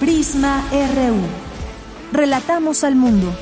[0.00, 1.16] Prisma RU.
[2.12, 3.34] Relatamos al mundo.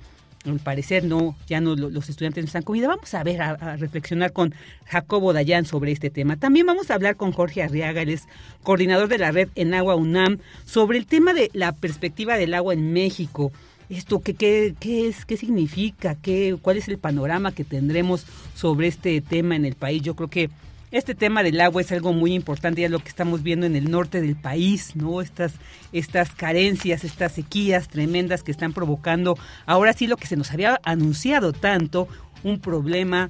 [0.45, 2.87] al parecer no, ya no los estudiantes no están con vida.
[2.87, 4.53] Vamos a ver, a, reflexionar con
[4.85, 6.37] Jacobo Dayan sobre este tema.
[6.37, 8.23] También vamos a hablar con Jorge Arriaga, él es
[8.63, 12.73] coordinador de la red en Agua UNAM, sobre el tema de la perspectiva del agua
[12.73, 13.51] en México.
[13.89, 16.15] Esto, ¿qué, qué, qué es, qué significa?
[16.15, 20.01] ¿Qué, ¿Cuál es el panorama que tendremos sobre este tema en el país?
[20.01, 20.49] Yo creo que
[20.91, 23.91] este tema del agua es algo muy importante, ya lo que estamos viendo en el
[23.91, 25.21] norte del país, ¿no?
[25.21, 25.53] Estas,
[25.91, 30.79] estas carencias, estas sequías tremendas que están provocando, ahora sí lo que se nos había
[30.83, 32.07] anunciado tanto,
[32.43, 33.29] un problema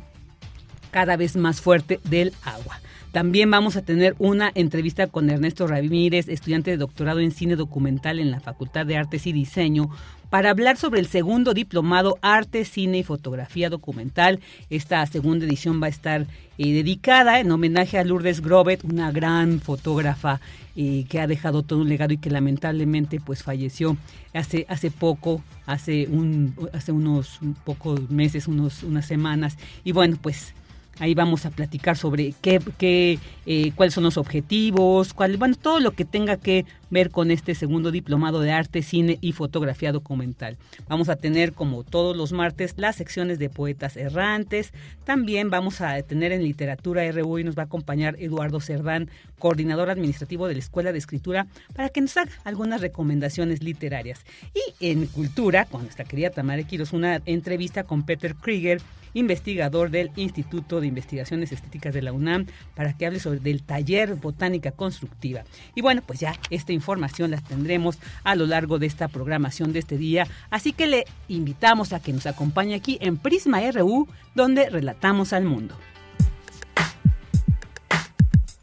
[0.92, 2.80] cada vez más fuerte del agua.
[3.12, 8.20] También vamos a tener una entrevista con Ernesto Ramírez, estudiante de doctorado en cine documental
[8.20, 9.90] en la Facultad de Artes y Diseño,
[10.30, 14.40] para hablar sobre el segundo diplomado Arte, Cine y Fotografía Documental.
[14.70, 16.22] Esta segunda edición va a estar
[16.58, 20.42] eh, dedicada en homenaje a Lourdes Grobet, una gran fotógrafa
[20.76, 23.98] eh, que ha dejado todo un legado y que lamentablemente pues falleció
[24.34, 29.58] hace, hace poco, hace, un, hace unos pocos meses, unos, unas semanas.
[29.84, 30.54] Y bueno, pues
[31.00, 35.80] Ahí vamos a platicar sobre qué, qué eh, cuáles son los objetivos, cuál, bueno, todo
[35.80, 40.58] lo que tenga que ver con este segundo diplomado de arte, cine y fotografía documental.
[40.88, 44.74] Vamos a tener, como todos los martes, las secciones de poetas errantes.
[45.04, 49.10] También vamos a tener en literatura RU y nos va a acompañar Eduardo Cerdán,
[49.40, 54.26] coordinador administrativo de la Escuela de Escritura, para que nos haga algunas recomendaciones literarias.
[54.54, 58.82] Y en cultura, con nuestra querida Tamara Quiroz, una entrevista con Peter Krieger,
[59.14, 64.16] investigador del Instituto de Investigaciones Estéticas de la UNAM, para que hable sobre el taller
[64.16, 65.44] Botánica Constructiva.
[65.76, 69.80] Y bueno, pues ya esta información la tendremos a lo largo de esta programación de
[69.80, 74.70] este día, así que le invitamos a que nos acompañe aquí en Prisma RU, donde
[74.70, 75.76] relatamos al mundo.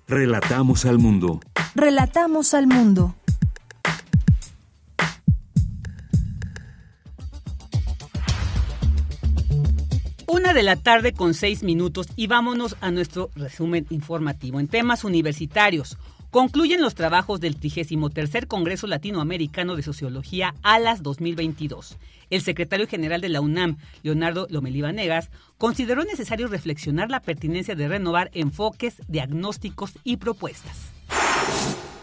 [0.06, 1.40] Relatamos al mundo.
[1.74, 3.14] Relatamos al mundo.
[10.26, 14.60] Una de la tarde con seis minutos y vámonos a nuestro resumen informativo.
[14.60, 15.96] En temas universitarios,
[16.34, 21.96] concluyen los trabajos del 33 Congreso Latinoamericano de Sociología ALAS 2022.
[22.28, 27.86] El secretario general de la UNAM, Leonardo Lomelí Vanegas, consideró necesario reflexionar la pertinencia de
[27.86, 30.90] renovar enfoques, diagnósticos y propuestas.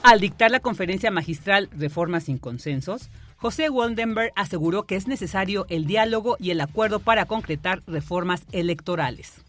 [0.01, 5.87] Al dictar la conferencia magistral Reformas sin consensos, José Waldenberg aseguró que es necesario el
[5.87, 9.41] diálogo y el acuerdo para concretar reformas electorales.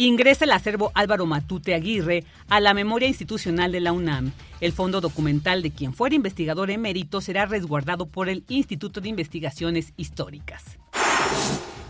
[0.00, 4.32] Ingresa el acervo Álvaro Matute Aguirre a la memoria institucional de la UNAM.
[4.62, 9.92] El fondo documental de quien fuera investigador emérito será resguardado por el Instituto de Investigaciones
[9.98, 10.64] Históricas.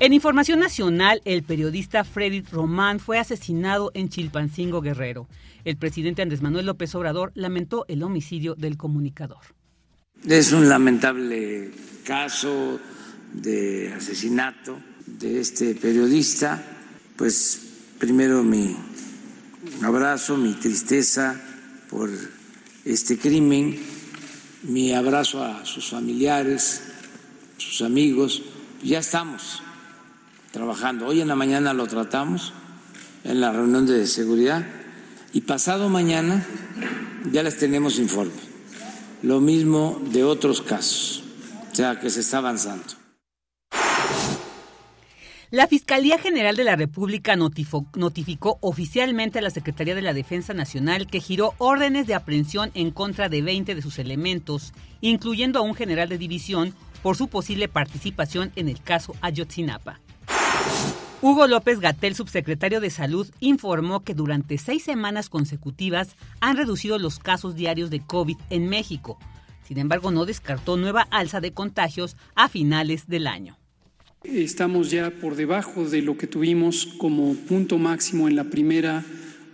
[0.01, 5.29] En información nacional, el periodista Freddy Román fue asesinado en Chilpancingo Guerrero.
[5.65, 9.55] El presidente Andrés Manuel López Obrador lamentó el homicidio del comunicador.
[10.27, 11.71] Es un lamentable
[12.03, 12.81] caso
[13.33, 16.61] de asesinato de este periodista,
[17.15, 17.69] pues
[18.01, 18.75] primero mi
[19.83, 21.39] abrazo, mi tristeza
[21.91, 22.09] por
[22.87, 23.79] este crimen,
[24.63, 26.81] mi abrazo a sus familiares,
[27.59, 28.43] sus amigos.
[28.83, 29.63] Ya estamos
[30.51, 31.07] trabajando.
[31.07, 32.55] Hoy en la mañana lo tratamos
[33.23, 34.67] en la reunión de seguridad
[35.35, 36.47] y pasado mañana
[37.31, 38.33] ya les tenemos informe.
[39.23, 41.23] Lo mismo de otros casos,
[41.71, 43.00] o sea que se está avanzando.
[45.53, 51.09] La Fiscalía General de la República notificó, oficialmente a la Secretaría de la Defensa Nacional
[51.09, 55.75] que giró órdenes de aprehensión en contra de 20 de sus elementos, incluyendo a un
[55.75, 59.99] general de división, por su posible participación en el caso Ayotzinapa.
[61.21, 67.19] Hugo López Gatel, subsecretario de Salud, informó que durante seis semanas consecutivas han reducido los
[67.19, 69.19] casos diarios de COVID en México.
[69.65, 73.60] Sin embargo, no descartó nueva alza de contagios a finales del año.
[74.23, 79.03] Estamos ya por debajo de lo que tuvimos como punto máximo en la primera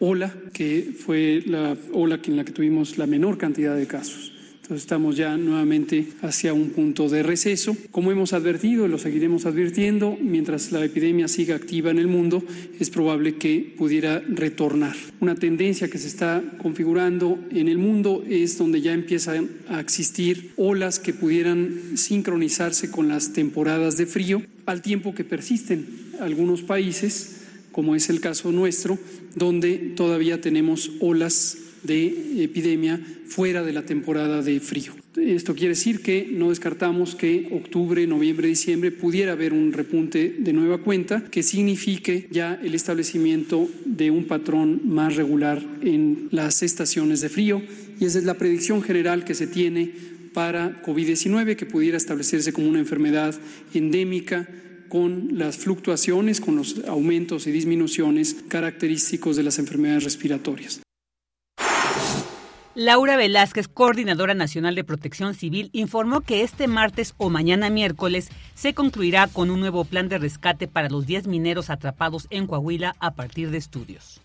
[0.00, 4.35] ola, que fue la ola en la que tuvimos la menor cantidad de casos.
[4.66, 7.76] Entonces estamos ya nuevamente hacia un punto de receso.
[7.92, 12.42] Como hemos advertido y lo seguiremos advirtiendo, mientras la epidemia siga activa en el mundo,
[12.80, 14.96] es probable que pudiera retornar.
[15.20, 20.50] Una tendencia que se está configurando en el mundo es donde ya empiezan a existir
[20.56, 25.86] olas que pudieran sincronizarse con las temporadas de frío, al tiempo que persisten
[26.18, 27.36] algunos países,
[27.70, 28.98] como es el caso nuestro,
[29.36, 34.92] donde todavía tenemos olas de epidemia fuera de la temporada de frío.
[35.16, 40.52] Esto quiere decir que no descartamos que octubre, noviembre, diciembre pudiera haber un repunte de
[40.52, 47.22] nueva cuenta que signifique ya el establecimiento de un patrón más regular en las estaciones
[47.22, 47.62] de frío
[47.98, 49.90] y esa es la predicción general que se tiene
[50.34, 53.34] para COVID-19 que pudiera establecerse como una enfermedad
[53.72, 54.46] endémica
[54.88, 60.85] con las fluctuaciones, con los aumentos y disminuciones característicos de las enfermedades respiratorias.
[62.78, 68.74] Laura Velázquez, coordinadora nacional de protección civil, informó que este martes o mañana miércoles se
[68.74, 73.14] concluirá con un nuevo plan de rescate para los 10 mineros atrapados en Coahuila a
[73.14, 74.20] partir de estudios.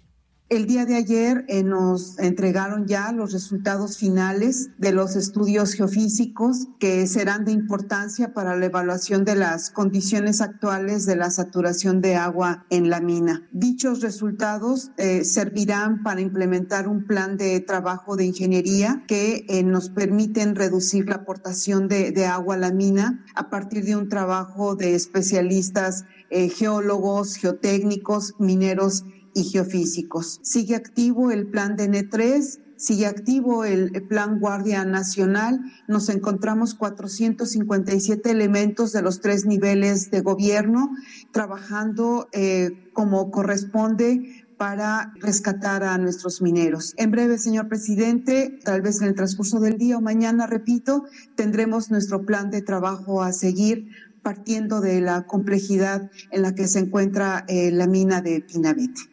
[0.51, 6.67] El día de ayer eh, nos entregaron ya los resultados finales de los estudios geofísicos
[6.77, 12.15] que serán de importancia para la evaluación de las condiciones actuales de la saturación de
[12.17, 13.47] agua en la mina.
[13.53, 19.89] Dichos resultados eh, servirán para implementar un plan de trabajo de ingeniería que eh, nos
[19.89, 24.75] permiten reducir la aportación de, de, agua a la mina a partir de un trabajo
[24.75, 30.39] de especialistas geólogos, geotécnicos, mineros y geofísicos.
[30.43, 35.61] Sigue activo el plan de N3, sigue activo el plan Guardia Nacional.
[35.87, 40.91] Nos encontramos 457 elementos de los tres niveles de gobierno
[41.31, 46.93] trabajando eh, como corresponde para rescatar a nuestros mineros.
[46.97, 51.05] En breve, señor presidente, tal vez en el transcurso del día o mañana, repito,
[51.35, 53.87] tendremos nuestro plan de trabajo a seguir
[54.21, 59.10] partiendo de la complejidad en la que se encuentra eh, la mina de Pinabete.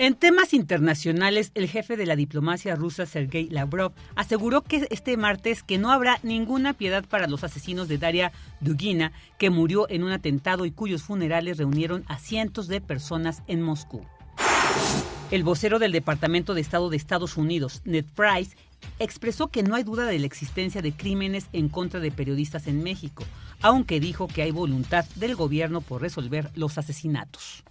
[0.00, 5.64] En temas internacionales, el jefe de la diplomacia rusa, Sergei Lavrov, aseguró que este martes
[5.64, 8.30] que no habrá ninguna piedad para los asesinos de Daria
[8.60, 9.10] Dugina,
[9.40, 14.06] que murió en un atentado y cuyos funerales reunieron a cientos de personas en Moscú.
[15.32, 18.56] El vocero del Departamento de Estado de Estados Unidos, Ned Price,
[19.00, 22.84] expresó que no hay duda de la existencia de crímenes en contra de periodistas en
[22.84, 23.24] México,
[23.62, 27.64] aunque dijo que hay voluntad del gobierno por resolver los asesinatos.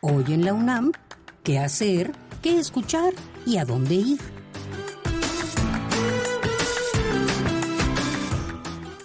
[0.00, 0.92] Hoy en la UNAM,
[1.42, 2.12] ¿qué hacer?
[2.40, 3.12] ¿Qué escuchar?
[3.44, 4.20] ¿Y a dónde ir?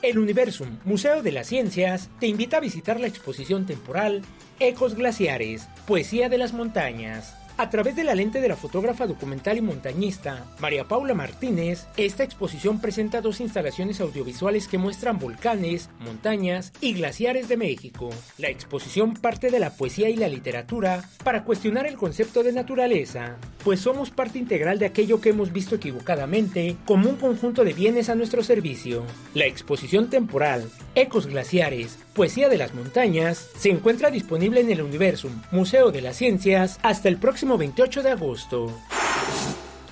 [0.03, 4.21] El Universum, Museo de las Ciencias, te invita a visitar la exposición temporal
[4.59, 9.57] Ecos Glaciares, Poesía de las Montañas a través de la lente de la fotógrafa documental
[9.57, 16.73] y montañista María Paula Martínez, esta exposición presenta dos instalaciones audiovisuales que muestran volcanes, montañas
[16.81, 18.09] y glaciares de México.
[18.37, 23.37] La exposición parte de la poesía y la literatura para cuestionar el concepto de naturaleza,
[23.63, 28.09] pues somos parte integral de aquello que hemos visto equivocadamente como un conjunto de bienes
[28.09, 29.03] a nuestro servicio.
[29.33, 35.41] La exposición temporal Ecos Glaciares, Poesía de las Montañas, se encuentra disponible en el Universum,
[35.51, 38.71] Museo de las Ciencias, hasta el próximo 28 de agosto.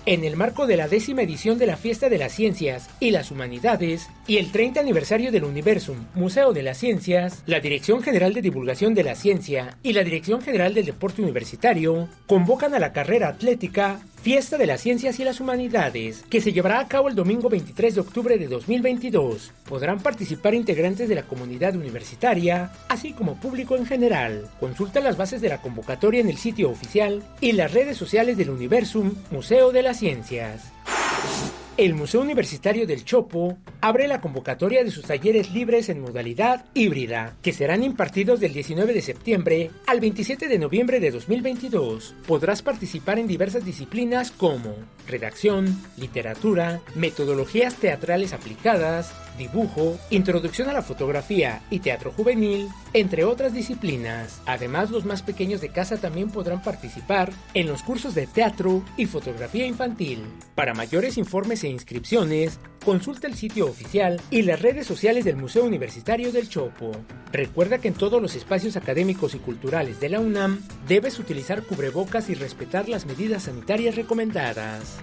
[0.06, 3.30] En el marco de la décima edición de la Fiesta de las Ciencias y las
[3.30, 8.42] Humanidades y el 30 aniversario del Universum, Museo de las Ciencias, la Dirección General de
[8.42, 13.28] Divulgación de la Ciencia y la Dirección General del Deporte Universitario convocan a la carrera
[13.28, 17.50] atlética Fiesta de las Ciencias y las Humanidades, que se llevará a cabo el domingo
[17.50, 19.52] 23 de octubre de 2022.
[19.68, 24.48] Podrán participar integrantes de la comunidad universitaria, así como público en general.
[24.60, 28.52] Consulta las bases de la convocatoria en el sitio oficial y las redes sociales del
[28.52, 30.72] Universum Museo de las Ciencias.
[31.78, 37.38] El Museo Universitario del Chopo abre la convocatoria de sus talleres libres en modalidad híbrida,
[37.42, 42.14] que serán impartidos del 19 de septiembre al 27 de noviembre de 2022.
[42.28, 44.76] Podrás participar en diversas disciplinas como
[45.08, 53.54] redacción, literatura, metodologías teatrales aplicadas, dibujo, introducción a la fotografía y teatro juvenil, entre otras
[53.54, 54.42] disciplinas.
[54.46, 59.06] Además, los más pequeños de casa también podrán participar en los cursos de teatro y
[59.06, 60.24] fotografía infantil.
[60.56, 65.64] Para mayores informes e inscripciones, consulta el sitio oficial y las redes sociales del Museo
[65.64, 66.92] Universitario del Chopo.
[67.32, 72.30] Recuerda que en todos los espacios académicos y culturales de la UNAM debes utilizar cubrebocas
[72.30, 74.98] y respetar las medidas sanitarias recomendadas.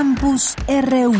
[0.00, 1.14] Campus RU.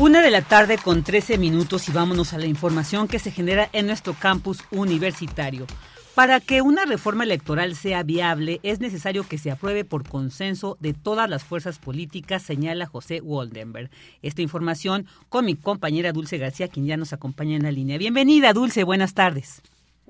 [0.00, 3.70] Una de la tarde con 13 minutos y vámonos a la información que se genera
[3.72, 5.68] en nuestro campus universitario.
[6.16, 10.94] Para que una reforma electoral sea viable es necesario que se apruebe por consenso de
[10.94, 13.90] todas las fuerzas políticas, señala José Waldenberg.
[14.22, 17.96] Esta información con mi compañera Dulce García, quien ya nos acompaña en la línea.
[17.96, 19.62] Bienvenida, Dulce, buenas tardes.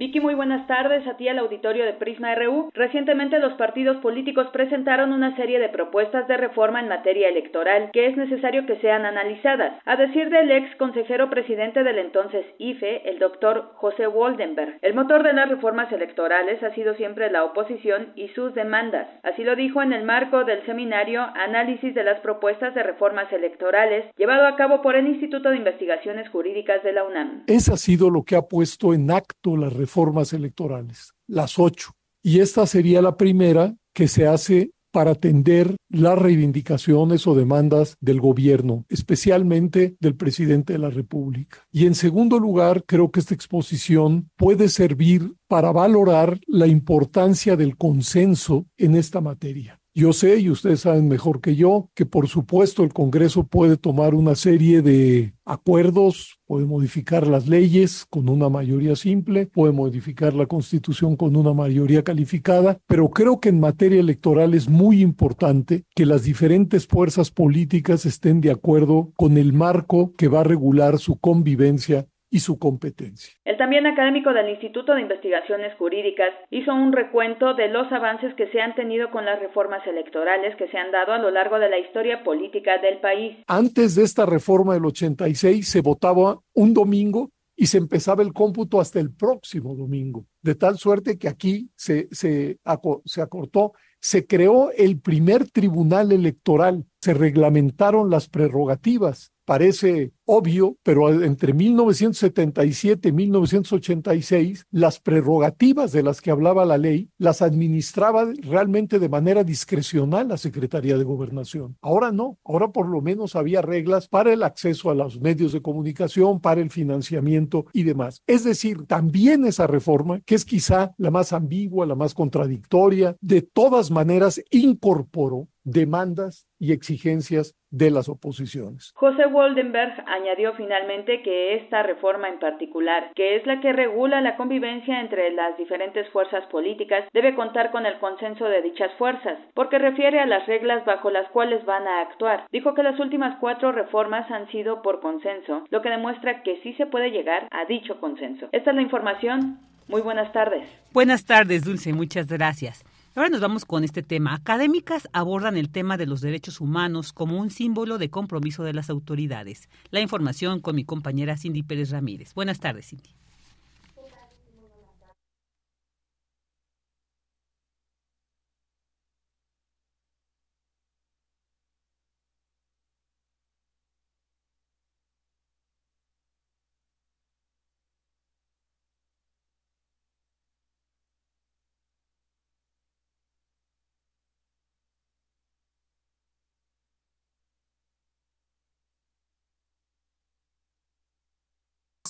[0.03, 2.73] Vicky, muy buenas tardes a ti al auditorio de Prisma RU.
[2.75, 8.09] Recientemente los partidos políticos presentaron una serie de propuestas de reforma en materia electoral que
[8.09, 9.81] es necesario que sean analizadas.
[9.85, 15.23] A decir del ex consejero presidente del entonces IFE, el doctor José Waldenberg, el motor
[15.23, 19.07] de las reformas electorales ha sido siempre la oposición y sus demandas.
[19.23, 24.07] Así lo dijo en el marco del seminario Análisis de las propuestas de reformas electorales
[24.17, 27.45] llevado a cabo por el Instituto de Investigaciones Jurídicas de la UNAM.
[27.47, 31.91] Eso ha sido lo que ha puesto en acto la reformas electorales, las ocho.
[32.23, 38.19] Y esta sería la primera que se hace para atender las reivindicaciones o demandas del
[38.19, 41.59] gobierno, especialmente del presidente de la República.
[41.71, 47.77] Y en segundo lugar, creo que esta exposición puede servir para valorar la importancia del
[47.77, 49.82] consenso en esta materia.
[49.95, 54.15] Yo sé, y ustedes saben mejor que yo, que por supuesto el Congreso puede tomar
[54.15, 60.47] una serie de acuerdos, puede modificar las leyes con una mayoría simple, puede modificar la
[60.47, 66.07] Constitución con una mayoría calificada, pero creo que en materia electoral es muy importante que
[66.07, 71.19] las diferentes fuerzas políticas estén de acuerdo con el marco que va a regular su
[71.19, 73.35] convivencia y su competencia.
[73.45, 78.51] El también académico del Instituto de Investigaciones Jurídicas hizo un recuento de los avances que
[78.51, 81.69] se han tenido con las reformas electorales que se han dado a lo largo de
[81.69, 83.37] la historia política del país.
[83.47, 88.81] Antes de esta reforma del 86 se votaba un domingo y se empezaba el cómputo
[88.81, 92.57] hasta el próximo domingo, de tal suerte que aquí se, se,
[93.05, 101.23] se acortó, se creó el primer tribunal electoral, se reglamentaron las prerrogativas parece obvio, pero
[101.23, 108.99] entre 1977 y 1986, las prerrogativas de las que hablaba la ley las administraba realmente
[108.99, 111.77] de manera discrecional la Secretaría de Gobernación.
[111.81, 115.63] Ahora no, ahora por lo menos había reglas para el acceso a los medios de
[115.63, 118.23] comunicación, para el financiamiento y demás.
[118.27, 123.43] Es decir, también esa reforma, que es quizá la más ambigua, la más contradictoria, de
[123.43, 128.93] todas maneras incorporó demandas y exigencias de las oposiciones.
[128.95, 134.37] José Woldenberg añadió finalmente que esta reforma en particular, que es la que regula la
[134.37, 139.79] convivencia entre las diferentes fuerzas políticas, debe contar con el consenso de dichas fuerzas, porque
[139.79, 142.47] refiere a las reglas bajo las cuales van a actuar.
[142.53, 146.75] Dijo que las últimas cuatro reformas han sido por consenso, lo que demuestra que sí
[146.75, 148.49] se puede llegar a dicho consenso.
[148.53, 149.59] Esta es la información.
[149.89, 150.69] Muy buenas tardes.
[150.93, 151.93] Buenas tardes, Dulce.
[151.93, 152.85] Muchas gracias.
[153.15, 154.33] Ahora nos vamos con este tema.
[154.33, 158.89] Académicas abordan el tema de los derechos humanos como un símbolo de compromiso de las
[158.89, 159.69] autoridades.
[159.91, 162.33] La información con mi compañera Cindy Pérez Ramírez.
[162.33, 163.11] Buenas tardes, Cindy.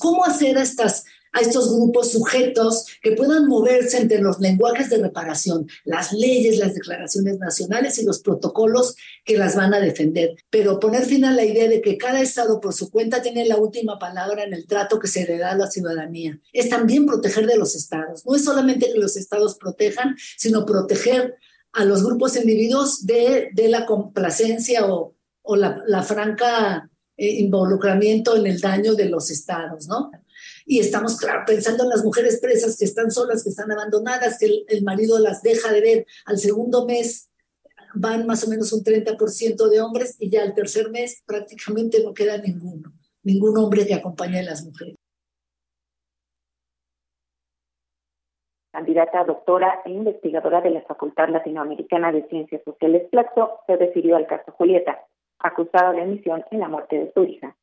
[0.02, 5.66] Cómo hacer estas a estos grupos sujetos que puedan moverse entre los lenguajes de reparación,
[5.84, 10.34] las leyes, las declaraciones nacionales y los protocolos que las van a defender.
[10.50, 13.56] Pero poner fin a la idea de que cada Estado por su cuenta tiene la
[13.56, 16.38] última palabra en el trato que se le da a la ciudadanía.
[16.52, 18.26] Es también proteger de los Estados.
[18.26, 21.36] No es solamente que los Estados protejan, sino proteger
[21.72, 28.36] a los grupos individuos de, de la complacencia o, o la, la franca eh, involucramiento
[28.36, 30.10] en el daño de los estados, ¿no?
[30.64, 34.64] Y estamos, claro, pensando en las mujeres presas que están solas, que están abandonadas, que
[34.66, 36.06] el, marido las deja de ver.
[36.24, 37.30] Al segundo mes
[37.94, 42.14] van más o menos un 30% de hombres y ya al tercer mes prácticamente no
[42.14, 42.92] queda ninguno,
[43.22, 44.96] ningún hombre que acompañe a las mujeres.
[48.72, 54.26] Candidata doctora e investigadora de la Facultad Latinoamericana de Ciencias Sociales Plaxo, se refirió al
[54.26, 54.98] caso Julieta,
[55.42, 57.56] acusada de emisión en la muerte de su hija.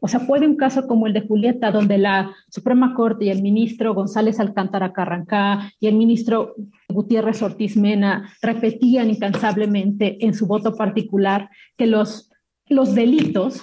[0.00, 3.42] O sea, puede un caso como el de Julieta, donde la Suprema Corte y el
[3.42, 6.54] ministro González Alcántara Carrancá y el ministro
[6.88, 12.30] Gutiérrez Ortiz Mena repetían incansablemente en su voto particular que los,
[12.68, 13.62] los delitos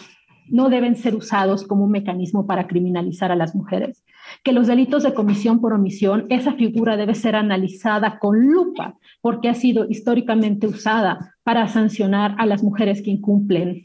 [0.50, 4.05] no deben ser usados como un mecanismo para criminalizar a las mujeres,
[4.44, 9.50] que los delitos de comisión por omisión, esa figura debe ser analizada con lupa porque
[9.50, 13.84] ha sido históricamente usada para sancionar a las mujeres que incumplen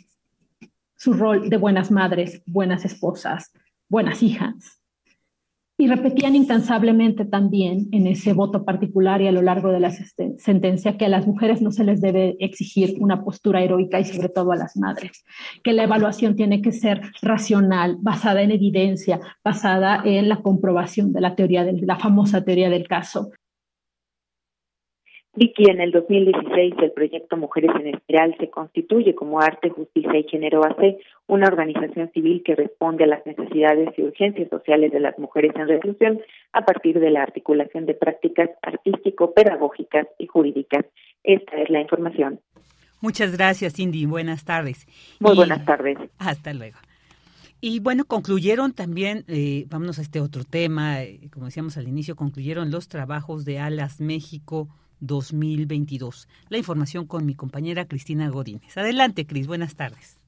[0.96, 3.52] su rol de buenas madres, buenas esposas,
[3.88, 4.79] buenas hijas.
[5.80, 10.98] Y repetían incansablemente también en ese voto particular y a lo largo de la sentencia
[10.98, 14.52] que a las mujeres no se les debe exigir una postura heroica y sobre todo
[14.52, 15.24] a las madres,
[15.64, 21.22] que la evaluación tiene que ser racional, basada en evidencia, basada en la comprobación de
[21.22, 23.30] la teoría de la famosa teoría del caso,
[25.34, 30.28] Vicky, en el 2016 el proyecto Mujeres en Espiral se constituye como Arte, Justicia y
[30.28, 35.16] Género AC, una organización civil que responde a las necesidades y urgencias sociales de las
[35.20, 36.20] mujeres en reclusión
[36.52, 40.84] a partir de la articulación de prácticas artístico-pedagógicas y jurídicas.
[41.22, 42.40] Esta es la información.
[43.00, 44.06] Muchas gracias, Cindy.
[44.06, 44.86] Buenas tardes.
[45.20, 45.96] Muy buenas tardes.
[46.18, 46.78] Hasta luego.
[47.60, 52.16] Y bueno, concluyeron también, eh, vámonos a este otro tema, eh, como decíamos al inicio,
[52.16, 54.68] concluyeron los trabajos de Alas México
[55.00, 56.28] 2022.
[56.48, 58.76] La información con mi compañera Cristina Godínez.
[58.76, 60.18] Adelante, Cris, buenas tardes.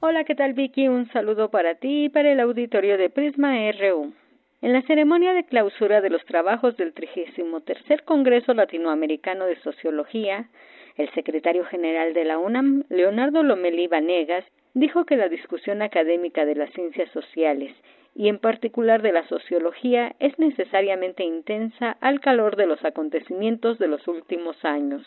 [0.00, 0.88] Hola, ¿qué tal Vicky?
[0.88, 4.14] Un saludo para ti y para el auditorio de Prisma RU.
[4.62, 10.48] En la ceremonia de clausura de los trabajos del 33 Congreso Latinoamericano de Sociología,
[10.96, 16.54] el secretario general de la UNAM, Leonardo Lomelí Vanegas, dijo que la discusión académica de
[16.54, 17.74] las ciencias sociales
[18.14, 23.88] y en particular de la sociología es necesariamente intensa al calor de los acontecimientos de
[23.88, 25.02] los últimos años.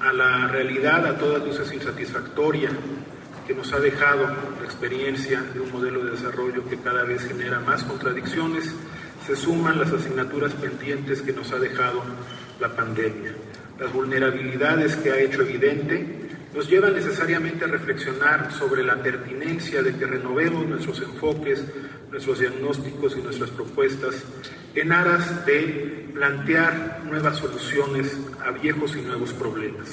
[0.00, 2.70] A la realidad a todas luces insatisfactoria
[3.46, 7.58] que nos ha dejado la experiencia de un modelo de desarrollo que cada vez genera
[7.60, 8.74] más contradicciones,
[9.26, 12.02] se suman las asignaturas pendientes que nos ha dejado
[12.60, 13.32] la pandemia,
[13.78, 16.22] las vulnerabilidades que ha hecho evidente
[16.54, 21.64] nos lleva necesariamente a reflexionar sobre la pertinencia de que renovemos nuestros enfoques,
[22.12, 24.22] nuestros diagnósticos y nuestras propuestas
[24.74, 29.88] en aras de plantear nuevas soluciones a viejos y nuevos problemas.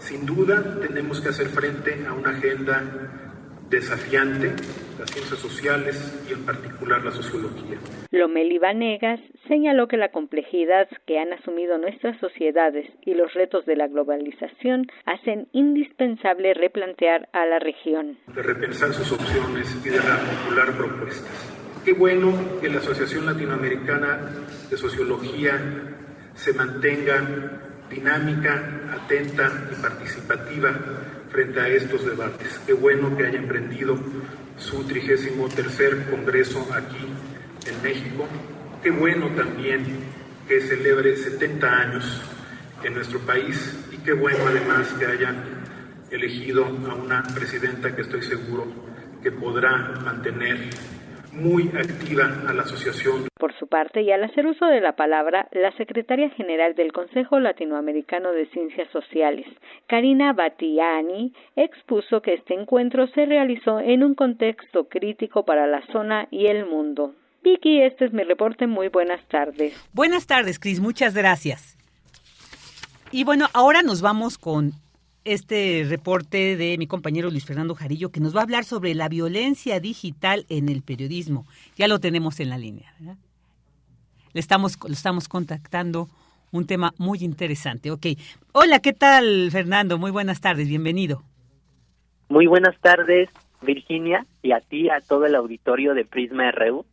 [0.00, 3.25] Sin duda tenemos que hacer frente a una agenda
[3.70, 4.52] desafiante,
[4.98, 7.78] las ciencias sociales y en particular la sociología.
[8.10, 13.76] Lomeli Vanegas señaló que la complejidad que han asumido nuestras sociedades y los retos de
[13.76, 18.18] la globalización hacen indispensable replantear a la región.
[18.34, 21.52] De repensar sus opciones y de articular propuestas.
[21.84, 24.18] Qué bueno que la Asociación Latinoamericana
[24.70, 25.60] de Sociología
[26.34, 27.22] se mantenga
[27.88, 30.74] dinámica, atenta y participativa
[31.36, 32.58] frente a estos debates.
[32.64, 33.98] Qué bueno que haya emprendido
[34.56, 37.04] su trigésimo tercer congreso aquí
[37.66, 38.26] en México.
[38.82, 39.84] Qué bueno también
[40.48, 42.22] que celebre 70 años
[42.82, 45.44] en nuestro país y qué bueno además que hayan
[46.10, 48.66] elegido a una presidenta que estoy seguro
[49.22, 50.70] que podrá mantener
[51.36, 53.28] muy activa a la asociación.
[53.38, 57.38] Por su parte, y al hacer uso de la palabra, la secretaria general del Consejo
[57.38, 59.46] Latinoamericano de Ciencias Sociales,
[59.86, 66.28] Karina Batiani, expuso que este encuentro se realizó en un contexto crítico para la zona
[66.30, 67.14] y el mundo.
[67.42, 68.66] Vicky, este es mi reporte.
[68.66, 69.72] Muy buenas tardes.
[69.92, 70.80] Buenas tardes, Cris.
[70.80, 71.76] Muchas gracias.
[73.12, 74.72] Y bueno, ahora nos vamos con
[75.26, 79.08] este reporte de mi compañero Luis Fernando Jarillo que nos va a hablar sobre la
[79.08, 81.46] violencia digital en el periodismo.
[81.76, 82.94] Ya lo tenemos en la línea.
[84.32, 86.08] Le estamos, lo estamos contactando,
[86.52, 87.90] un tema muy interesante.
[87.90, 88.06] Ok.
[88.52, 89.98] Hola, ¿qué tal, Fernando?
[89.98, 91.22] Muy buenas tardes, bienvenido.
[92.28, 93.28] Muy buenas tardes,
[93.62, 96.84] Virginia, y a ti, a todo el auditorio de Prisma RU.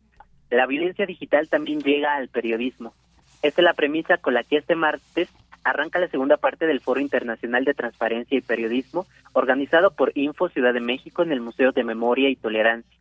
[0.50, 2.94] la violencia digital también llega al periodismo.
[3.42, 5.28] Esta es la premisa con la que este martes
[5.64, 10.74] arranca la segunda parte del Foro Internacional de Transparencia y Periodismo, organizado por Info Ciudad
[10.74, 12.98] de México en el Museo de Memoria y Tolerancia.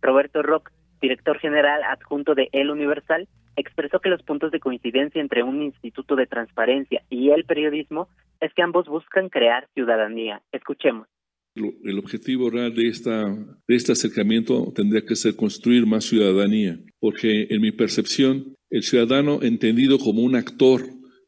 [0.00, 5.42] Roberto Rock, director general adjunto de El Universal, expresó que los puntos de coincidencia entre
[5.42, 8.08] un instituto de transparencia y el periodismo
[8.40, 10.42] es que ambos buscan crear ciudadanía.
[10.52, 11.08] Escuchemos.
[11.54, 17.46] El objetivo real de, esta, de este acercamiento tendría que ser construir más ciudadanía, porque
[17.48, 20.80] en mi percepción, el ciudadano entendido como un actor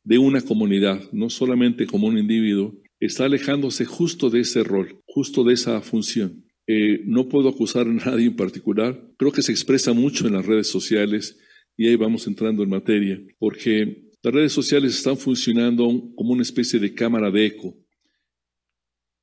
[0.06, 5.42] de una comunidad, no solamente como un individuo, está alejándose justo de ese rol, justo
[5.42, 6.44] de esa función.
[6.68, 10.46] Eh, no puedo acusar a nadie en particular, creo que se expresa mucho en las
[10.46, 11.42] redes sociales
[11.76, 16.78] y ahí vamos entrando en materia, porque las redes sociales están funcionando como una especie
[16.78, 17.74] de cámara de eco.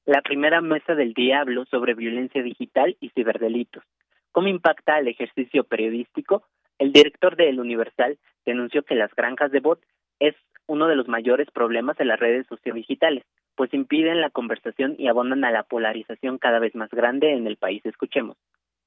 [0.06, 3.86] La primera mesa del día habló sobre violencia digital y ciberdelitos.
[4.34, 6.44] ¿Cómo impacta el ejercicio periodístico?
[6.78, 9.80] El director de El Universal denunció que las granjas de bot
[10.20, 10.36] es
[10.68, 13.24] uno de los mayores problemas de las redes sociodigitales,
[13.56, 17.58] pues impiden la conversación y abonan a la polarización cada vez más grande en el
[17.58, 17.86] país.
[17.86, 18.38] Escuchemos.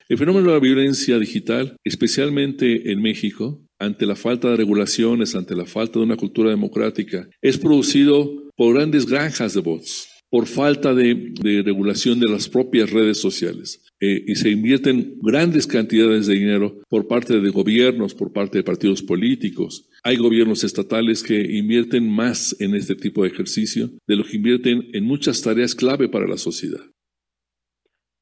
[0.09, 5.57] El fenómeno de la violencia digital, especialmente en México, ante la falta de regulaciones, ante
[5.57, 10.95] la falta de una cultura democrática, es producido por grandes granjas de bots, por falta
[10.95, 11.35] de,
[11.65, 13.85] regulación de las propias redes sociales.
[13.99, 18.65] Eh, y se invierten grandes cantidades de dinero por parte de gobiernos, por parte de
[18.65, 19.89] partidos políticos.
[20.05, 24.83] Hay gobiernos estatales que invierten más en este tipo de ejercicio de lo que invierten
[24.93, 26.85] en muchas tareas clave para la sociedad.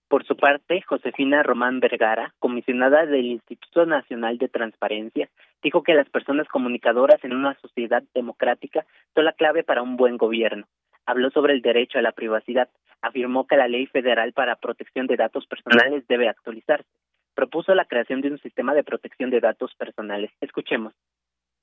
[0.08, 5.28] Por su parte, Josefina Román Vergara, comisionada del Instituto Nacional de Transparencia,
[5.60, 10.16] dijo que las personas comunicadoras en una sociedad democrática son la clave para un buen
[10.16, 10.66] gobierno.
[11.06, 12.68] Habló sobre el derecho a la privacidad,
[13.02, 16.88] afirmó que la Ley Federal para Protección de Datos Personales debe actualizarse.
[17.34, 20.30] Propuso la creación de un sistema de protección de datos personales.
[20.40, 20.94] Escuchemos.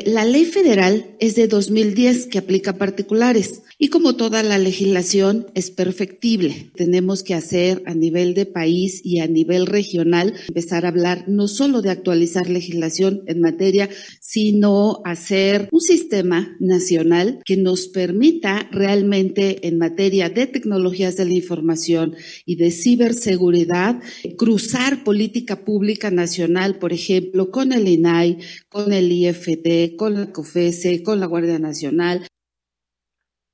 [0.06, 5.72] La ley federal es de 2010 que aplica particulares y como toda la legislación es
[5.72, 6.72] perfectible.
[6.76, 11.48] Tenemos que hacer a nivel de país y a nivel regional empezar a hablar no
[11.48, 19.68] solo de actualizar legislación en materia, sino hacer un sistema nacional que nos permita realmente
[19.68, 24.00] en materia de tecnologías de la información y de ciberseguridad
[24.38, 28.38] cruzar política pública nacional, por ejemplo, con el INAI,
[28.70, 32.28] con el IFT, con la COFESE, con la Guardia Nacional.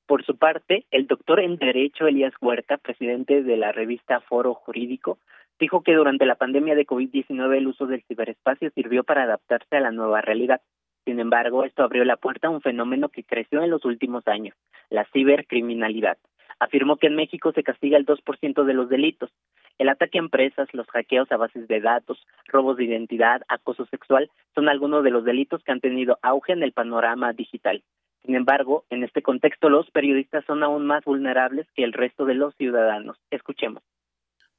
[0.08, 5.19] Por su parte, el doctor en Derecho Elías Huerta, presidente de la revista Foro Jurídico,
[5.60, 9.82] dijo que durante la pandemia de COVID-19 el uso del ciberespacio sirvió para adaptarse a
[9.82, 10.62] la nueva realidad.
[11.06, 14.56] Sin embargo, esto abrió la puerta a un fenómeno que creció en los últimos años,
[14.89, 16.17] la cibercriminalidad.
[16.60, 19.32] Afirmó que en México se castiga el 2% de los delitos,
[19.78, 24.32] el ataque a empresas, los hackeos a bases de datos, robos de identidad, acoso sexual
[24.56, 27.84] son algunos de los delitos que han tenido auge en el panorama digital.
[28.26, 32.34] Sin embargo, en este contexto los periodistas son aún más vulnerables que el resto de
[32.34, 33.17] los ciudadanos.
[33.30, 33.84] Escuchemos.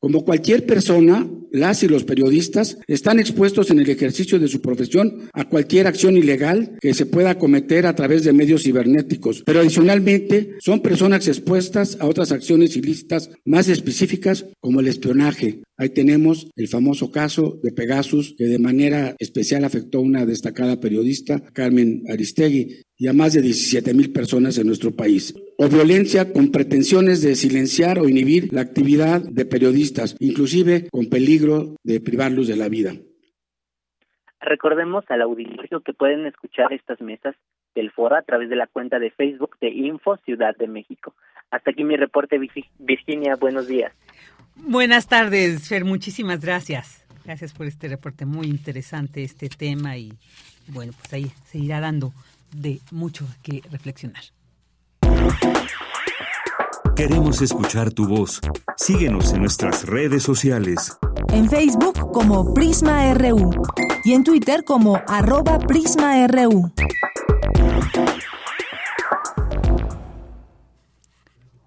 [0.00, 5.28] Como cualquier persona, las y los periodistas están expuestos en el ejercicio de su profesión
[5.32, 10.56] a cualquier acción ilegal que se pueda cometer a través de medios cibernéticos, pero adicionalmente
[10.60, 15.62] son personas expuestas a otras acciones ilícitas más específicas como el espionaje.
[15.76, 20.80] Ahí tenemos el famoso caso de Pegasus que de manera especial afectó a una destacada
[20.80, 25.34] periodista, Carmen Aristegui, y a más de 17 mil personas en nuestro país.
[25.56, 31.76] O violencia con pretensiones de silenciar o inhibir la actividad de periodistas, inclusive con peligro
[31.84, 32.94] de privarlos de la vida.
[34.40, 37.34] Recordemos al auditorio que pueden escuchar estas mesas
[37.74, 41.14] del foro a través de la cuenta de Facebook de Info Ciudad de México.
[41.50, 42.38] Hasta aquí mi reporte,
[42.78, 43.36] Virginia.
[43.36, 43.92] Buenos días.
[44.56, 45.84] Buenas tardes, Fer.
[45.84, 47.04] Muchísimas gracias.
[47.24, 50.12] Gracias por este reporte muy interesante, este tema y
[50.68, 52.12] bueno, pues ahí se irá dando
[52.52, 54.22] de mucho que reflexionar.
[56.98, 58.40] Queremos escuchar tu voz.
[58.76, 60.98] Síguenos en nuestras redes sociales.
[61.32, 63.52] En Facebook como Prisma RU
[64.04, 66.72] y en Twitter como arroba PrismaRU.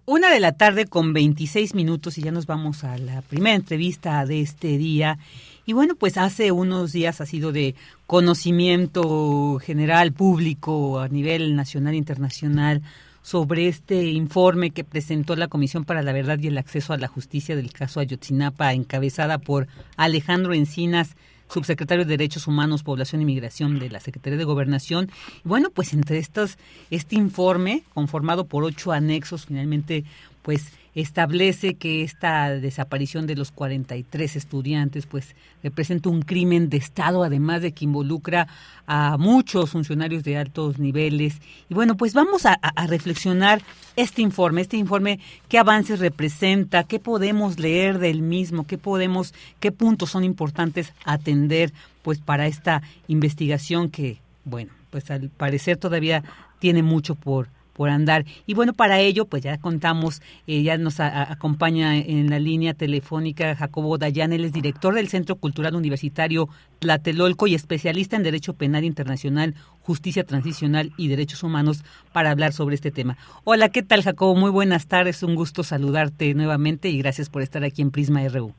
[0.05, 4.25] Una de la tarde con 26 minutos y ya nos vamos a la primera entrevista
[4.25, 5.17] de este día.
[5.65, 7.75] Y bueno, pues hace unos días ha sido de
[8.07, 12.81] conocimiento general público a nivel nacional e internacional
[13.21, 17.07] sobre este informe que presentó la Comisión para la Verdad y el Acceso a la
[17.07, 21.15] Justicia del caso Ayotzinapa, encabezada por Alejandro Encinas,
[21.47, 25.11] subsecretario de Derechos Humanos, Población y Migración de la Secretaría de Gobernación.
[25.43, 26.57] Bueno, pues entre estos,
[26.89, 30.03] este informe, conformado por ocho anexos, finalmente
[30.41, 37.23] pues establece que esta desaparición de los 43 estudiantes pues representa un crimen de Estado,
[37.23, 38.47] además de que involucra
[38.87, 41.41] a muchos funcionarios de altos niveles.
[41.69, 43.61] Y bueno, pues vamos a, a reflexionar
[43.95, 49.71] este informe, este informe, qué avances representa, qué podemos leer del mismo, qué podemos, qué
[49.71, 56.23] puntos son importantes atender pues para esta investigación que, bueno, pues al parecer todavía
[56.59, 58.25] tiene mucho por por andar.
[58.45, 63.55] Y bueno, para ello, pues ya contamos, eh, ya nos acompaña en la línea telefónica
[63.55, 68.83] Jacobo Dayan, él es director del Centro Cultural Universitario Tlatelolco y especialista en Derecho Penal
[68.83, 73.17] Internacional, Justicia Transicional y Derechos Humanos para hablar sobre este tema.
[73.43, 74.35] Hola, ¿qué tal Jacobo?
[74.35, 78.53] Muy buenas tardes, un gusto saludarte nuevamente y gracias por estar aquí en Prisma RU.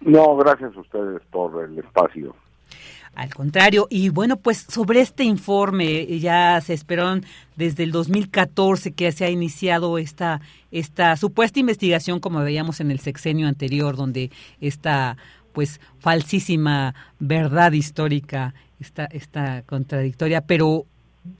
[0.00, 2.34] No, gracias a ustedes por el espacio.
[3.14, 7.24] Al contrario, y bueno, pues sobre este informe ya se esperaron
[7.54, 10.40] desde el 2014 que se ha iniciado esta,
[10.72, 15.16] esta supuesta investigación, como veíamos en el sexenio anterior, donde esta
[15.52, 20.86] pues falsísima verdad histórica está, contradictoria, pero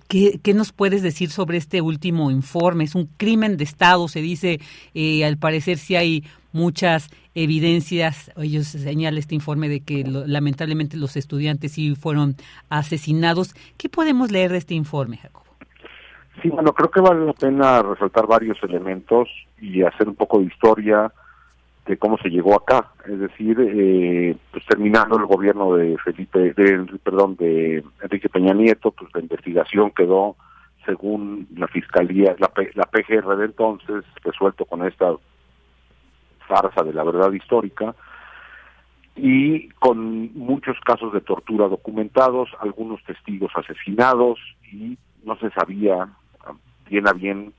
[0.08, 2.84] ¿Qué, ¿Qué, nos puedes decir sobre este último informe?
[2.84, 4.58] Es un crimen de Estado, se dice,
[4.94, 11.16] eh, al parecer sí hay muchas evidencias, ellos señala este informe de que lamentablemente los
[11.16, 12.36] estudiantes sí fueron
[12.70, 13.54] asesinados.
[13.76, 15.44] ¿Qué podemos leer de este informe, Jacobo?
[16.40, 19.28] Sí, bueno, creo que vale la pena resaltar varios elementos
[19.60, 21.12] y hacer un poco de historia
[21.86, 26.86] de cómo se llegó acá, es decir, eh, pues terminando el gobierno de Felipe, de,
[27.02, 30.36] perdón, de Enrique Peña Nieto, pues la investigación quedó,
[30.86, 35.14] según la fiscalía, la, la PGR de entonces, resuelto con esta
[36.48, 37.94] farsa de la verdad histórica
[39.16, 44.38] y con muchos casos de tortura documentados, algunos testigos asesinados
[44.72, 46.08] y no se sabía
[46.88, 47.52] bien a bien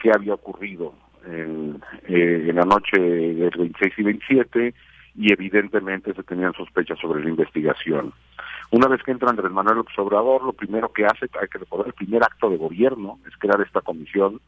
[0.00, 0.94] qué había ocurrido
[1.26, 4.74] en, eh, la noche del 26 y 27
[5.16, 8.12] y evidentemente se tenían sospechas sobre la investigación.
[8.70, 11.86] Una vez que entra Andrés Manuel López Obrador, lo primero que hace, hay que recordar,
[11.86, 14.40] el primer acto de gobierno es crear esta comisión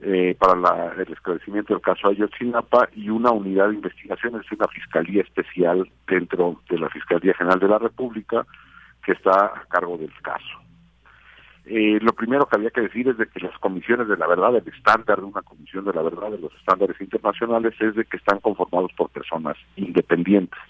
[0.00, 5.22] eh, para el esclarecimiento del caso Ayotzinapa y una unidad de investigación, es una fiscalía
[5.22, 8.46] especial dentro de la Fiscalía General de la República
[9.04, 10.68] que está a cargo del caso.
[11.64, 14.56] Eh, lo primero que había que decir es de que las comisiones de la verdad,
[14.56, 18.16] el estándar de una comisión de la verdad, de los estándares internacionales, es de que
[18.16, 20.60] están conformados por personas independientes.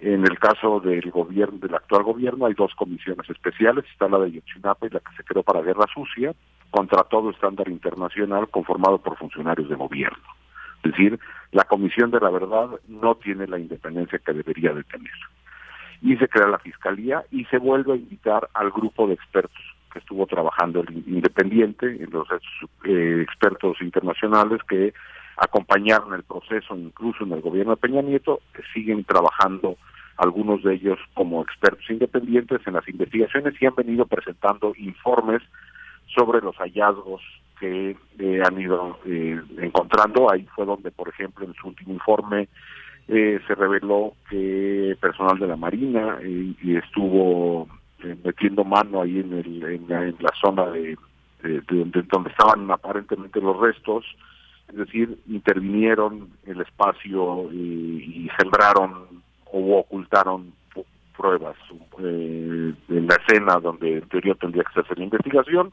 [0.00, 4.26] En el caso del gobierno, del actual gobierno, hay dos comisiones especiales, está la de
[4.26, 6.34] Ayotzinapa y la que se creó para Guerra Sucia,
[6.70, 10.24] contra todo estándar internacional conformado por funcionarios de gobierno.
[10.82, 11.20] Es decir,
[11.52, 15.12] la Comisión de la Verdad no tiene la independencia que debería de tener.
[16.00, 19.60] Y se crea la Fiscalía y se vuelve a invitar al grupo de expertos
[19.92, 22.26] que estuvo trabajando el independiente, en los
[22.84, 24.94] eh, expertos internacionales que
[25.36, 28.40] acompañaron el proceso incluso en el gobierno de Peña Nieto,
[28.72, 29.76] siguen trabajando
[30.20, 35.40] algunos de ellos como expertos independientes en las investigaciones y han venido presentando informes
[36.14, 37.22] sobre los hallazgos
[37.58, 40.30] que eh, han ido eh, encontrando.
[40.30, 42.48] Ahí fue donde, por ejemplo, en su último informe
[43.08, 47.66] eh, se reveló que personal de la Marina y estuvo
[48.22, 50.96] metiendo mano ahí en, el, en, la, zona de,
[51.68, 54.04] donde estaban aparentemente los restos,
[54.68, 59.20] es decir, intervinieron el espacio y, y sembraron
[59.52, 60.52] o ocultaron
[61.16, 61.56] pruebas
[61.98, 65.70] en la escena donde en teoría tendría que hacer la investigación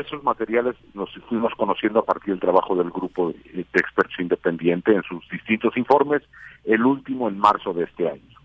[0.00, 5.02] esos materiales los fuimos conociendo a partir del trabajo del grupo de, expertos independiente en
[5.02, 6.22] sus distintos informes,
[6.64, 8.38] el último en marzo de este año.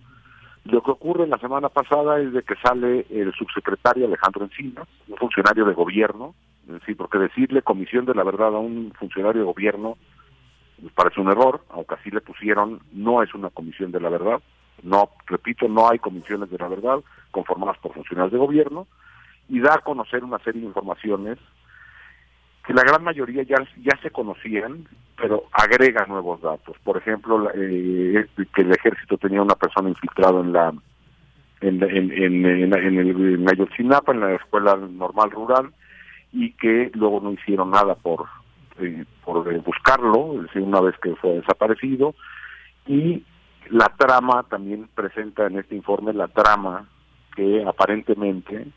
[0.66, 5.18] Lo que ocurre la semana pasada es de que sale el subsecretario Alejandro Encina, un
[5.18, 6.34] funcionario de gobierno,
[6.66, 9.98] decir, porque decirle comisión de la verdad a un funcionario de gobierno
[10.84, 14.42] me parece un error, aunque así le pusieron, no es una comisión de la verdad,
[14.84, 17.00] no, repito, no hay comisiones de la verdad
[17.32, 18.88] conformadas por funcionarios de gobierno,
[19.50, 21.38] y dar a conocer una serie de informaciones
[22.66, 26.78] que la gran mayoría ya, ya se conocían, pero agrega nuevos datos.
[26.84, 30.74] Por ejemplo, eh, que el ejército tenía una persona infiltrada en la
[31.60, 35.74] en, en, en, en, en el Ayotzinapa, en la escuela normal rural,
[36.32, 38.26] y que luego no hicieron nada por,
[38.80, 42.16] eh, por eh, buscarlo, es decir, una vez que fue desaparecido,
[42.88, 43.24] y
[43.70, 46.88] la trama también presenta en este informe la trama
[47.36, 48.68] que aparentemente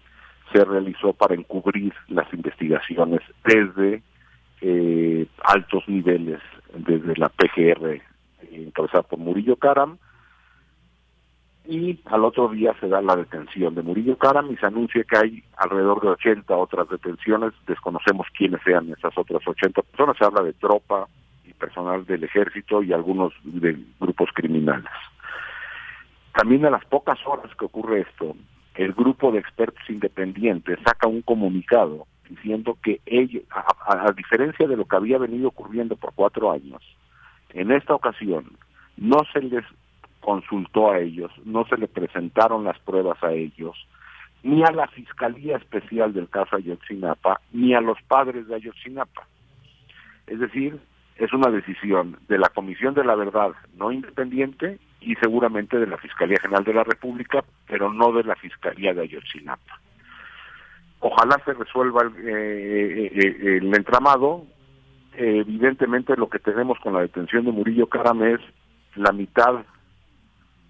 [0.53, 4.03] se realizó para encubrir las investigaciones desde
[4.61, 6.41] eh, altos niveles,
[6.73, 8.01] desde la PGR
[8.53, 9.99] encabezada por Murillo Karam,
[11.69, 16.01] y al otro día se da la detención de Murillo se anuncia que hay alrededor
[16.01, 21.07] de 80 otras detenciones, desconocemos quiénes sean esas otras 80 personas, se habla de tropa
[21.45, 24.91] y personal del ejército y algunos de grupos criminales.
[26.35, 28.37] También a las pocas horas que ocurre esto,
[28.75, 34.85] el grupo de expertos independientes saca un comunicado diciendo que ellos, a, diferencia de lo
[34.85, 36.83] que había venido ocurriendo por cuatro años,
[37.51, 38.51] en esta ocasión
[38.97, 39.65] no se les
[40.27, 43.77] consultó a ellos, no se le presentaron las pruebas a ellos,
[44.43, 49.25] ni a la Fiscalía Especial del caso Ayotzinapa, ni a los padres de Ayotzinapa.
[50.27, 50.81] Es decir,
[51.15, 55.97] es una decisión de la Comisión de la Verdad no independiente y seguramente de la
[55.97, 59.81] Fiscalía General de la República, pero no de la Fiscalía de Ayotzinapa.
[60.99, 64.45] Ojalá se resuelva el, eh, eh, eh, el entramado.
[65.15, 68.41] evidentemente lo que tenemos con la detención de Murillo Caram es
[68.97, 69.65] la mitad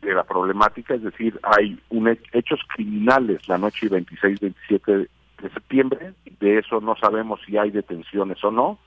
[0.03, 5.09] de la problemática, es decir, hay un hechos criminales la noche 26-27
[5.43, 8.79] de septiembre, de eso no sabemos si hay detenciones o no,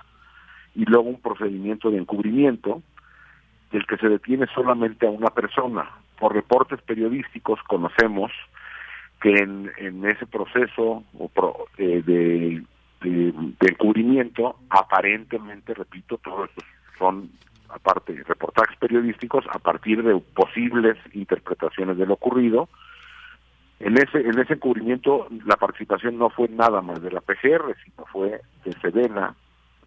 [0.76, 2.82] y luego un procedimiento de encubrimiento
[3.72, 5.89] del que se detiene solamente a una persona.
[6.17, 8.32] Por reportes periodísticos conocemos
[9.22, 11.04] que en, ese proceso
[11.78, 12.63] eh, de,
[13.62, 16.62] encubrimiento, aparentemente, repito, todo esto
[16.98, 17.30] son
[17.69, 22.69] aparte reportajes periodísticos a partir de posibles interpretaciones de lo ocurrido.
[23.79, 28.05] En ese en ese encubrimiento la participación no fue nada más de la PGR, sino
[28.12, 29.36] fue de Sedena,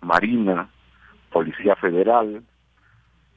[0.00, 0.68] Marina,
[1.30, 2.42] Policía Federal,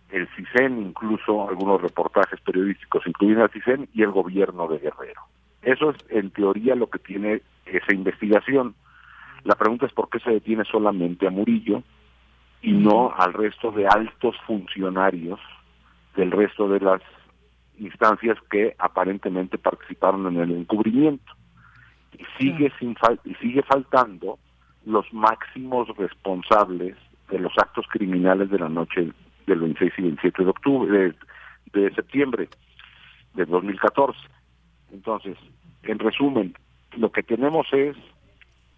[0.09, 5.21] el CISEN, incluso algunos reportajes periodísticos incluyen al CISEN y el gobierno de Guerrero.
[5.61, 8.75] Eso es en teoría lo que tiene esa investigación.
[9.43, 11.83] La pregunta es por qué se detiene solamente a Murillo
[12.65, 15.39] y no al resto de altos funcionarios
[16.15, 16.99] del resto de las
[17.77, 21.31] instancias que aparentemente participaron en el encubrimiento.
[22.17, 24.39] Y sigue sin y sigue faltando
[24.83, 26.95] los máximos responsables
[27.29, 29.11] de los actos criminales de la noche
[29.45, 31.13] del 26 y 27 de octubre
[31.71, 32.49] de, de septiembre
[33.35, 34.17] de 2014.
[34.91, 35.37] Entonces,
[35.83, 36.55] en resumen,
[36.97, 37.95] lo que tenemos es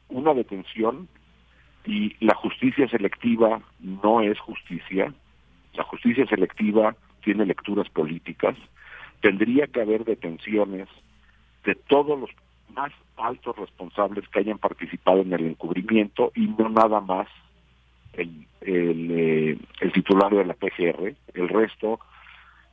[0.09, 1.07] una detención
[1.87, 5.13] y la justicia selectiva no es justicia.
[5.73, 8.55] La justicia selectiva tiene lecturas políticas.
[9.21, 10.89] Tendría que haber detenciones
[11.63, 12.29] de todos los
[12.75, 17.27] más altos responsables que hayan participado en el encubrimiento y no nada más
[18.13, 21.15] el, el, eh, el titular de la PGR.
[21.33, 22.01] El resto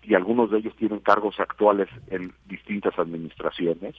[0.02, 3.94] y algunos de ellos tienen cargos actuales en distintas administraciones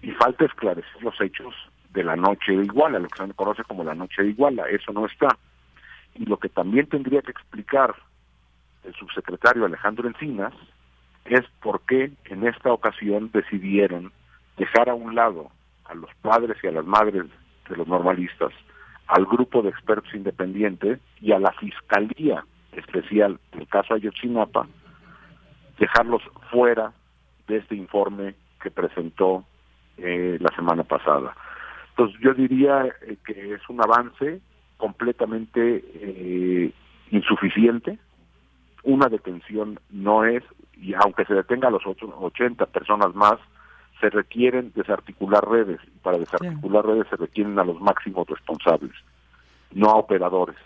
[0.00, 1.54] y falta esclarecer los hechos
[1.98, 4.92] de la noche de Iguala, lo que se conoce como la noche de Iguala, eso
[4.92, 5.36] no está.
[6.14, 7.92] Y lo que también tendría que explicar
[8.84, 10.54] el subsecretario Alejandro Encinas
[11.24, 14.12] es por qué en esta ocasión decidieron
[14.56, 15.50] dejar a un lado
[15.86, 17.24] a los padres y a las madres
[17.68, 18.52] de los normalistas,
[19.08, 24.68] al grupo de expertos independientes y a la Fiscalía Especial del caso Ayotzinapa,
[25.80, 26.92] dejarlos fuera
[27.48, 29.44] de este informe que presentó
[29.96, 31.34] eh, la semana pasada.
[31.98, 34.40] Entonces yo diría eh, que es un avance
[34.76, 36.72] completamente eh,
[37.10, 37.98] insuficiente.
[38.84, 43.40] Una detención no es, y aunque se detenga a los 80 personas más,
[44.00, 45.80] se requieren desarticular redes.
[46.00, 48.92] Para desarticular redes se requieren a los máximos responsables,
[49.72, 50.56] no a operadores.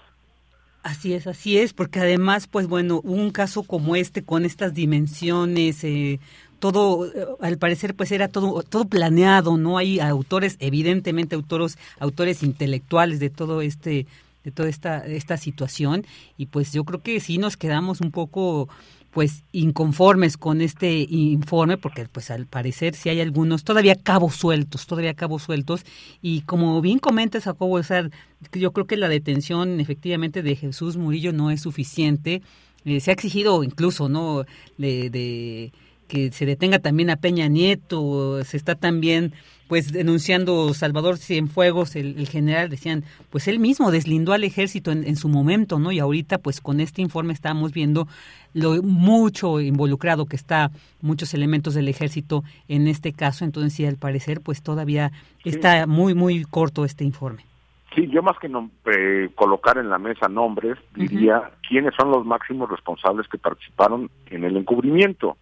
[0.83, 5.83] Así es, así es, porque además, pues bueno, un caso como este, con estas dimensiones,
[5.85, 6.21] eh,
[6.63, 9.79] todo, eh, al parecer, pues era todo, todo planeado, ¿no?
[9.79, 14.07] Hay autores, evidentemente autores, autores intelectuales de todo este,
[14.45, 16.07] de toda esta, esta situación,
[16.39, 18.69] y pues yo creo que sí nos quedamos un poco
[19.11, 24.87] pues inconformes con este informe porque pues al parecer sí hay algunos todavía cabos sueltos,
[24.87, 25.85] todavía cabos sueltos
[26.23, 28.09] y como bien comentas Jacobo, o sea,
[28.53, 32.41] yo creo que la detención efectivamente de Jesús Murillo no es suficiente,
[32.87, 34.45] eh, se ha exigido incluso, ¿no?
[34.79, 35.73] de
[36.13, 39.33] que se detenga también a Peña Nieto, se está también
[39.67, 45.17] pues denunciando Salvador Cienfuegos, el, el general, decían, pues él mismo deslindó al ejército en,
[45.17, 45.91] su momento, ¿no?
[45.91, 48.09] Y ahorita pues con este informe estamos viendo
[48.53, 50.71] lo mucho involucrado que está
[51.01, 55.13] muchos elementos del ejército en este caso, entonces sí, al parecer pues todavía
[55.47, 57.47] está muy, muy corto este informe.
[57.95, 62.27] Sí, yo más que no, eh, colocar en la mesa nombres, diría quiénes son los
[62.27, 65.39] máximos responsables que participaron en el encubrimiento.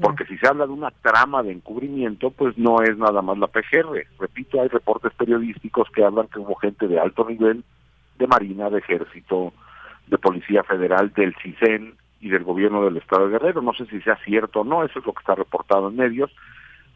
[0.00, 3.48] Porque si se habla de una trama de encubrimiento, pues no es nada más la
[3.48, 4.06] PGR.
[4.18, 7.62] Repito, hay reportes periodísticos que hablan que hubo gente de alto nivel
[8.18, 9.52] de Marina, de Ejército,
[10.06, 13.60] de Policía Federal, del CISEN y del gobierno del Estado de Guerrero.
[13.60, 16.30] No sé si sea cierto o no, eso es lo que está reportado en medios,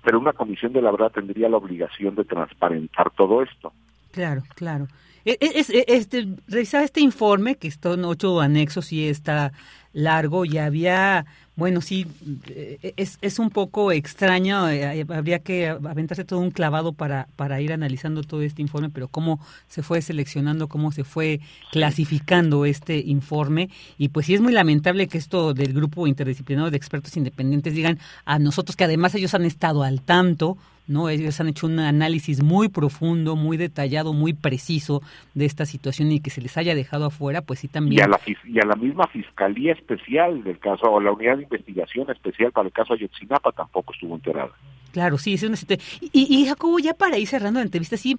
[0.02, 3.72] pero una comisión de la verdad tendría la obligación de transparentar todo esto.
[4.12, 4.86] Claro, claro.
[5.26, 9.52] E, e, es, este, revisaba este informe, que están ocho anexos y está
[9.96, 11.26] largo, y había
[11.56, 12.06] bueno, sí,
[12.48, 17.62] eh, es, es un poco extraño, eh, habría que aventarse todo un clavado para, para
[17.62, 21.40] ir analizando todo este informe, pero cómo se fue seleccionando, cómo se fue
[21.72, 26.76] clasificando este informe, y pues sí es muy lamentable que esto del grupo interdisciplinario de
[26.76, 30.58] expertos independientes digan a nosotros que además ellos han estado al tanto,
[30.88, 31.08] ¿no?
[31.08, 35.02] Ellos han hecho un análisis muy profundo, muy detallado, muy preciso
[35.34, 38.00] de esta situación y que se les haya dejado afuera, pues sí también.
[38.00, 41.44] Y a la, y a la misma Fiscalía Especial del caso, o la Unidad de
[41.44, 44.52] Investigación Especial para el caso Ayotzinapa tampoco estuvo enterada.
[44.92, 45.56] Claro, sí, es una
[46.00, 48.16] y, y Jacobo, ya para ir cerrando la entrevista, sí,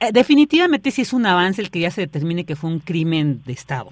[0.00, 3.42] eh, definitivamente sí es un avance el que ya se determine que fue un crimen
[3.44, 3.90] de Estado.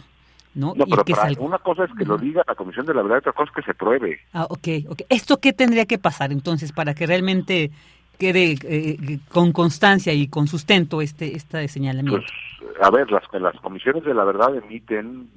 [0.54, 0.74] ¿no?
[0.74, 1.04] No, pero
[1.38, 3.70] una cosa es que lo diga la Comisión de la Verdad, otra cosa es que
[3.70, 4.18] se pruebe.
[4.32, 5.02] Ah, ok, ok.
[5.08, 7.70] ¿Esto qué tendría que pasar entonces para que realmente
[8.18, 12.20] quede eh, con constancia y con sustento este, este señalamiento?
[12.20, 15.28] Pues, a ver, las, las comisiones de la verdad emiten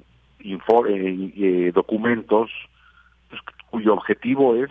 [0.44, 2.50] eh, eh, documentos
[3.30, 4.70] pues, cuyo objetivo es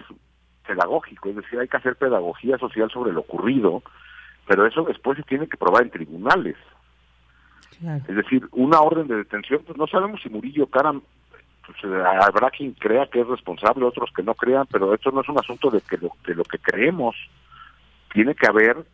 [0.66, 3.82] pedagógico, es decir, hay que hacer pedagogía social sobre lo ocurrido,
[4.46, 6.56] pero eso después se tiene que probar en tribunales.
[8.06, 11.00] Es decir, una orden de detención, pues no sabemos si Murillo Caram
[11.64, 11.78] pues,
[12.20, 15.38] habrá quien crea que es responsable, otros que no crean, pero esto no es un
[15.38, 17.16] asunto de que de lo que creemos
[18.12, 18.84] tiene que haber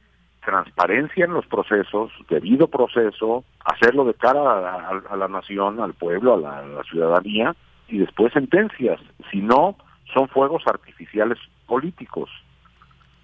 [0.46, 6.62] transparencia en los procesos, debido proceso, hacerlo de cara a, la nación, al pueblo, a
[6.62, 7.54] la, ciudadanía,
[7.88, 9.00] y después sentencias.
[9.30, 9.76] Si no,
[10.14, 12.30] son fuegos artificiales políticos.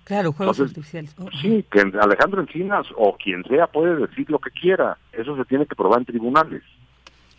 [0.04, 1.14] Claro, juegos artificiales.
[1.16, 4.98] Oh, sí, que Alejandro Encinas o quien sea puede decir lo que quiera.
[5.12, 6.62] Eso se tiene que probar en tribunales.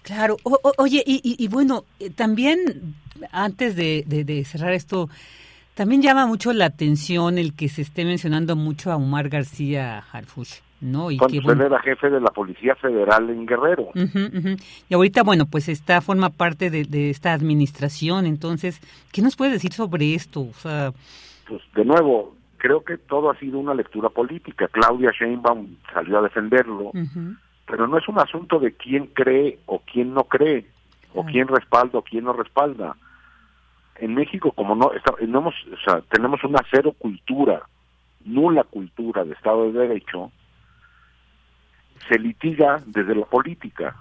[0.02, 0.38] Claro.
[0.78, 2.96] oye, y, bueno, eh, también
[3.32, 5.10] antes de cerrar esto,
[5.76, 10.62] también llama mucho la atención el que se esté mencionando mucho a Omar García Harfuch.
[10.82, 11.10] ¿no?
[11.10, 13.90] Y Cuando que, era jefe de la Policía Federal en Guerrero.
[14.90, 19.72] Y ahorita, bueno, pues está, forma parte de, esta administración, entonces, ¿qué nos puede decir
[19.72, 20.42] sobre esto?
[20.42, 20.92] O sea...
[21.48, 24.68] Pues de nuevo, creo que todo ha sido una lectura política.
[24.68, 26.92] Claudia Sheinbaum salió a defenderlo,
[27.66, 30.68] pero no es un asunto de quién cree o quién no cree,
[31.14, 32.96] o quién respalda o quién no respalda
[33.98, 37.64] en México como no, hemos, o sea, tenemos una cero cultura,
[38.26, 40.32] nula cultura de Estado de Derecho,
[42.08, 43.96] se litiga desde la política.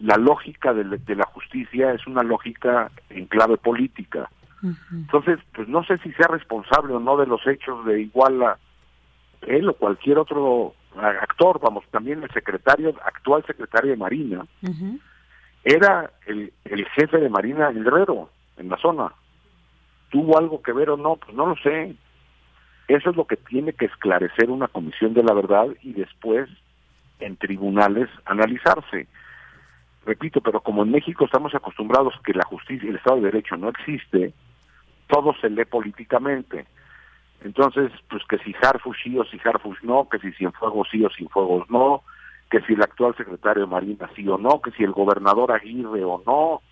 [0.00, 4.30] La lógica de, la justicia es una lógica en clave política.
[4.92, 8.58] Entonces, pues no sé si sea responsable o no de los hechos de Iguala
[9.42, 14.46] él o cualquier otro actor, vamos, también el secretario, actual secretario de Marina,
[15.62, 19.12] era el, el jefe de Marina Guerrero en la zona.
[20.10, 21.16] ¿Tuvo algo que ver o no?
[21.16, 21.94] Pues no lo sé.
[22.88, 26.48] Eso es lo que tiene que esclarecer una comisión de la verdad y después
[27.20, 29.06] en tribunales analizarse.
[30.06, 33.56] Repito, pero como en México estamos acostumbrados que la justicia y el Estado de Derecho
[33.56, 34.32] no existe,
[35.08, 36.66] todo se lee políticamente.
[37.42, 41.10] Entonces, pues que si Harfush sí o si Harfush no, que si Cienfuegos sí o
[41.10, 42.02] Cienfuegos no,
[42.50, 46.02] que si el actual secretario de Marina sí o no, que si el gobernador Aguirre
[46.04, 46.62] o no,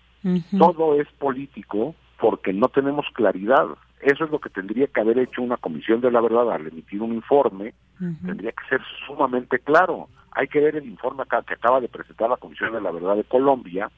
[0.57, 3.67] todo es político porque no tenemos claridad.
[4.01, 7.01] Eso es lo que tendría que haber hecho una comisión de la verdad al emitir
[7.01, 7.73] un informe.
[8.25, 10.07] Tendría que ser sumamente claro.
[10.31, 13.15] Hay que ver el informe acá, que acaba de presentar la Comisión de la Verdad
[13.15, 13.89] de Colombia,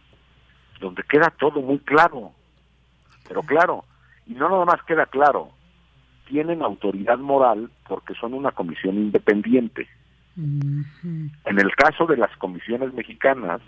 [0.80, 2.32] donde queda todo muy claro.
[3.28, 3.84] Pero claro,
[4.26, 5.50] y no nada más queda claro,
[6.30, 9.88] tienen autoridad moral porque son una comisión independiente.
[10.38, 13.60] En el caso de las comisiones mexicanas,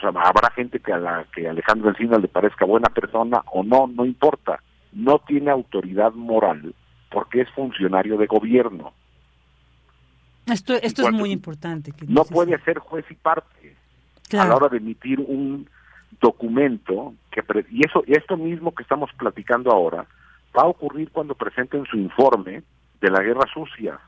[0.00, 3.86] sea, habrá gente que a la que Alejandro Encinas le parezca buena persona o no,
[3.86, 4.60] no importa.
[4.92, 6.74] No tiene autoridad moral
[7.10, 8.92] porque es funcionario de gobierno.
[10.46, 11.92] Esto, esto es muy importante.
[12.06, 13.76] no puede ser juez y parte
[14.32, 15.68] a la hora de emitir un
[16.20, 20.06] documento que y eso esto mismo que estamos platicando ahora
[20.56, 22.62] va a ocurrir cuando presenten su informe
[23.00, 23.98] de la guerra sucia.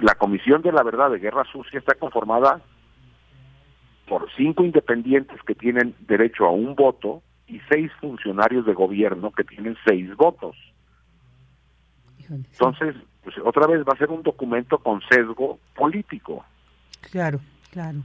[0.00, 2.60] la Comisión de la Verdad de Guerra Sucia está conformada
[4.06, 9.44] por cinco independientes que tienen derecho a un voto y seis funcionarios de gobierno que
[9.44, 10.56] tienen seis votos.
[12.28, 16.44] Entonces, pues otra vez va a ser un documento con sesgo político.
[17.10, 17.40] Claro,
[17.70, 17.98] claro.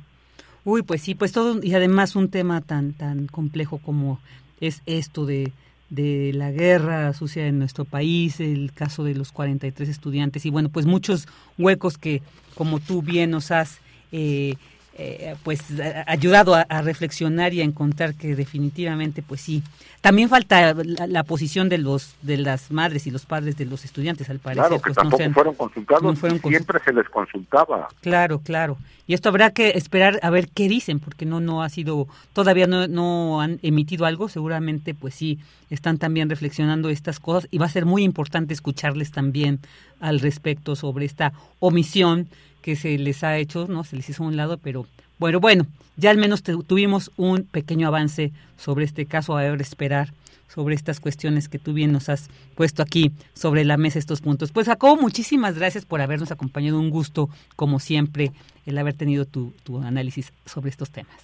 [0.65, 4.19] Uy, pues sí, pues todo y además un tema tan tan complejo como
[4.59, 5.53] es esto de
[5.89, 10.69] de la guerra sucia en nuestro país, el caso de los 43 estudiantes y bueno,
[10.69, 11.27] pues muchos
[11.57, 12.21] huecos que
[12.55, 13.81] como tú bien nos has
[14.11, 14.55] eh,
[15.01, 15.61] eh, pues
[16.07, 19.63] ayudado a, reflexionar y a encontrar que definitivamente pues sí.
[20.01, 24.29] También falta la, posición de los de las madres y los padres de los estudiantes
[24.29, 26.19] al parecer claro que pues, tampoco fueron consultados.
[26.41, 27.87] siempre se les consultaba.
[28.01, 28.77] Claro claro.
[29.07, 32.67] Y esto habrá que esperar a ver qué dicen porque no no ha sido todavía
[32.67, 34.27] no, no han emitido algo.
[34.27, 35.39] Seguramente pues sí
[35.69, 39.59] están también reflexionando estas cosas y va a ser muy importante escucharles también
[40.01, 42.27] al respecto sobre esta omisión
[42.69, 43.83] que se les ha hecho, ¿no?
[43.83, 44.85] Se les hizo a un lado, pero
[45.17, 45.65] bueno, bueno,
[45.97, 50.13] ya al menos tuvimos un pequeño avance sobre este caso, a ver, esperar
[50.47, 54.51] sobre estas cuestiones que tú bien nos has puesto aquí sobre la mesa, estos puntos.
[54.51, 56.79] Pues Jacobo, muchísimas gracias por habernos acompañado.
[56.79, 58.33] Un gusto, como siempre,
[58.67, 61.17] el haber tenido tu, tu análisis sobre estos temas.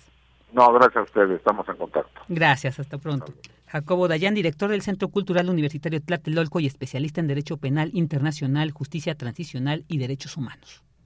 [0.52, 2.22] No, gracias a ustedes, estamos en contacto.
[2.28, 3.36] Gracias, hasta pronto.
[3.68, 9.14] Jacobo Dayan, director del Centro Cultural Universitario Tlatelolco y especialista en Derecho Penal Internacional, Justicia
[9.14, 10.82] Transicional y Derechos Humanos.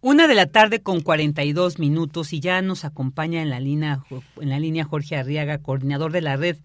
[0.00, 4.04] Una de la tarde con 42 minutos y ya nos acompaña en la línea,
[4.40, 6.56] en la línea Jorge Arriaga, coordinador de la red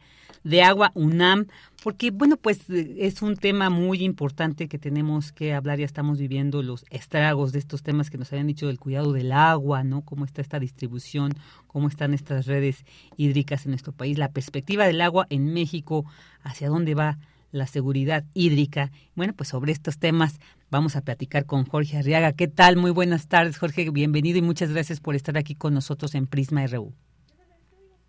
[0.44, 1.48] de agua UNAM,
[1.84, 6.62] porque bueno, pues es un tema muy importante que tenemos que hablar, ya estamos viviendo
[6.62, 10.02] los estragos de estos temas que nos habían dicho del cuidado del agua, ¿no?
[10.02, 11.34] Cómo está esta distribución,
[11.66, 12.86] cómo están estas redes
[13.18, 16.06] hídricas en nuestro país, la perspectiva del agua en México,
[16.44, 17.18] hacia dónde va
[17.52, 18.92] la seguridad hídrica.
[19.16, 20.40] Bueno, pues sobre estos temas
[20.74, 22.34] vamos a platicar con Jorge Arriaga.
[22.34, 22.78] ¿Qué tal?
[22.78, 23.90] Muy buenas tardes, Jorge.
[23.92, 26.92] Bienvenido y muchas gracias por estar aquí con nosotros en Prisma RU.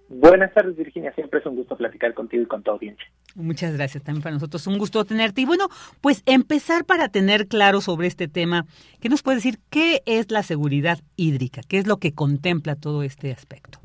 [0.08, 1.12] Buenas tardes, Virginia.
[1.14, 3.04] Siempre es un gusto platicar contigo y con tu audiencia.
[3.34, 4.66] Muchas gracias también para nosotros.
[4.66, 5.42] Un gusto tenerte.
[5.42, 5.68] Y bueno,
[6.00, 8.64] pues empezar para tener claro sobre este tema,
[8.98, 11.60] ¿qué nos puede decir qué es la seguridad hídrica?
[11.68, 13.83] ¿Qué es lo que contempla todo este aspecto?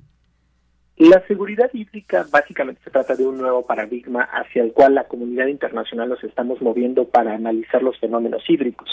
[1.00, 5.48] La seguridad hídrica básicamente se trata de un nuevo paradigma hacia el cual la comunidad
[5.48, 8.90] internacional nos estamos moviendo para analizar los fenómenos hídricos.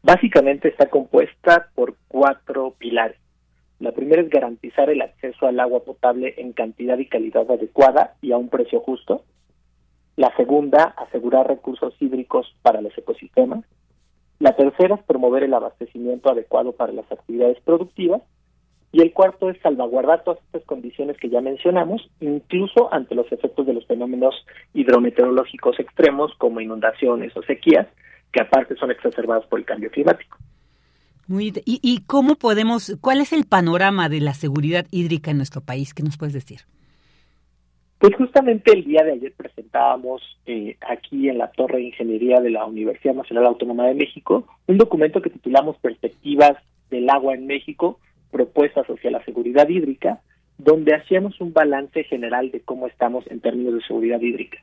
[0.00, 3.16] Básicamente está compuesta por cuatro pilares.
[3.80, 8.30] La primera es garantizar el acceso al agua potable en cantidad y calidad adecuada y
[8.30, 9.24] a un precio justo.
[10.14, 13.64] La segunda, asegurar recursos hídricos para los ecosistemas.
[14.38, 18.22] La tercera es promover el abastecimiento adecuado para las actividades productivas.
[18.92, 23.66] Y el cuarto es salvaguardar todas estas condiciones que ya mencionamos, incluso ante los efectos
[23.66, 24.34] de los fenómenos
[24.74, 27.86] hidrometeorológicos extremos como inundaciones o sequías,
[28.32, 30.38] que aparte son exacerbados por el cambio climático
[31.38, 35.94] y, cómo podemos, cuál es el panorama de la seguridad hídrica en nuestro país?
[35.94, 36.60] ¿Qué nos puedes decir?
[37.98, 42.50] Pues justamente el día de ayer presentábamos eh, aquí en la Torre de Ingeniería de
[42.50, 46.56] la Universidad Nacional Autónoma de México un documento que titulamos Perspectivas
[46.90, 48.00] del agua en México,
[48.30, 50.20] propuestas hacia la seguridad hídrica,
[50.58, 54.58] donde hacíamos un balance general de cómo estamos en términos de seguridad hídrica.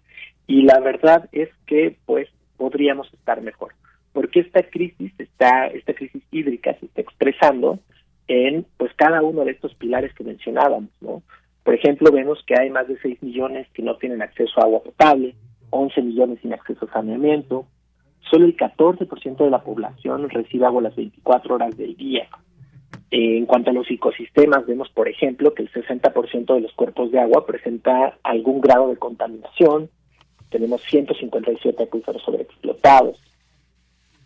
[0.45, 3.73] Y la verdad es que pues podríamos estar mejor
[4.17, 7.77] porque esta crisis está esta crisis hídrica se está expresando
[8.27, 11.21] en pues cada uno de estos pilares que mencionábamos, ¿no?
[11.63, 14.81] Por ejemplo, vemos que hay más de 6 millones que no tienen acceso a agua
[14.81, 15.35] potable,
[15.69, 17.67] 11 millones sin acceso a saneamiento,
[18.31, 22.27] solo el 14% de la población recibe agua las 24 horas del día.
[23.09, 27.19] En cuanto a los ecosistemas, vemos, por ejemplo, que el 60% de los cuerpos de
[27.19, 29.89] agua presenta algún grado de contaminación,
[30.49, 33.19] tenemos 157 acuíferos sobreexplotados,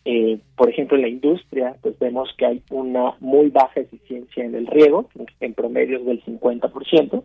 [0.04, 4.56] eh, por ejemplo, en la industria, pues vemos que hay una muy baja eficiencia en
[4.56, 5.10] el riego,
[5.40, 7.24] en promedios del 50%,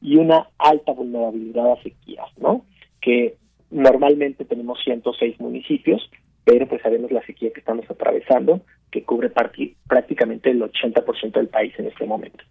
[0.00, 2.64] y una alta vulnerabilidad a sequías, ¿no?
[3.00, 3.36] Que
[3.70, 6.10] normalmente tenemos 106 municipios,
[6.46, 11.74] pero pues sabemos la sequía que estamos atravesando, que cubre prácticamente el 80% del país
[11.76, 12.44] en este momento.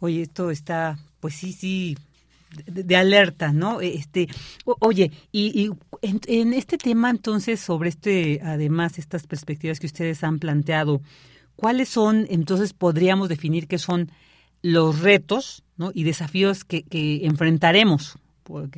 [0.00, 1.96] Oye, esto está, pues sí, sí,
[2.66, 3.80] de, alerta, ¿no?
[3.80, 4.26] Este,
[4.64, 5.70] oye, y,
[6.02, 11.00] en, este tema entonces sobre este, además estas perspectivas que ustedes han planteado,
[11.54, 14.10] ¿cuáles son entonces podríamos definir que son
[14.62, 15.92] los retos, ¿no?
[15.94, 16.84] Y desafíos que,
[17.22, 18.18] enfrentaremos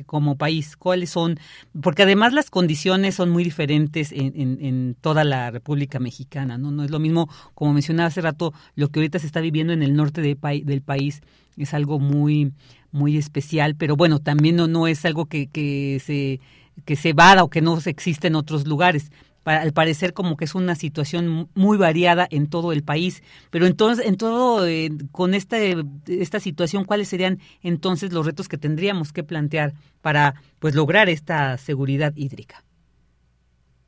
[0.05, 1.39] como país, cuáles son,
[1.81, 6.71] porque además las condiciones son muy diferentes en, en, en, toda la República Mexicana, ¿no?
[6.71, 9.83] No es lo mismo, como mencionaba hace rato, lo que ahorita se está viviendo en
[9.83, 11.21] el norte de, del país
[11.57, 12.53] es algo muy,
[12.91, 16.39] muy especial, pero bueno, también no, no es algo que, que se
[16.85, 19.11] que se vada o que no existe en otros lugares.
[19.45, 24.05] Al parecer como que es una situación muy variada en todo el país, pero entonces
[24.05, 25.75] en todo eh, con este
[26.07, 31.57] esta situación cuáles serían entonces los retos que tendríamos que plantear para pues lograr esta
[31.57, 32.63] seguridad hídrica.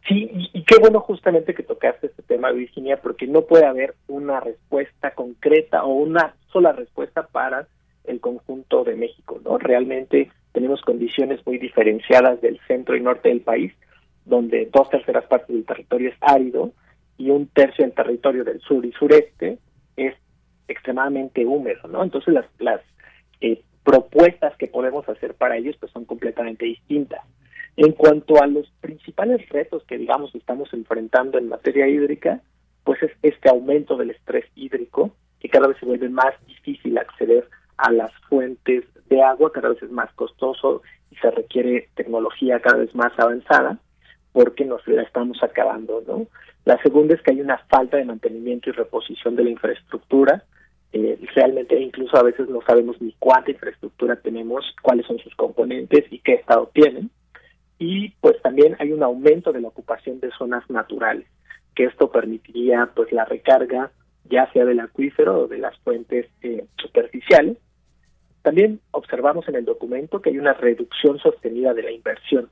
[0.07, 4.39] Sí, y qué bueno justamente que tocaste este tema, Virginia, porque no puede haber una
[4.39, 7.67] respuesta concreta o una sola respuesta para
[8.05, 9.59] el conjunto de México, ¿no?
[9.59, 13.73] Realmente tenemos condiciones muy diferenciadas del centro y norte del país,
[14.25, 16.71] donde dos terceras partes del territorio es árido
[17.17, 19.59] y un tercio del territorio del sur y sureste
[19.95, 20.15] es
[20.67, 22.03] extremadamente húmedo, ¿no?
[22.03, 22.81] Entonces las,
[23.41, 27.21] eh, propuestas que podemos hacer para ellos pues son completamente distintas.
[27.77, 32.41] En cuanto a los principales retos que digamos estamos enfrentando en materia hídrica,
[32.83, 37.47] pues es este aumento del estrés hídrico, que cada vez se vuelve más difícil acceder
[37.77, 42.77] a las fuentes de agua, cada vez es más costoso y se requiere tecnología cada
[42.77, 43.79] vez más avanzada
[44.31, 46.27] porque nos la estamos acabando, ¿no?
[46.65, 50.43] La segunda es que hay una falta de mantenimiento y reposición de la infraestructura.
[50.93, 56.05] Eh, realmente incluso a veces no sabemos ni cuánta infraestructura tenemos, cuáles son sus componentes
[56.11, 57.09] y qué estado tienen.
[57.79, 61.25] Y pues también hay un aumento de la ocupación de zonas naturales,
[61.73, 63.91] que esto permitiría pues la recarga
[64.29, 67.57] ya sea del acuífero o de las fuentes eh, superficiales.
[68.41, 72.49] También observamos en el documento que hay una reducción sostenida de la inversión.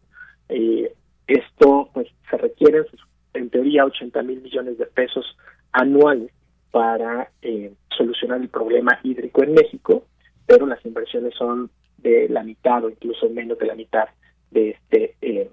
[0.50, 0.94] Eh,
[1.34, 2.86] esto pues se requieren
[3.34, 5.26] en teoría 80 mil millones de pesos
[5.72, 6.32] anuales
[6.72, 10.06] para eh, solucionar el problema hídrico en México,
[10.46, 14.06] pero las inversiones son de la mitad o incluso menos de la mitad
[14.52, 15.50] de este eh,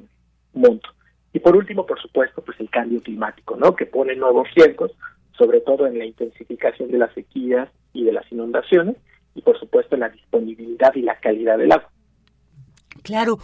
[0.55, 0.89] monto.
[1.33, 3.75] Y por último, por supuesto, pues el cambio climático, ¿no?
[3.77, 4.93] Que pone nuevos riesgos,
[5.37, 8.97] sobre todo en la intensificación de las sequías y de las inundaciones,
[9.35, 11.91] y por supuesto en la disponibilidad y la calidad del agua.
[13.07, 13.39] Claro,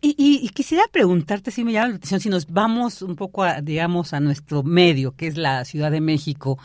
[0.00, 4.14] y, quisiera preguntarte si me llama la atención, si nos vamos un poco, a, digamos,
[4.14, 6.58] a nuestro medio, que es la Ciudad de México,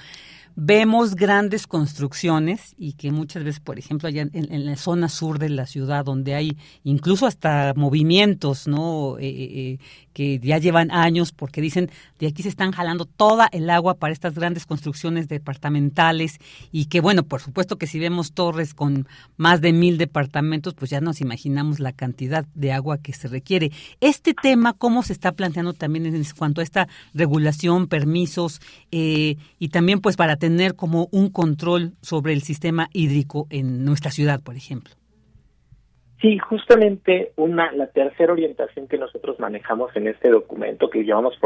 [0.56, 5.50] vemos grandes construcciones y que muchas veces, por ejemplo, allá en, la zona sur de
[5.50, 9.18] la ciudad, donde hay incluso hasta movimientos, ¿no?
[9.20, 9.78] Eh, eh, eh,
[10.14, 11.90] que ya llevan años porque dicen
[12.20, 16.38] de aquí se están jalando toda el agua para estas grandes construcciones departamentales
[16.72, 20.92] y que bueno, por supuesto que si vemos torres con más de mil departamentos, pues
[20.92, 23.72] ya nos imaginamos la cantidad de agua que se requiere.
[24.02, 28.60] Este tema, ¿cómo se está planteando también en cuanto a esta regulación, permisos
[28.92, 34.42] y también pues para tener como un control sobre el sistema hídrico en nuestra ciudad,
[34.44, 34.94] por ejemplo?
[36.20, 41.38] Sí, justamente una la tercera orientación que nosotros manejamos en este documento que llamamos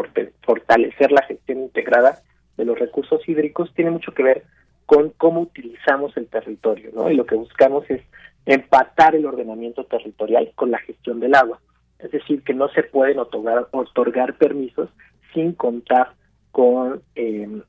[0.41, 2.19] fortalecer la gestión integrada
[2.57, 4.43] de los recursos hídricos tiene mucho que ver
[4.85, 7.09] con cómo utilizamos el territorio, ¿no?
[7.09, 8.01] Y lo que buscamos es
[8.45, 11.59] empatar el ordenamiento territorial con la gestión del agua.
[11.99, 14.89] Es decir, que no se pueden otorgar, otorgar permisos
[15.33, 16.13] sin contar
[16.51, 17.61] con eh,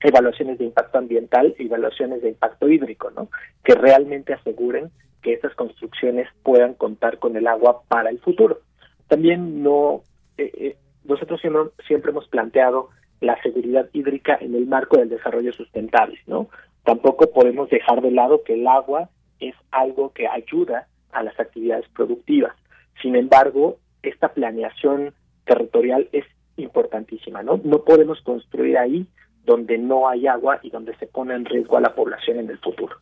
[0.00, 3.28] evaluaciones de impacto ambiental y evaluaciones de impacto hídrico, ¿no?
[3.62, 4.90] Que realmente aseguren
[5.22, 8.60] que estas construcciones puedan contar con el agua para el futuro.
[9.08, 10.02] También no,
[10.38, 12.88] eh, eh, nosotros siempre, siempre hemos planteado
[13.20, 16.48] la seguridad hídrica en el marco del desarrollo sustentable, ¿no?
[16.84, 21.86] Tampoco podemos dejar de lado que el agua es algo que ayuda a las actividades
[21.88, 22.54] productivas.
[23.02, 25.12] Sin embargo, esta planeación
[25.44, 26.24] territorial es
[26.56, 27.60] importantísima, ¿no?
[27.62, 29.06] No podemos construir ahí
[29.44, 32.58] donde no hay agua y donde se pone en riesgo a la población en el
[32.58, 32.96] futuro.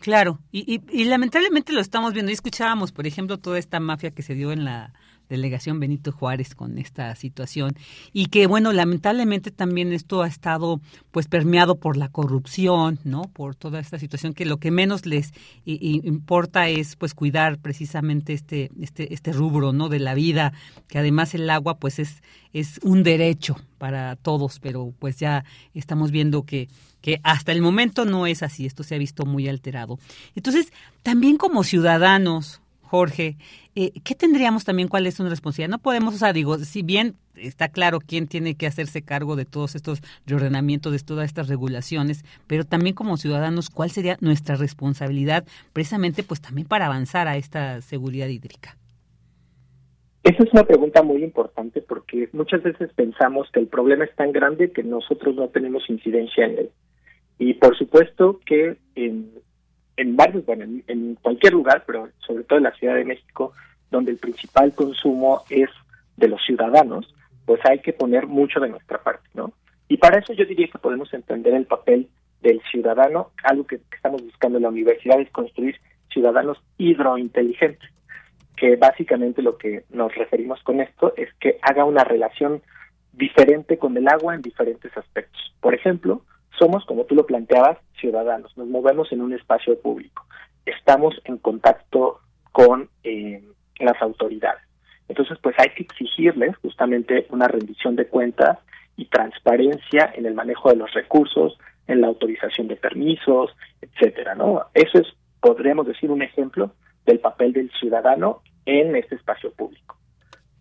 [0.00, 2.30] Claro, y, y, lamentablemente lo estamos viendo.
[2.30, 4.92] Y escuchábamos, por ejemplo, toda esta mafia que se dio en la
[5.28, 7.76] delegación Benito Juárez con esta situación.
[8.12, 13.54] Y que bueno lamentablemente también esto ha estado pues permeado por la corrupción no por
[13.54, 15.32] toda esta situación que lo que menos les
[15.64, 20.52] importa es pues cuidar precisamente este este este rubro no de la vida
[20.88, 22.22] que además el agua pues es
[22.52, 26.68] es un derecho para todos pero pues ya estamos viendo que
[27.06, 30.00] que hasta el momento no es así, esto se ha visto muy alterado.
[30.34, 30.72] Entonces,
[31.04, 33.36] también como ciudadanos, Jorge,
[33.74, 34.88] eh, ¿qué tendríamos también?
[34.88, 35.70] ¿Cuál es una responsabilidad?
[35.70, 39.44] No podemos, o sea, digo, si bien está claro quién tiene que hacerse cargo de
[39.44, 45.44] todos estos reordenamientos, de todas estas regulaciones, pero también como ciudadanos, ¿cuál sería nuestra responsabilidad
[45.72, 48.76] precisamente pues también para avanzar a esta seguridad hídrica?
[50.22, 54.32] Esa es una pregunta muy importante porque muchas veces pensamos que el problema es tan
[54.32, 56.70] grande que nosotros no tenemos incidencia en él.
[57.38, 59.30] Y por supuesto que en,
[59.96, 63.52] en varios, bueno, en, cualquier lugar, pero sobre todo en la Ciudad de México,
[63.90, 65.70] donde el principal consumo es
[66.16, 67.12] de los ciudadanos,
[67.44, 69.52] pues hay que poner mucho de nuestra parte, ¿no?
[69.88, 72.08] Y para eso yo diría que podemos entender el papel
[72.42, 75.76] del ciudadano, algo que, estamos buscando en la universidad es construir
[76.12, 77.90] ciudadanos hidrointeligentes,
[78.56, 82.62] que básicamente lo que nos referimos con esto es que haga una relación
[83.12, 85.54] diferente con el agua en diferentes aspectos.
[85.60, 86.22] Por ejemplo,
[86.58, 90.26] somos, como tú lo planteabas, ciudadanos, nos movemos en un espacio público,
[90.64, 92.20] estamos en contacto
[92.52, 93.42] con eh,
[93.78, 94.62] las autoridades.
[95.08, 98.58] Entonces, pues hay que exigirles justamente una rendición de cuentas
[98.96, 104.64] y transparencia en el manejo de los recursos, en la autorización de permisos, etcétera, ¿no?
[104.74, 105.06] Eso es,
[105.40, 106.72] podríamos decir, un ejemplo
[107.04, 109.96] del papel del ciudadano en este espacio público.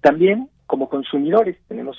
[0.01, 1.97] También, como consumidores, tenemos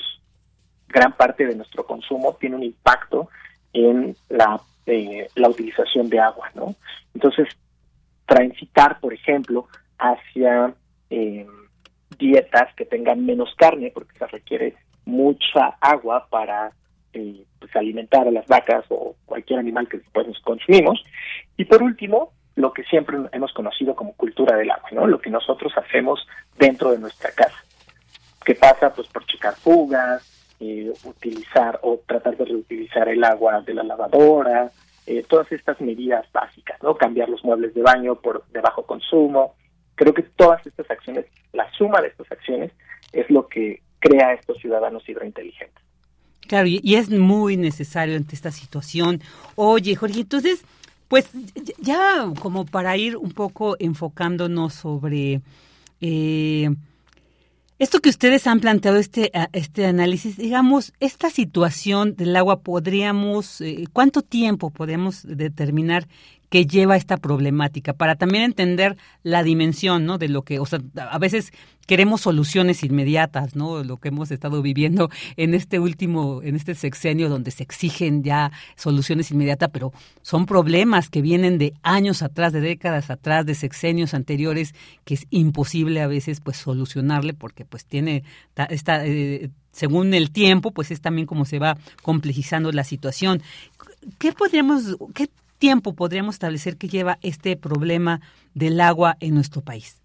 [0.88, 3.28] gran parte de nuestro consumo tiene un impacto
[3.76, 6.74] en la, eh, la utilización de agua, ¿no?
[7.14, 7.48] Entonces,
[8.24, 9.68] transitar, por ejemplo,
[9.98, 10.74] hacia
[11.10, 11.46] eh,
[12.18, 14.74] dietas que tengan menos carne, porque se requiere
[15.04, 16.72] mucha agua para
[17.12, 21.02] eh, pues, alimentar a las vacas o cualquier animal que después nos consumimos.
[21.56, 25.06] Y por último, lo que siempre hemos conocido como cultura del agua, ¿no?
[25.06, 26.26] Lo que nosotros hacemos
[26.58, 27.62] dentro de nuestra casa.
[28.42, 28.92] ¿Qué pasa?
[28.94, 34.70] Pues por checar fugas, eh, utilizar o tratar de reutilizar el agua de la lavadora,
[35.07, 36.96] eh, todas estas medidas básicas, ¿no?
[36.96, 39.54] Cambiar los muebles de baño por de bajo consumo.
[39.94, 42.72] Creo que todas estas acciones, la suma de estas acciones,
[43.12, 45.82] es lo que crea estos ciudadanos hidrointeligentes.
[46.48, 49.20] Claro, y, es muy necesario ante esta situación.
[49.57, 50.64] Oye, Jorge, entonces,
[51.09, 51.30] pues
[51.78, 55.40] ya como para ir un poco enfocándonos sobre
[56.00, 56.70] eh,
[57.78, 63.84] esto que ustedes han planteado, este, este análisis, digamos, esta situación del agua, podríamos, eh,
[63.92, 66.08] ¿cuánto tiempo podemos determinar
[66.48, 67.92] que lleva esta problemática?
[67.92, 70.16] Para también entender la dimensión, ¿no?
[70.16, 71.52] De lo que, o sea, a veces
[71.87, 73.82] queremos soluciones inmediatas, ¿no?
[73.82, 78.53] Lo que hemos estado viviendo en este último, en este sexenio donde se exigen ya
[78.76, 84.14] soluciones inmediatas, pero son problemas que vienen de años atrás, de décadas atrás, de sexenios
[84.14, 84.74] anteriores,
[85.05, 88.24] que es imposible a veces pues solucionarle porque pues tiene
[88.68, 93.43] esta eh, según el tiempo, pues es también como se va complejizando la situación.
[94.18, 95.28] ¿Qué podríamos, qué
[95.59, 98.22] tiempo podríamos establecer que lleva este problema
[98.55, 100.01] del agua en nuestro país?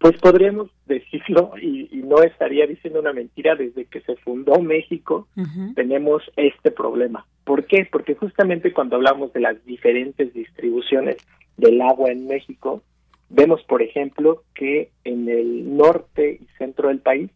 [0.00, 5.28] Pues podríamos decirlo, y, no estaría diciendo una mentira, desde que se fundó México
[5.76, 7.26] tenemos este problema.
[7.44, 7.86] ¿Por qué?
[7.90, 11.18] Porque justamente cuando hablamos de las diferentes distribuciones
[11.56, 12.82] del agua en México,
[13.28, 17.30] vemos, por ejemplo, que en el norte y centro del país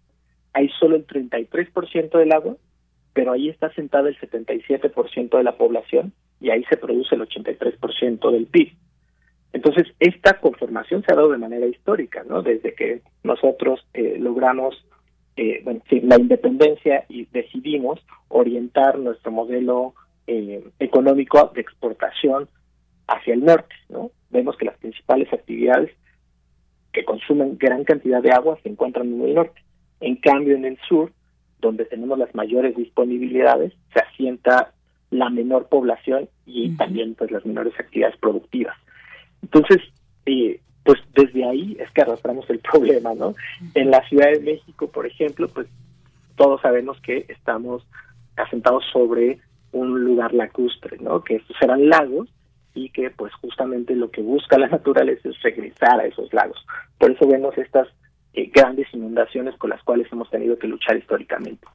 [0.55, 2.57] hay solo el 33% del agua,
[3.13, 8.31] pero ahí está sentada el 77% de la población y ahí se produce el 83%
[8.33, 8.73] del PIB.
[9.55, 12.43] Entonces, esta conformación se ha dado de manera histórica, ¿no?
[12.43, 14.85] Desde que nosotros eh, logramos
[15.37, 19.95] eh, bueno, la independencia y decidimos orientar nuestro modelo
[20.27, 22.49] eh, económico de exportación
[23.07, 24.11] hacia el norte, ¿no?
[24.31, 25.93] Vemos que las principales actividades
[26.93, 29.63] que consumen gran cantidad de agua se encuentran en el norte.
[30.01, 31.13] En cambio, en el sur,
[31.61, 34.73] donde tenemos las mayores disponibilidades, se asienta
[35.11, 38.77] la menor población y también pues las menores actividades productivas.
[39.45, 39.79] Entonces,
[40.25, 43.35] eh, pues desde ahí es que arrastramos el problema, ¿no?
[43.75, 45.67] En la Ciudad de México, por ejemplo, pues
[46.37, 47.87] todos sabemos que estamos
[48.37, 49.39] asentados sobre
[49.73, 51.23] un lugar lacustre, ¿no?
[51.23, 52.29] Que estos eran lagos
[52.75, 56.59] y que pues justamente lo que busca la naturaleza es regresar a esos lagos.
[56.99, 57.89] Por eso vemos estas
[58.33, 61.67] eh, grandes inundaciones con las cuales hemos tenido que luchar históricamente.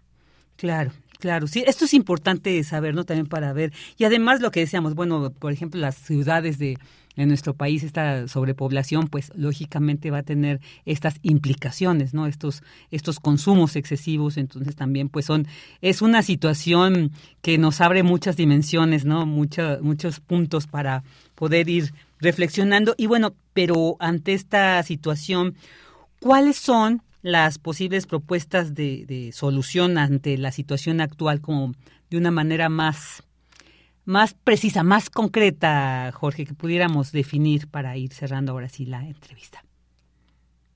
[0.57, 3.05] Claro, claro, sí, esto es importante saber, ¿no?
[3.05, 3.71] También para ver.
[3.97, 6.77] Y además lo que decíamos, bueno, por ejemplo, las ciudades de,
[7.19, 12.27] en nuestro país, esta sobrepoblación, pues lógicamente va a tener estas implicaciones, ¿no?
[12.27, 15.47] Estos, estos consumos excesivos, entonces también, pues son,
[15.81, 17.11] es una situación
[17.41, 19.25] que nos abre muchas dimensiones, ¿no?
[19.25, 21.03] muchos puntos para
[21.35, 22.95] poder ir reflexionando.
[22.97, 25.55] Y bueno, pero ante esta situación,
[26.19, 31.73] ¿cuáles son las posibles propuestas de, solución ante la situación actual como
[32.09, 33.23] de una manera más,
[34.09, 39.63] más precisa, más concreta, Jorge, que pudiéramos definir para ir cerrando ahora sí la entrevista.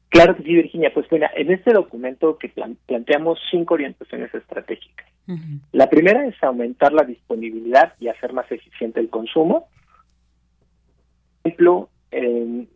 [0.10, 0.94] Claro que sí, Virginia.
[0.94, 5.08] Pues mira, en este documento que planteamos cinco orientaciones estratégicas.
[5.72, 9.68] La primera es aumentar la disponibilidad y hacer más eficiente el consumo.
[11.42, 11.90] Por ejemplo,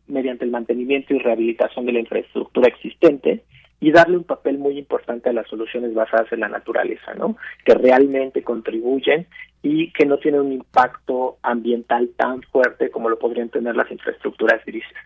[0.08, 3.44] mediante el mantenimiento y rehabilitación de la infraestructura existente
[3.80, 7.38] y darle un papel muy importante a las soluciones basadas en la naturaleza, ¿no?
[7.64, 9.28] Que realmente contribuyen
[9.70, 14.64] y que no tienen un impacto ambiental tan fuerte como lo podrían tener las infraestructuras
[14.66, 14.98] grises.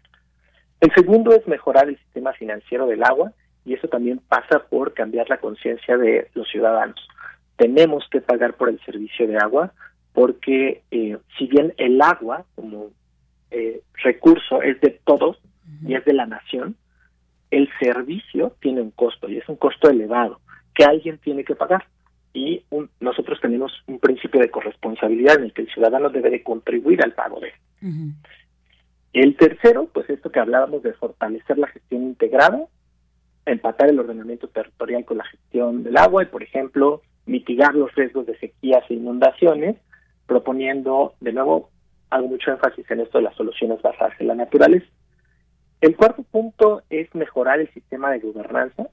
[0.80, 3.32] El segundo es mejorar el sistema financiero del agua
[3.66, 7.00] y eso también pasa por cambiar la conciencia de los ciudadanos.
[7.56, 9.74] Tenemos que pagar por el servicio de agua
[10.14, 12.92] porque eh, si bien el agua como
[13.50, 15.42] eh, recurso es de todos
[15.88, 16.76] y es de la nación,
[17.50, 20.40] el servicio tiene un costo y es un costo elevado
[20.76, 21.86] que alguien tiene que pagar.
[22.34, 22.64] Y
[23.00, 27.14] nosotros tenemos un principio de corresponsabilidad en el que el ciudadano debe de contribuir al
[27.14, 28.14] pago de él.
[29.14, 32.68] El tercero, pues esto que hablábamos de fortalecer la gestión integrada
[33.46, 38.26] empatar el ordenamiento territorial con la gestión del agua y, por ejemplo, mitigar los riesgos
[38.26, 39.78] de sequías e inundaciones,
[40.28, 41.70] proponiendo, de nuevo,
[42.10, 44.86] hago mucho énfasis en esto de las soluciones basadas en la naturaleza.
[45.80, 48.90] El cuarto punto es mejorar el sistema de gobernanza,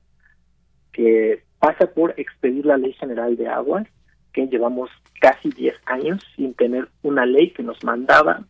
[0.93, 3.86] que pasa por expedir la Ley General de Aguas,
[4.32, 4.90] que llevamos
[5.20, 8.44] casi 10 años sin tener una ley que nos mandaba,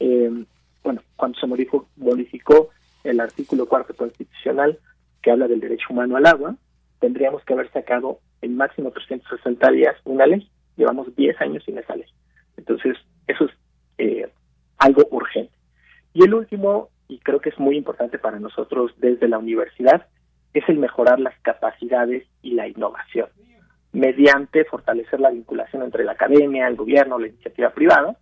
[0.00, 0.44] eh,
[0.82, 2.70] bueno, cuando se modificó, modificó
[3.04, 4.78] el artículo cuarto constitucional
[5.22, 6.56] que habla del derecho humano al agua,
[6.98, 10.48] tendríamos que haber sacado en máximo 360 días una ley.
[10.76, 12.08] Llevamos 10 años sin esa ley.
[12.56, 12.96] Entonces,
[13.26, 13.50] eso es
[13.98, 14.30] eh,
[14.78, 15.52] algo urgente.
[16.12, 20.06] Y el último, y creo que es muy importante para nosotros desde la universidad,
[20.54, 23.28] es el mejorar las capacidades y la innovación,
[23.92, 28.16] mediante fortalecer la vinculación entre la academia, el gobierno, la iniciativa privada,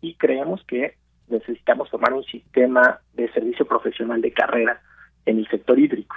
[0.00, 0.94] y creemos que
[1.28, 4.80] necesitamos formar un sistema de servicio profesional de carrera
[5.26, 6.16] en el sector hídrico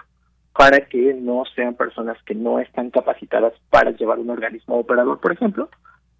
[0.53, 5.31] para que no sean personas que no están capacitadas para llevar un organismo operador, por
[5.31, 5.69] ejemplo,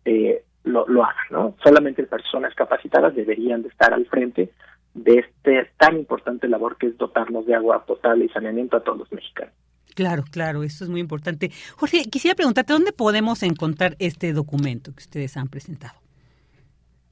[0.05, 1.55] eh, lo, lo hagan, ¿no?
[1.63, 4.51] Solamente personas capacitadas deberían de estar al frente
[4.93, 8.99] de este tan importante labor que es dotarnos de agua potable y saneamiento a todos
[8.99, 9.53] los mexicanos.
[9.95, 11.51] Claro, claro, eso es muy importante.
[11.75, 16.01] Jorge, quisiera preguntarte, ¿dónde podemos encontrar este documento que ustedes han presentado?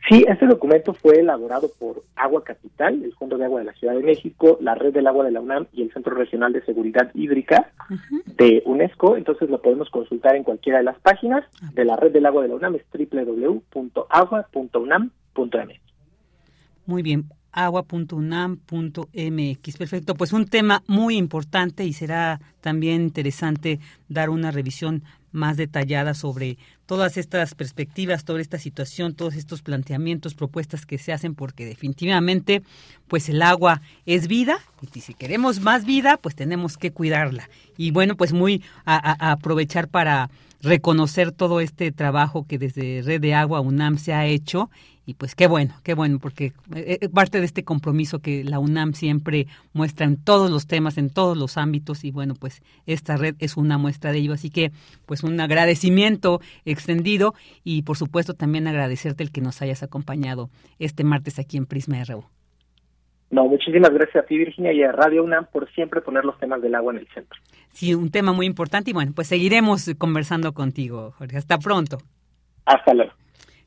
[0.07, 3.93] Sí, este documento fue elaborado por Agua Capital, el Fondo de Agua de la Ciudad
[3.93, 7.11] de México, la Red del Agua de la UNAM y el Centro Regional de Seguridad
[7.13, 7.71] Hídrica
[8.25, 9.17] de UNESCO.
[9.17, 12.47] Entonces lo podemos consultar en cualquiera de las páginas de la Red del Agua de
[12.47, 15.79] la UNAM, es www.agua.unam.mx.
[16.85, 19.77] Muy bien, agua.unam.mx.
[19.77, 26.13] Perfecto, pues un tema muy importante y será también interesante dar una revisión más detallada
[26.13, 31.65] sobre todas estas perspectivas, toda esta situación, todos estos planteamientos, propuestas que se hacen, porque
[31.65, 32.63] definitivamente,
[33.07, 37.47] pues el agua es vida y si queremos más vida, pues tenemos que cuidarla.
[37.77, 40.31] Y bueno, pues muy a aprovechar para
[40.61, 44.69] reconocer todo este trabajo que desde Red de Agua UNAM se ha hecho
[45.09, 48.59] y pues qué bueno, qué bueno, porque eh, eh, parte de este compromiso que la
[48.59, 53.17] UNAM siempre muestra en todos los temas, en todos los ámbitos, y bueno, pues esta
[53.17, 54.33] red es una muestra de ello.
[54.33, 54.71] Así que,
[55.07, 57.33] pues un agradecimiento extendido
[57.63, 62.03] y por supuesto también agradecerte el que nos hayas acompañado este martes aquí en Prisma
[62.03, 62.23] RU.
[63.31, 66.61] No, muchísimas gracias a ti, Virginia, y a Radio UNAM por siempre poner los temas
[66.61, 67.39] del agua en el centro.
[67.69, 71.37] Sí, un tema muy importante y bueno, pues seguiremos conversando contigo, Jorge.
[71.37, 71.97] Hasta pronto.
[72.65, 73.13] Hasta luego.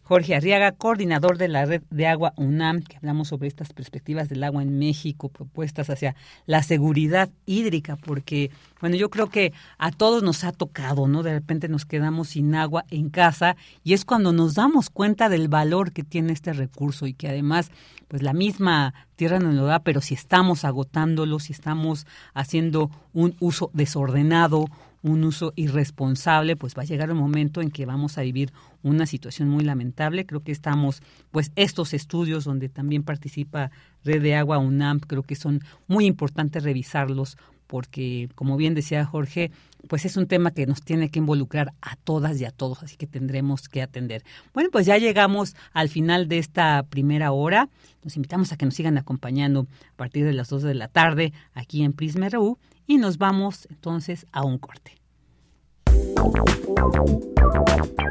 [0.03, 4.43] Jorge Arriaga, coordinador de la red de agua UNAM, que hablamos sobre estas perspectivas del
[4.43, 8.51] agua en México, propuestas hacia la seguridad hídrica, porque,
[8.81, 11.23] bueno, yo creo que a todos nos ha tocado, ¿no?
[11.23, 15.47] De repente nos quedamos sin agua en casa y es cuando nos damos cuenta del
[15.49, 17.71] valor que tiene este recurso y que además,
[18.09, 23.37] pues la misma tierra nos lo da, pero si estamos agotándolo, si estamos haciendo un
[23.39, 24.67] uso desordenado,
[25.03, 29.07] un uso irresponsable, pues va a llegar un momento en que vamos a vivir una
[29.07, 30.27] situación muy lamentable.
[30.27, 33.71] Creo que estamos, pues estos estudios donde también participa
[34.05, 37.37] Red de Agua UNAM, creo que son muy importantes revisarlos
[37.73, 39.51] porque, como bien decía Jorge,
[39.89, 42.99] pues es un tema que nos tiene que involucrar a todas y a todos, así
[42.99, 44.25] que tendremos que atender.
[44.53, 47.71] Bueno, pues ya llegamos al final de esta primera hora.
[48.05, 51.33] Nos invitamos a que nos sigan acompañando a partir de las 2 de la tarde
[51.55, 55.03] aquí en Prisma RU y nos vamos entonces a un corte.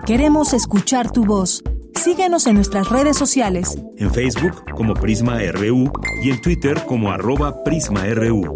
[0.06, 1.64] Queremos escuchar tu voz.
[1.94, 3.78] Síguenos en nuestras redes sociales.
[3.98, 5.92] En Facebook como Prisma RU
[6.24, 8.56] y en Twitter como arroba PrismaRU.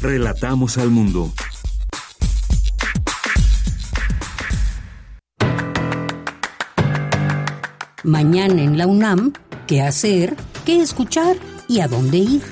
[0.00, 1.32] Relatamos al mundo.
[8.04, 9.32] Mañana en la UNAM,
[9.66, 10.36] ¿qué hacer?
[10.64, 11.36] ¿Qué escuchar?
[11.68, 12.42] ¿Y a dónde ir?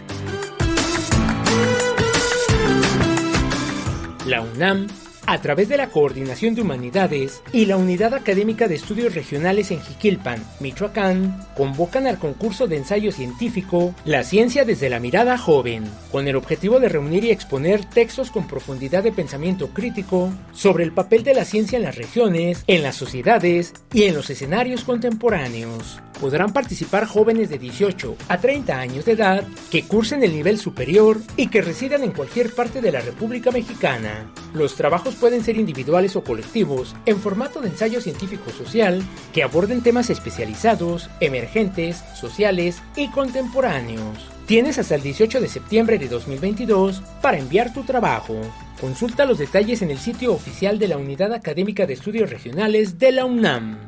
[4.26, 4.88] La UNAM
[5.26, 9.80] a través de la Coordinación de Humanidades y la Unidad Académica de Estudios Regionales en
[9.80, 16.28] Jiquilpan, Michoacán, convocan al concurso de ensayo científico La ciencia desde la mirada joven, con
[16.28, 21.24] el objetivo de reunir y exponer textos con profundidad de pensamiento crítico sobre el papel
[21.24, 26.52] de la ciencia en las regiones, en las sociedades y en los escenarios contemporáneos podrán
[26.52, 31.48] participar jóvenes de 18 a 30 años de edad que cursen el nivel superior y
[31.48, 34.30] que residan en cualquier parte de la República Mexicana.
[34.52, 39.02] Los trabajos pueden ser individuales o colectivos en formato de ensayo científico-social
[39.32, 44.34] que aborden temas especializados, emergentes, sociales y contemporáneos.
[44.46, 48.36] Tienes hasta el 18 de septiembre de 2022 para enviar tu trabajo.
[48.78, 53.12] Consulta los detalles en el sitio oficial de la Unidad Académica de Estudios Regionales de
[53.12, 53.78] la UNAM.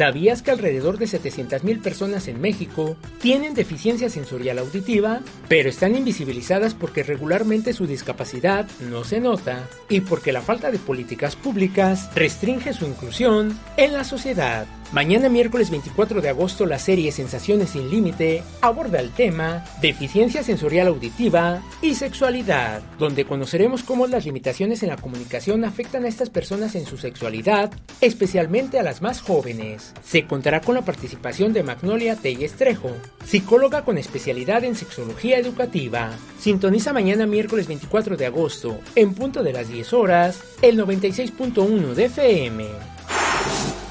[0.00, 6.72] ¿Sabías que alrededor de 700.000 personas en México tienen deficiencia sensorial auditiva, pero están invisibilizadas
[6.72, 12.72] porque regularmente su discapacidad no se nota y porque la falta de políticas públicas restringe
[12.72, 14.66] su inclusión en la sociedad?
[14.92, 20.88] Mañana miércoles 24 de agosto la serie Sensaciones sin Límite aborda el tema Deficiencia sensorial
[20.88, 26.74] auditiva y sexualidad, donde conoceremos cómo las limitaciones en la comunicación afectan a estas personas
[26.74, 27.70] en su sexualidad,
[28.00, 29.94] especialmente a las más jóvenes.
[30.02, 32.90] Se contará con la participación de Magnolia Tellestrejo,
[33.24, 36.10] psicóloga con especialidad en sexología educativa.
[36.40, 42.04] Sintoniza mañana miércoles 24 de agosto, en punto de las 10 horas, el 96.1 de
[42.06, 42.66] FM.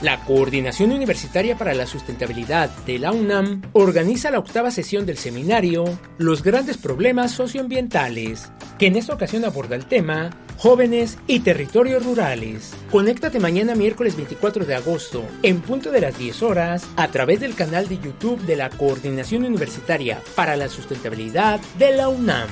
[0.02, 5.84] La Coordinación Universitaria para la Sustentabilidad de la UNAM organiza la octava sesión del seminario
[6.18, 12.74] Los grandes problemas socioambientales, que en esta ocasión aborda el tema Jóvenes y territorios rurales.
[12.90, 17.56] Conéctate mañana miércoles 24 de agosto en punto de las 10 horas a través del
[17.56, 22.48] canal de YouTube de la Coordinación Universitaria para la Sustentabilidad de la UNAM.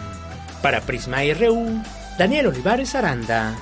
[0.61, 1.81] Para Prisma RU,
[2.17, 3.55] Daniel Olivares Aranda.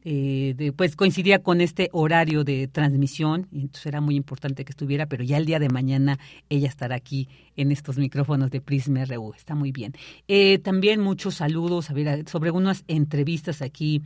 [0.09, 5.07] eh, pues coincidía con este horario de transmisión y entonces era muy importante que estuviera,
[5.07, 9.35] pero ya el día de mañana ella estará aquí en estos micrófonos de Prisma RU,
[9.35, 9.95] está muy bien.
[10.29, 14.01] Eh, también muchos saludos a ver, sobre unas entrevistas aquí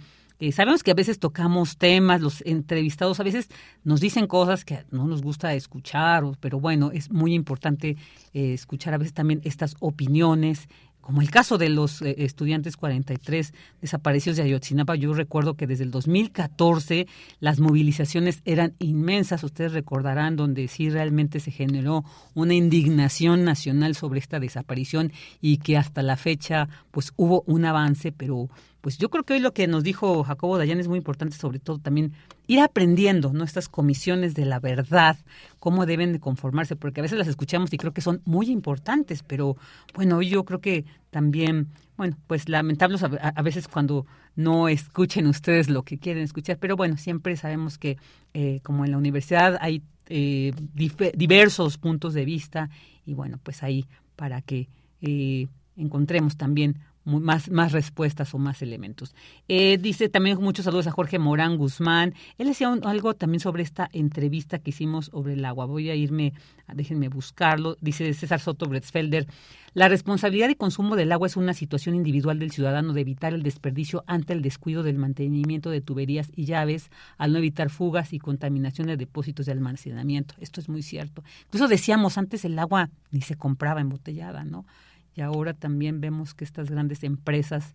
[0.52, 3.48] sabemos que a veces tocamos temas, los entrevistados a veces
[3.84, 7.96] nos dicen cosas que no nos gusta escuchar, pero bueno, es muy importante
[8.32, 10.68] eh, escuchar a veces también estas opiniones
[11.10, 15.82] como el caso de los eh, estudiantes 43 desaparecidos de Ayotzinapa, yo recuerdo que desde
[15.82, 17.08] el 2014
[17.40, 22.04] las movilizaciones eran inmensas, ustedes recordarán, donde sí realmente se generó
[22.34, 28.12] una indignación nacional sobre esta desaparición y que hasta la fecha pues hubo un avance,
[28.12, 28.48] pero
[28.80, 31.58] pues yo creo que hoy lo que nos dijo Jacobo Dayan es muy importante, sobre
[31.58, 32.12] todo también
[32.46, 35.16] ir aprendiendo nuestras comisiones de la verdad,
[35.60, 39.22] cómo deben de conformarse, porque a veces las escuchamos y creo que son muy importantes,
[39.22, 39.56] pero
[39.94, 45.82] bueno, yo creo que también, bueno, pues lamentables a, veces cuando no escuchen ustedes lo
[45.82, 47.98] que quieren escuchar, pero bueno, siempre sabemos que
[48.34, 52.70] eh, como en la universidad hay eh, diversos puntos de vista
[53.04, 53.86] y bueno, pues ahí
[54.16, 54.68] para que
[55.02, 55.46] eh,
[55.76, 59.14] encontremos también más, más respuestas o más elementos.
[59.48, 62.14] Eh, dice también muchos saludos a Jorge Morán Guzmán.
[62.38, 65.66] Él decía algo también sobre esta entrevista que hicimos sobre el agua.
[65.66, 66.32] Voy a irme,
[66.72, 67.76] déjenme buscarlo.
[67.80, 69.26] Dice César Soto Bretzfelder.
[69.72, 73.44] La responsabilidad de consumo del agua es una situación individual del ciudadano de evitar el
[73.44, 78.18] desperdicio ante el descuido del mantenimiento de tuberías y llaves, al no evitar fugas y
[78.18, 80.34] contaminación de depósitos de almacenamiento.
[80.40, 81.22] Esto es muy cierto.
[81.44, 84.66] Incluso decíamos antes el agua ni se compraba embotellada, ¿no?
[85.14, 87.74] Y ahora también vemos que estas grandes empresas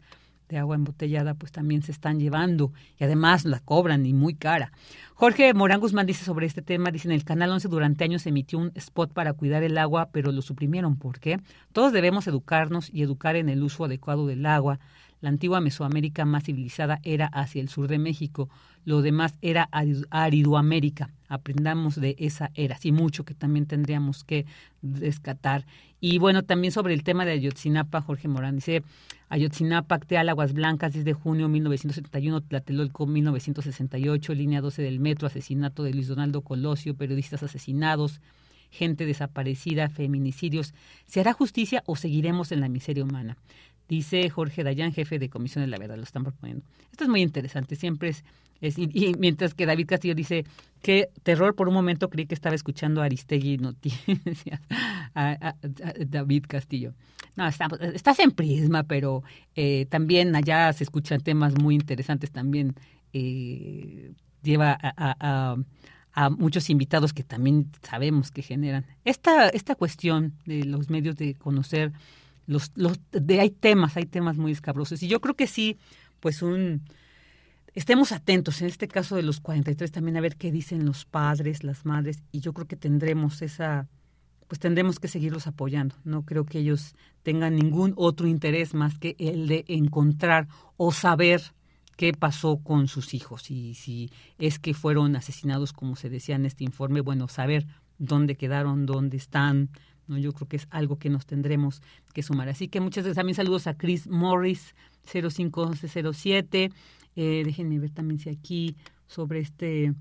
[0.49, 4.71] de agua embotellada pues también se están llevando y además la cobran y muy cara.
[5.15, 8.59] Jorge Morán Guzmán dice sobre este tema, dice en el Canal 11 durante años emitió
[8.59, 10.97] un spot para cuidar el agua, pero lo suprimieron.
[10.97, 11.39] ¿Por qué?
[11.71, 14.79] Todos debemos educarnos y educar en el uso adecuado del agua.
[15.25, 18.47] La antigua Mesoamérica más civilizada era hacia el sur de México,
[18.83, 19.67] lo demás era
[20.11, 21.09] Aridoamérica.
[21.29, 24.45] Aprendamos de esa era, sí mucho que también tendríamos que
[24.83, 25.65] rescatar.
[25.99, 28.83] Y bueno, también sobre el tema de Ayotzinapa, Jorge Morán dice,
[29.29, 35.81] Ayotzinapa, Acteal, Aguas Blancas, 10 de junio 1971, Tlatelolco 1968, línea 12 del metro, asesinato
[35.81, 38.21] de Luis Donaldo Colosio, periodistas asesinados,
[38.69, 40.75] gente desaparecida, feminicidios.
[41.07, 43.37] ¿Se hará justicia o seguiremos en la miseria humana?
[43.87, 46.63] Dice Jorge Dayan, jefe de Comisión de la Verdad, lo están proponiendo.
[46.91, 48.23] Esto es muy interesante, siempre es,
[48.77, 50.45] y, mientras que David Castillo dice,
[50.81, 54.59] qué terror, por un momento creí que estaba escuchando a Aristegui Noticias,
[55.15, 55.55] a,
[56.07, 56.93] David Castillo.
[57.35, 59.23] No, estás en Prisma, pero
[59.55, 62.75] eh, también allá se escuchan temas muy interesantes, también
[63.11, 65.57] eh, lleva a,
[66.15, 68.85] a muchos invitados que también sabemos que generan.
[69.03, 71.91] Esta, esta cuestión de los medios de conocer
[72.47, 75.01] los, los de, hay temas, hay temas muy escabrosos.
[75.03, 75.77] Y yo creo que sí,
[76.19, 76.83] pues un
[77.73, 81.63] estemos atentos en este caso de los 43 también a ver qué dicen los padres,
[81.63, 83.89] las madres y yo creo que tendremos esa
[84.47, 85.95] pues tendremos que seguirlos apoyando.
[86.03, 91.41] No creo que ellos tengan ningún otro interés más que el de encontrar o saber
[91.97, 96.45] qué pasó con sus hijos y si es que fueron asesinados como se decía en
[96.45, 97.65] este informe, bueno, saber
[97.97, 99.69] dónde quedaron, dónde están,
[100.07, 100.17] ¿no?
[100.17, 101.81] Yo creo que es algo que nos tendremos
[102.13, 102.49] que sumar.
[102.49, 103.17] Así que muchas gracias.
[103.17, 106.71] También saludos a Chris Morris, 051107.
[107.15, 108.75] Eh, déjenme ver también si aquí
[109.07, 109.93] sobre este,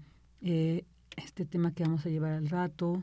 [0.42, 0.84] eh,
[1.16, 3.02] este tema que vamos a llevar al rato.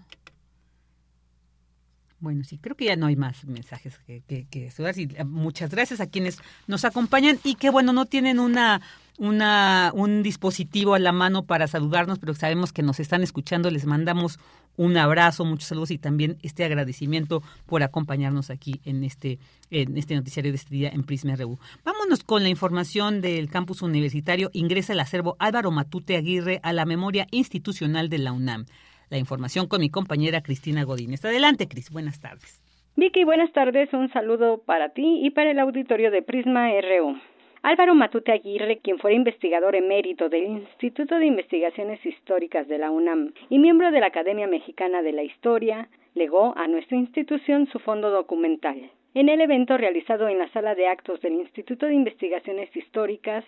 [2.22, 6.02] Bueno, sí, creo que ya no hay más mensajes que, que, que eh, muchas gracias
[6.02, 8.80] a quienes nos acompañan y que, bueno, no tienen una,
[9.18, 13.72] una, un dispositivo a la mano para saludarnos, pero sabemos que nos están escuchando.
[13.72, 14.38] Les mandamos
[14.78, 19.40] un abrazo, muchos saludos y también este agradecimiento por acompañarnos aquí en este,
[19.72, 21.58] en este noticiario de este día en Prisma RU.
[21.84, 24.52] Vámonos con la información del campus universitario.
[24.54, 28.66] Ingresa el acervo Álvaro Matute Aguirre a la memoria institucional de la UNAM
[29.12, 31.24] la información con mi compañera Cristina Godínez.
[31.24, 31.92] Adelante, Cris.
[31.92, 32.62] Buenas tardes.
[32.96, 33.94] Vicky, buenas tardes.
[33.94, 37.20] Un saludo para ti y para el auditorio de Prisma RU.
[37.64, 43.34] Álvaro Matute Aguirre, quien fue investigador emérito del Instituto de Investigaciones Históricas de la UNAM
[43.50, 48.10] y miembro de la Academia Mexicana de la Historia, legó a nuestra institución su fondo
[48.10, 48.90] documental.
[49.14, 53.44] En el evento realizado en la sala de actos del Instituto de Investigaciones Históricas,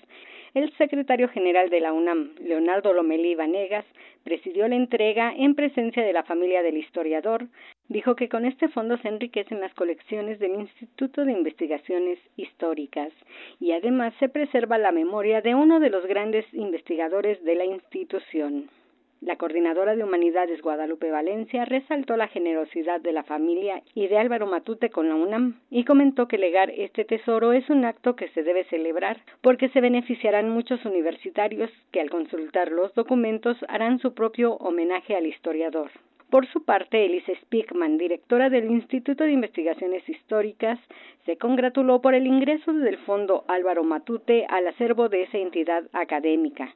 [0.54, 3.86] el secretario general de la UNAM, Leonardo Lomelí Vanegas,
[4.26, 7.48] presidió la entrega en presencia de la familia del historiador.
[7.88, 13.14] Dijo que con este fondo se enriquecen las colecciones del Instituto de Investigaciones Históricas
[13.62, 18.70] y además se preserva la memoria de uno de los grandes investigadores de la institución.
[19.26, 24.48] La coordinadora de Humanidades Guadalupe Valencia resaltó la generosidad de la familia y de Álvaro
[24.48, 28.44] Matute con la UNAM y comentó que legar este tesoro es un acto que se
[28.44, 34.56] debe celebrar porque se beneficiarán muchos universitarios que al consultar los documentos harán su propio
[34.56, 35.90] homenaje al historiador.
[36.30, 40.80] Por su parte, Elise Spickman, directora del Instituto de Investigaciones Históricas,
[41.28, 46.74] se congratuló por el ingreso del Fondo Álvaro Matute al acervo de esa entidad académica,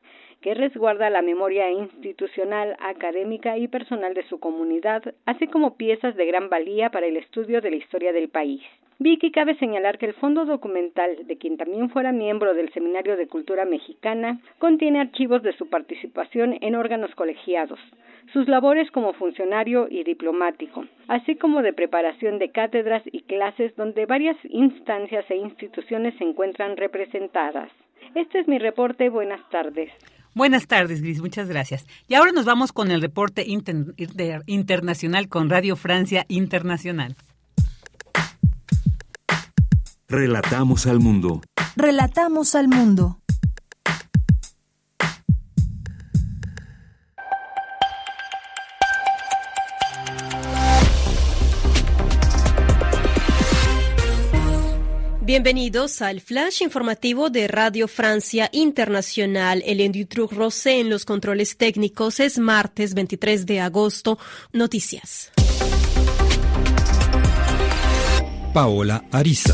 [0.47, 6.25] que resguarda la memoria institucional, académica y personal de su comunidad, así como piezas de
[6.25, 8.61] gran valía para el estudio de la historia del país.
[8.97, 13.27] Vicky cabe señalar que el fondo documental, de quien también fuera miembro del Seminario de
[13.27, 17.81] Cultura Mexicana, contiene archivos de su participación en órganos colegiados,
[18.31, 24.05] sus labores como funcionario y diplomático, así como de preparación de cátedras y clases donde
[24.05, 27.69] varias instancias e instituciones se encuentran representadas.
[28.15, 29.09] Este es mi reporte.
[29.09, 29.91] Buenas tardes.
[30.37, 31.19] Buenas tardes, Gris.
[31.19, 31.87] Muchas gracias.
[32.07, 33.43] Y ahora nos vamos con el reporte
[34.45, 37.15] internacional con Radio Francia Internacional.
[40.07, 41.41] Relatamos al mundo.
[41.75, 43.19] Relatamos al mundo.
[55.37, 59.61] Bienvenidos al flash informativo de Radio Francia Internacional.
[59.67, 64.17] El Dutroux Rosé en los controles técnicos es martes 23 de agosto.
[64.51, 65.31] Noticias.
[68.51, 69.53] Paola Ariza.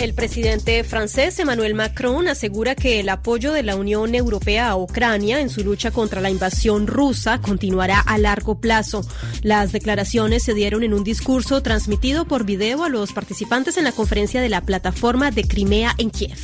[0.00, 5.40] El presidente francés Emmanuel Macron asegura que el apoyo de la Unión Europea a Ucrania
[5.40, 9.06] en su lucha contra la invasión rusa continuará a largo plazo.
[9.42, 13.92] Las declaraciones se dieron en un discurso transmitido por video a los participantes en la
[13.92, 16.38] conferencia de la plataforma de Crimea en Kiev.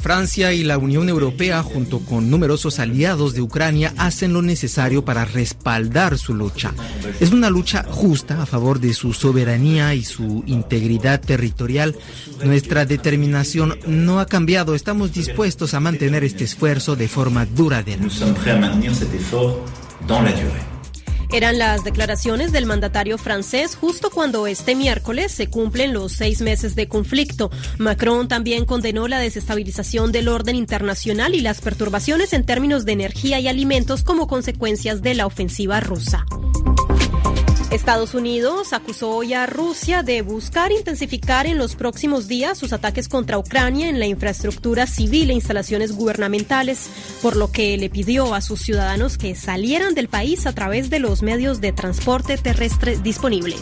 [0.00, 5.26] Francia y la Unión Europea, junto con numerosos aliados de Ucrania, hacen lo necesario para
[5.26, 6.72] respaldar su lucha.
[7.20, 11.94] Es una lucha justa a favor de su soberanía y su integridad territorial.
[12.42, 14.74] Nuestra determinación no ha cambiado.
[14.74, 18.02] Estamos dispuestos a mantener este esfuerzo de forma duradera.
[21.32, 26.74] Eran las declaraciones del mandatario francés justo cuando este miércoles se cumplen los seis meses
[26.74, 27.50] de conflicto.
[27.78, 33.40] Macron también condenó la desestabilización del orden internacional y las perturbaciones en términos de energía
[33.40, 36.26] y alimentos como consecuencias de la ofensiva rusa.
[37.74, 43.08] Estados Unidos acusó hoy a Rusia de buscar intensificar en los próximos días sus ataques
[43.08, 46.88] contra Ucrania en la infraestructura civil e instalaciones gubernamentales,
[47.20, 51.00] por lo que le pidió a sus ciudadanos que salieran del país a través de
[51.00, 53.60] los medios de transporte terrestre disponibles.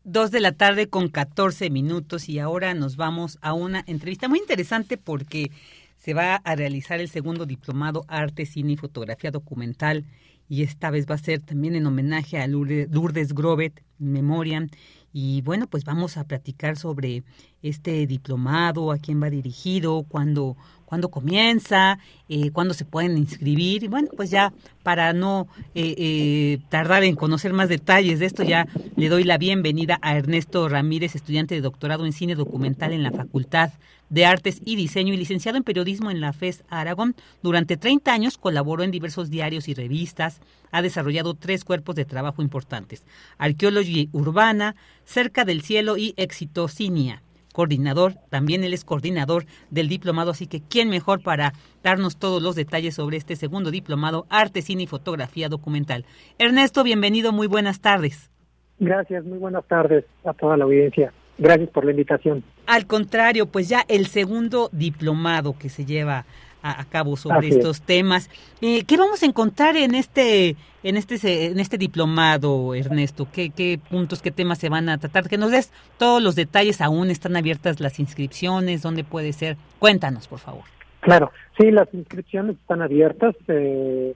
[0.03, 4.41] Dos de la tarde con 14 minutos y ahora nos vamos a una entrevista muy
[4.41, 5.53] interesante porque
[5.97, 10.07] se va a realizar el segundo diplomado Arte, Cine y Fotografía Documental
[10.49, 14.67] y esta vez va a ser también en homenaje a Lourdes Grobet, en memoria
[15.13, 17.25] y bueno, pues vamos a platicar sobre
[17.63, 20.57] este diplomado, a quién va dirigido, cuándo,
[20.89, 21.99] cuándo comienza,
[22.31, 23.85] eh, cuándo se pueden inscribir.
[23.85, 28.43] Y bueno, pues ya para no eh, eh, tardar en conocer más detalles de esto,
[28.43, 28.67] ya
[28.97, 33.13] le doy la bienvenida a Ernesto Ramírez, estudiante de doctorado en cine documental en la
[33.13, 33.71] Facultad
[34.09, 37.15] de Artes y Diseño y licenciado en Periodismo en la FES Aragón.
[37.43, 40.41] Durante 30 años colaboró en diversos diarios y revistas.
[40.71, 43.05] Ha desarrollado tres cuerpos de trabajo importantes.
[43.37, 44.75] Arqueología urbana,
[45.05, 47.23] Cerca del Cielo y Exitocinia
[47.59, 52.55] coordinador, también él es coordinador del diplomado, así que ¿quién mejor para darnos todos los
[52.55, 56.05] detalles sobre este segundo diplomado, Arte, Cine y Fotografía Documental?
[56.39, 58.31] Ernesto, bienvenido, muy buenas tardes.
[58.79, 61.13] Gracias, muy buenas tardes a toda la audiencia.
[61.37, 62.45] Gracias por la invitación.
[62.69, 66.27] Al contrario, pues ya el segundo diplomado que se lleva
[66.63, 68.31] a, cabo sobre estos temas.
[68.61, 73.27] Eh, ¿Qué vamos a encontrar en este en este en este diplomado, Ernesto?
[73.33, 75.29] ¿Qué, ¿Qué puntos, qué temas se van a tratar?
[75.29, 76.81] Que nos des todos los detalles.
[76.81, 78.83] Aún están abiertas las inscripciones.
[78.83, 79.57] ¿Dónde puede ser?
[79.79, 80.65] Cuéntanos, por favor.
[81.01, 83.35] Claro, sí, las inscripciones están abiertas.
[83.47, 84.15] Eh,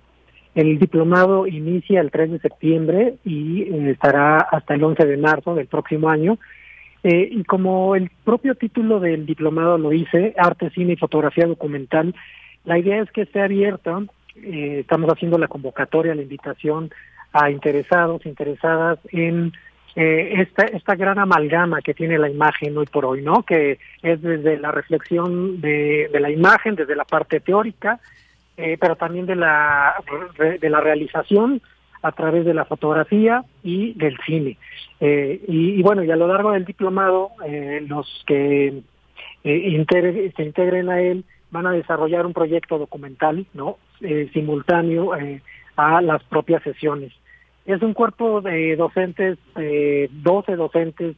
[0.54, 5.54] el diplomado inicia el 3 de septiembre y eh, estará hasta el 11 de marzo
[5.54, 6.38] del próximo año.
[7.04, 12.14] Eh, y como el propio título del diplomado lo dice, Arte, Cine y Fotografía Documental,
[12.64, 14.00] la idea es que esté abierta.
[14.36, 16.90] Eh, estamos haciendo la convocatoria, la invitación
[17.32, 19.52] a interesados, interesadas en
[19.96, 23.42] eh, esta, esta gran amalgama que tiene la imagen hoy por hoy, ¿no?
[23.42, 28.00] Que es desde la reflexión de, de la imagen, desde la parte teórica,
[28.56, 29.94] eh, pero también de la,
[30.38, 31.60] de la realización
[32.02, 34.58] a través de la fotografía y del cine.
[35.00, 38.82] Eh, y, bueno, y a lo largo del diplomado, eh, los que
[39.44, 43.78] eh, se integren a él van a desarrollar un proyecto documental, ¿no?
[44.32, 45.12] simultáneo
[45.76, 47.12] a las propias sesiones.
[47.66, 51.14] Es un cuerpo de docentes, 12 docentes,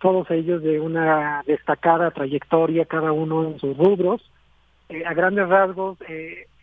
[0.00, 4.22] todos ellos de una destacada trayectoria, cada uno en sus rubros.
[5.04, 5.98] A grandes rasgos,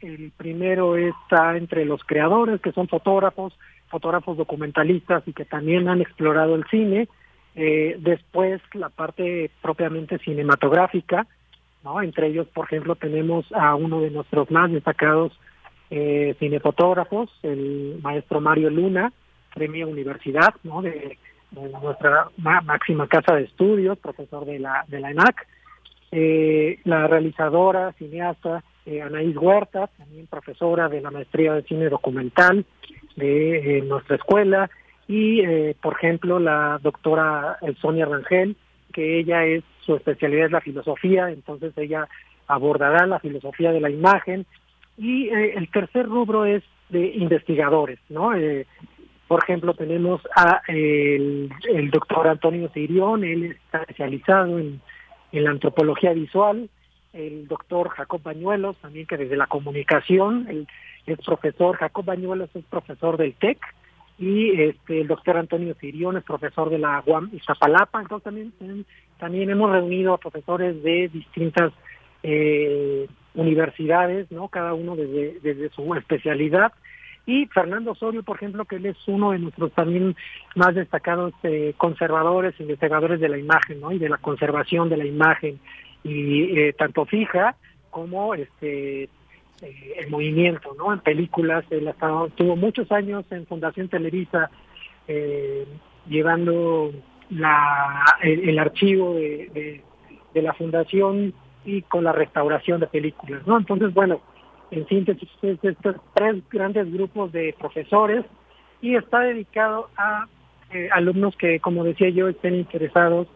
[0.02, 3.54] el primero está entre los creadores, que son fotógrafos,
[3.88, 7.08] fotógrafos documentalistas y que también han explorado el cine.
[7.56, 11.28] Eh, después la parte propiamente cinematográfica,
[11.84, 12.02] ¿no?
[12.02, 15.32] Entre ellos, por ejemplo, tenemos a uno de nuestros más destacados
[15.92, 19.14] eh, cinefotógrafos, el maestro Mario Luna,
[19.54, 20.82] premio Universidad, ¿no?
[20.82, 21.18] De,
[21.84, 25.48] nuestra máxima casa de estudios, profesor de la, de la ENAC.
[26.16, 32.68] Eh, la realizadora, cineasta eh, Anaís Huerta, también profesora de la maestría de cine documental
[33.16, 34.70] de eh, nuestra escuela,
[35.08, 38.56] y eh, por ejemplo la doctora Sonia Rangel,
[38.94, 42.08] que ella es, su especialidad es la filosofía, entonces ella
[42.46, 44.46] abordará la filosofía de la imagen,
[45.00, 48.34] y el tercer rubro es de investigadores, ¿no?
[49.28, 51.50] por ejemplo, tenemos a el,
[51.92, 54.80] doctor Antonio Sirión, él está especializado en,
[55.34, 56.70] en la antropología visual,
[57.12, 60.68] el doctor Jacob Bañuelos, también que desde la comunicación, el,
[61.06, 63.60] es profesor, Jacob Bañuelos es profesor del TEC,
[64.20, 68.86] y este, el doctor Antonio Sirión es profesor de la UAM Iztapalapa, entonces también,
[69.18, 71.74] también hemos reunido a profesores de distintas
[72.22, 74.50] eh, universidades, ¿no?
[74.50, 76.74] Cada uno desde, desde su especialidad,
[77.26, 80.16] y Fernando Osorio, por ejemplo, que él es uno de nuestros también
[80.56, 83.92] más destacados eh, conservadores, investigadores de la imagen, ¿no?
[83.92, 85.60] Y de la conservación de la imagen,
[86.04, 87.56] y eh, tanto fija
[87.90, 90.92] como este eh, el movimiento, ¿no?
[90.92, 94.50] En películas, él estado, tuvo muchos años en Fundación Televisa
[95.08, 95.66] eh,
[96.08, 96.92] llevando
[97.30, 99.82] la, el, archivo de,
[100.34, 101.34] de, la fundación
[101.64, 103.58] y con la restauración de películas, ¿no?
[103.58, 104.22] Entonces, bueno,
[104.76, 108.26] en síntesis, estos tres grandes grupos de profesores
[108.82, 110.28] y está dedicado a
[110.92, 113.28] alumnos que, como decía yo, estén interesados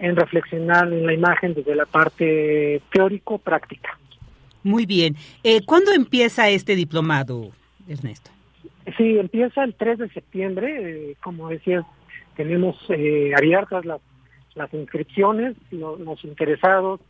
[0.00, 3.98] en reflexionar en la imagen desde la parte teórico-práctica.
[4.62, 5.14] Muy bien.
[5.44, 7.50] Eh, ¿Cuándo empieza este diplomado,
[7.88, 8.30] Ernesto?
[8.96, 11.10] Sí, empieza el 3 de septiembre.
[11.10, 11.84] Eh, como decías,
[12.36, 14.00] tenemos eh, abiertas las,
[14.54, 15.56] las inscripciones.
[15.70, 17.00] Los, interesados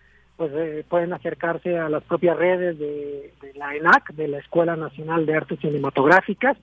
[0.40, 4.74] pues eh, pueden acercarse a las propias redes de, de, la ENAC, de la Escuela
[4.74, 6.56] Nacional de Artes Cinematográficas,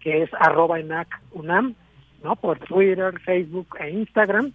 [0.00, 1.76] que es arroba ENAC UNAM,
[2.24, 2.34] ¿no?
[2.34, 4.50] por Twitter, Facebook e Instagram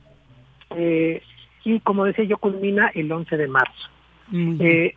[0.76, 1.22] eh,
[1.64, 3.90] y como decía yo, culmina el 11 de marzo.
[4.34, 4.94] Eh,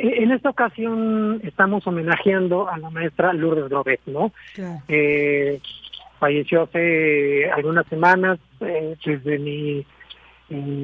[0.00, 4.32] en esta ocasión estamos homenajeando a la maestra Lourdes Grobet, ¿no?
[4.88, 5.60] Eh,
[6.18, 9.86] falleció hace algunas semanas, eh, desde mi,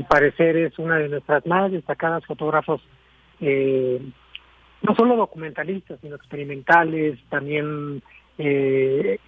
[0.08, 2.80] parecer es una de nuestras más destacadas fotógrafos,
[3.40, 4.00] eh,
[4.82, 8.02] no solo documentalistas, sino experimentales, también
[8.36, 9.20] se,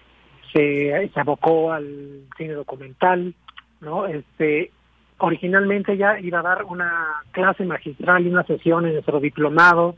[0.53, 3.33] se abocó al cine documental,
[3.81, 4.05] ¿no?
[4.05, 4.71] Este,
[5.17, 9.95] originalmente ya iba a dar una clase magistral y una sesión en nuestro diplomado,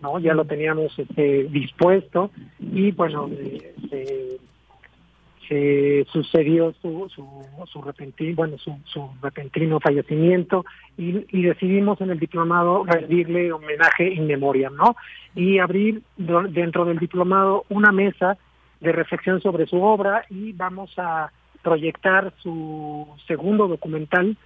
[0.00, 0.18] ¿no?
[0.18, 3.28] Ya lo teníamos este, dispuesto y bueno,
[3.90, 4.38] se,
[6.12, 7.26] sucedió su, su,
[7.66, 10.64] su repentino, bueno, su, su repentino fallecimiento
[10.96, 14.96] y, y, decidimos en el diplomado rendirle homenaje in memoria, ¿no?
[15.34, 18.38] Y abrir dentro del diplomado una mesa
[18.80, 21.30] de reflexión sobre su obra y vamos a
[21.62, 24.36] proyectar su segundo documental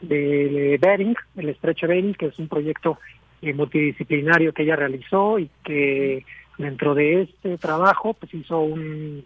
[0.00, 2.98] de Bering, el estrecho Bering, que es un proyecto
[3.42, 6.24] eh, multidisciplinario que ella realizó y que
[6.58, 9.24] dentro de este trabajo pues hizo un,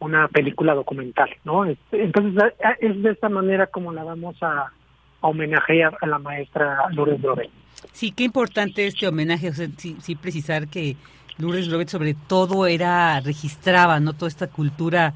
[0.00, 1.64] una película documental, ¿no?
[1.92, 4.72] Entonces es de esta manera como la vamos a,
[5.20, 7.50] homenajear a la maestra Lourdes Robet.
[7.90, 10.94] Sí, qué importante este homenaje, o sea, sí, precisar que
[11.38, 14.12] Lourdes Robet sobre todo era, registraba, ¿no?
[14.12, 15.14] Toda esta cultura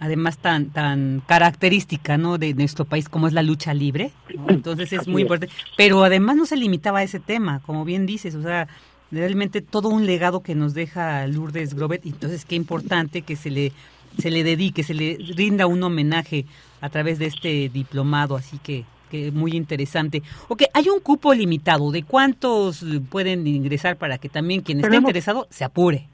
[0.00, 4.10] además tan tan característica no de nuestro país como es la lucha libre
[4.48, 8.34] entonces es muy importante pero además no se limitaba a ese tema como bien dices
[8.34, 8.66] o sea
[9.12, 13.72] realmente todo un legado que nos deja Lourdes Grobet, entonces qué importante que se le
[14.18, 16.44] se le dedique, se le rinda un homenaje
[16.80, 20.22] a través de este diplomado, así que, que muy interesante.
[20.48, 25.46] Ok, hay un cupo limitado, ¿de cuántos pueden ingresar para que también quien esté interesado
[25.50, 26.06] se apure?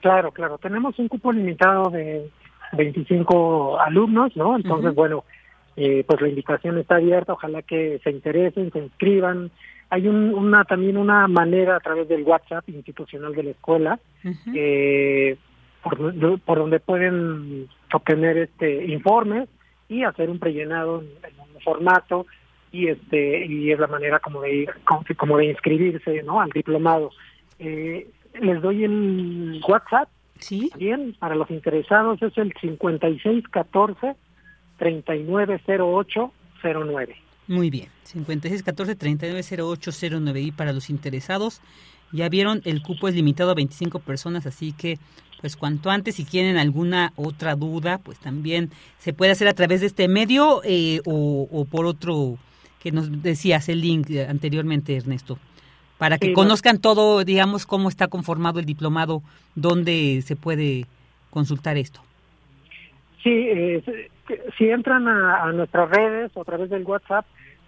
[0.00, 2.30] Claro, claro, tenemos un cupo limitado de
[2.72, 4.56] 25 alumnos, ¿no?
[4.56, 5.24] Entonces, bueno,
[5.76, 9.50] eh, pues la invitación está abierta, ojalá que se interesen, se inscriban,
[9.90, 13.98] hay una también una manera a través del WhatsApp institucional de la escuela
[14.54, 15.36] eh,
[15.82, 19.50] por, donde pueden obtener este informes
[19.88, 21.08] y hacer un prellenado en,
[21.40, 22.26] un formato
[22.72, 24.70] y este y es la manera como de ir
[25.16, 27.10] como, de inscribirse no al diplomado.
[27.58, 28.06] Eh,
[28.40, 30.08] les doy el WhatsApp.
[30.38, 30.70] Sí.
[30.76, 34.14] Bien para los interesados es el 5614
[34.78, 37.16] 390809
[37.50, 41.60] muy bien, 5614-390809 y para los interesados.
[42.12, 44.98] Ya vieron, el cupo es limitado a 25 personas, así que
[45.40, 49.80] pues cuanto antes, si tienen alguna otra duda, pues también se puede hacer a través
[49.80, 52.36] de este medio eh, o, por otro
[52.82, 55.38] que nos decías el link anteriormente, Ernesto,
[55.98, 59.22] para que conozcan todo, digamos, cómo está conformado el diplomado,
[59.54, 60.86] dónde se puede
[61.30, 62.00] consultar esto.
[63.22, 64.08] Sí, eh,
[64.56, 67.26] si entran a, nuestras redes o a través del WhatsApp,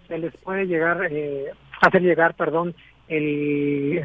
[0.08, 1.46] se les puede llegar, eh,
[1.80, 2.74] hacer llegar, perdón,
[3.12, 4.02] el,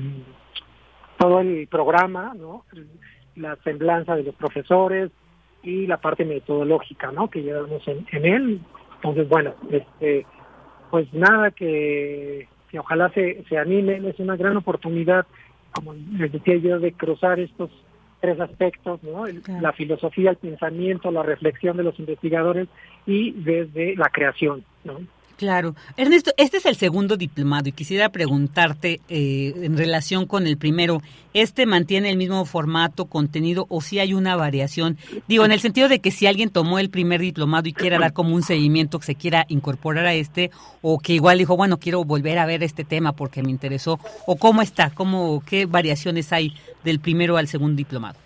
[1.18, 2.66] todo el programa, ¿no?
[3.36, 5.12] La semblanza de los profesores
[5.64, 7.30] y la parte metodológica, ¿no?
[7.30, 8.62] Que llevamos en, en él.
[8.96, 10.26] Entonces, bueno, este,
[10.90, 15.26] pues nada que, que ojalá se, se animen, es una gran oportunidad,
[15.72, 17.70] como les decía yo, de cruzar estos
[18.20, 19.26] tres aspectos, ¿no?
[19.62, 22.68] La filosofía, el pensamiento, la reflexión de los investigadores
[23.06, 25.00] y desde la creación, ¿no?
[25.38, 25.76] Claro.
[25.98, 31.04] Ernesto, este es el segundo diplomado y quisiera preguntarte eh, en relación con el primero,
[31.36, 34.98] ¿este mantiene el mismo formato, contenido o si hay una variación?
[35.28, 38.14] Digo, en el sentido de que si alguien tomó el primer diplomado y quiera dar
[38.14, 40.50] como un seguimiento, que se quiera incorporar a este,
[40.82, 44.38] o que igual dijo, bueno, quiero volver a ver este tema porque me interesó, o
[44.38, 46.54] cómo está, cómo, qué variaciones hay
[46.84, 48.18] del primero al segundo diplomado.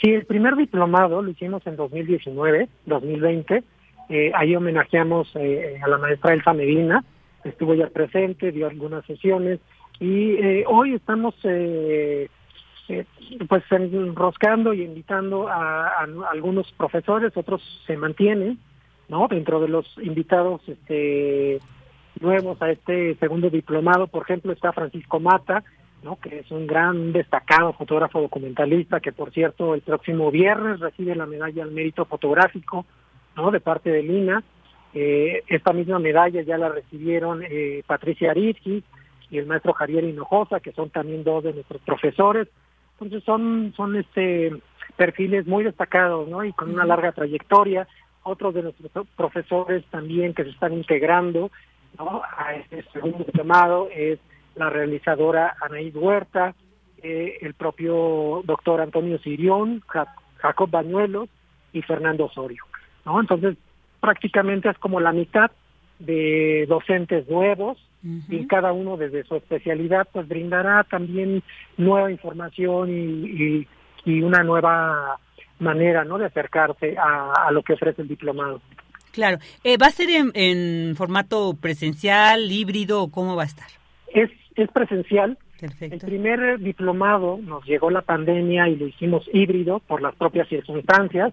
[0.00, 3.64] Sí, el primer diplomado lo hicimos en 2019, 2020
[4.08, 7.04] eh, ahí homenajeamos eh, a la maestra Elsa Medina,
[7.44, 9.60] estuvo ya presente, dio algunas sesiones
[10.00, 11.34] y eh, hoy estamos
[13.48, 18.58] pues enroscando y invitando a, algunos profesores, otros se mantienen,
[19.08, 19.28] ¿no?
[19.28, 21.60] Dentro de los invitados este
[22.20, 25.62] nuevos a este segundo diplomado, por ejemplo, está Francisco Mata,
[26.02, 26.16] ¿no?
[26.16, 31.26] que es un gran destacado fotógrafo documentalista que por cierto el próximo viernes recibe la
[31.26, 32.86] medalla al mérito fotográfico
[33.52, 34.42] de parte de Lina.
[34.94, 38.82] Eh, esta misma medalla ya la recibieron eh, Patricia Arizki
[39.30, 42.48] y el maestro Javier Hinojosa, que son también dos de nuestros profesores.
[42.92, 44.52] Entonces son, son este
[44.96, 46.44] perfiles muy destacados, ¿no?
[46.44, 47.86] Y con una larga trayectoria.
[48.24, 51.50] Otros de nuestros profesores también que se están integrando,
[51.96, 52.22] ¿no?
[52.36, 54.18] A este segundo llamado es
[54.56, 56.54] la realizadora Anaís Huerta,
[57.02, 59.82] eh, el propio doctor Antonio Sirión,
[60.38, 61.28] Jacob Bañuelos
[61.72, 62.67] y Fernando Osorio.
[63.20, 63.56] Entonces,
[64.00, 65.50] prácticamente es como la mitad
[65.98, 67.78] de docentes nuevos
[68.28, 71.42] y cada uno desde su especialidad pues brindará también
[71.76, 73.66] nueva información y,
[74.04, 75.18] y, una nueva
[75.58, 78.62] manera no de acercarse a, lo que ofrece el diplomado.
[79.12, 83.66] Claro, eh, ¿va a ser en, en, formato presencial, híbrido o cómo va a estar?
[84.14, 85.36] Es, es presencial.
[85.60, 91.32] El primer diplomado nos llegó la pandemia y lo hicimos híbrido por las propias circunstancias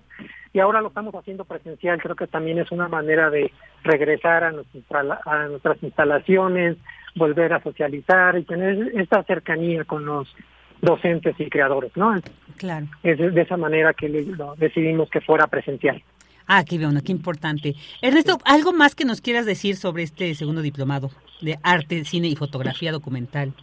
[0.51, 2.01] y ahora lo estamos haciendo presencial.
[2.01, 3.51] Creo que también es una manera de
[3.83, 6.77] regresar a, nuestras instalaciones,
[7.13, 10.33] volver a socializar y tener esta cercanía con los
[10.81, 12.15] docentes y creadores, ¿no?
[12.57, 12.87] Claro.
[13.03, 14.09] Es de esa manera que
[14.57, 16.01] decidimos que fuera presencial.
[16.47, 17.75] Ah, qué bueno, qué importante.
[18.01, 21.11] Ernesto, ¿algo más que nos quieras decir sobre este segundo diplomado
[21.41, 23.53] de arte, cine y fotografía documental?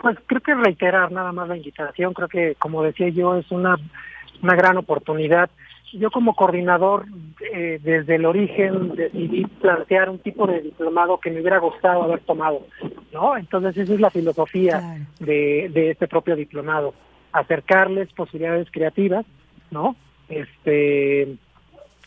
[0.00, 3.76] Pues creo que reiterar nada más la invitación, creo que como decía yo es una,
[4.42, 5.50] una gran oportunidad
[5.92, 7.06] yo como coordinador
[7.52, 12.20] eh, desde el origen decidí plantear un tipo de diplomado que me hubiera gustado haber
[12.20, 12.66] tomado,
[13.12, 13.36] ¿no?
[13.36, 16.94] Entonces esa es la filosofía de, de este propio diplomado,
[17.32, 19.24] acercarles posibilidades creativas,
[19.70, 19.96] ¿no?
[20.28, 21.36] Este,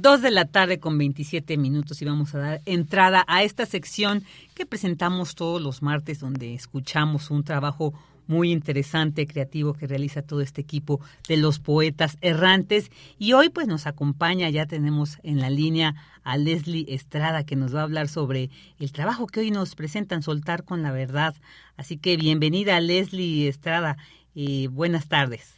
[0.00, 4.22] Dos de la tarde con 27 minutos y vamos a dar entrada a esta sección
[4.54, 7.94] que presentamos todos los martes donde escuchamos un trabajo
[8.28, 12.92] muy interesante, creativo que realiza todo este equipo de los poetas errantes.
[13.18, 17.74] Y hoy pues nos acompaña, ya tenemos en la línea a Leslie Estrada que nos
[17.74, 21.34] va a hablar sobre el trabajo que hoy nos presentan, Soltar con la Verdad.
[21.76, 23.96] Así que bienvenida Leslie Estrada
[24.32, 25.57] y buenas tardes.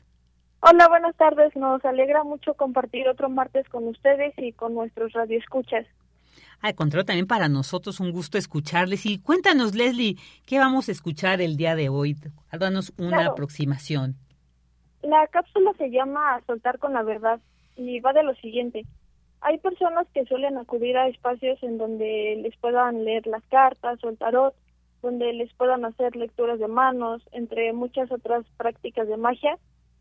[0.63, 1.57] Hola, buenas tardes.
[1.57, 5.87] Nos alegra mucho compartir otro martes con ustedes y con nuestros radioescuchas.
[6.61, 9.07] Al contrario, también para nosotros un gusto escucharles.
[9.07, 10.17] Y cuéntanos, Leslie,
[10.47, 12.15] ¿qué vamos a escuchar el día de hoy?
[12.53, 14.17] Danos una aproximación.
[15.03, 17.41] La cápsula se llama Soltar con la Verdad
[17.77, 18.85] y va de lo siguiente.
[19.41, 24.11] Hay personas que suelen acudir a espacios en donde les puedan leer las cartas o
[24.11, 24.55] el tarot,
[25.01, 29.57] donde les puedan hacer lecturas de manos, entre muchas otras prácticas de magia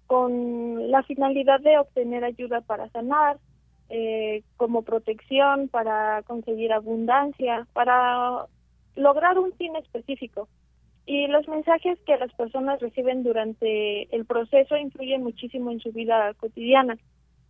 [0.09, 3.37] con la finalidad de obtener ayuda para sanar,
[3.89, 8.47] eh, como protección, para conseguir abundancia, para
[8.95, 10.49] lograr un fin específico.
[11.05, 16.33] Y los mensajes que las personas reciben durante el proceso influyen muchísimo en su vida
[16.39, 16.97] cotidiana.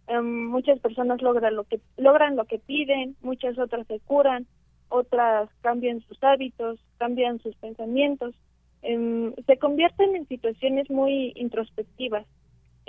[0.07, 4.48] Em, muchas personas logran lo que logran lo que piden, muchas otras se curan,
[4.90, 8.36] otras cambian sus hábitos, cambian sus pensamientos,
[8.81, 12.26] em, se convierten en situaciones muy introspectivas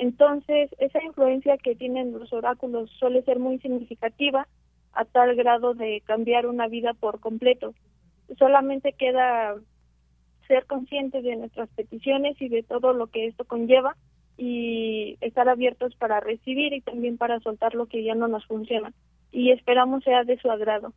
[0.00, 4.48] entonces, esa influencia que tienen los oráculos suele ser muy significativa
[4.94, 7.74] a tal grado de cambiar una vida por completo.
[8.38, 9.56] Solamente queda
[10.48, 13.94] ser conscientes de nuestras peticiones y de todo lo que esto conlleva
[14.38, 18.94] y estar abiertos para recibir y también para soltar lo que ya no nos funciona.
[19.30, 20.94] Y esperamos sea de su agrado.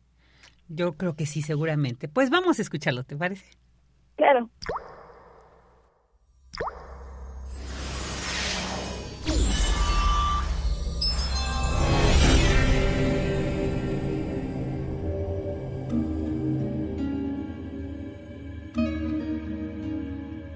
[0.70, 2.08] Yo creo que sí, seguramente.
[2.08, 3.44] Pues vamos a escucharlo, ¿te parece?
[4.16, 4.48] Claro.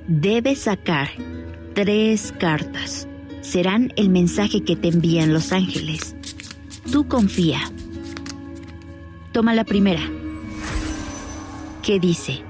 [0.09, 1.11] Debes sacar
[1.75, 3.07] tres cartas.
[3.43, 6.17] Serán el mensaje que te envían los ángeles.
[6.91, 7.61] Tú confía.
[9.33, 10.01] Toma la primera.
[11.83, 12.43] ¿Qué dice?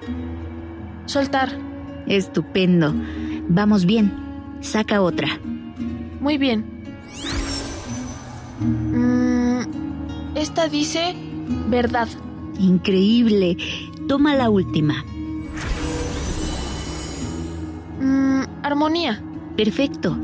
[1.06, 1.50] Soltar.
[2.06, 2.94] Estupendo.
[3.48, 4.12] Vamos bien.
[4.60, 5.40] Saca otra.
[6.20, 6.64] Muy bien.
[8.60, 9.62] Mm,
[10.36, 11.16] esta dice
[11.68, 12.06] verdad.
[12.60, 13.56] Increíble.
[14.06, 15.04] Toma la última.
[18.68, 19.22] Armonía.
[19.56, 20.16] Perfecto.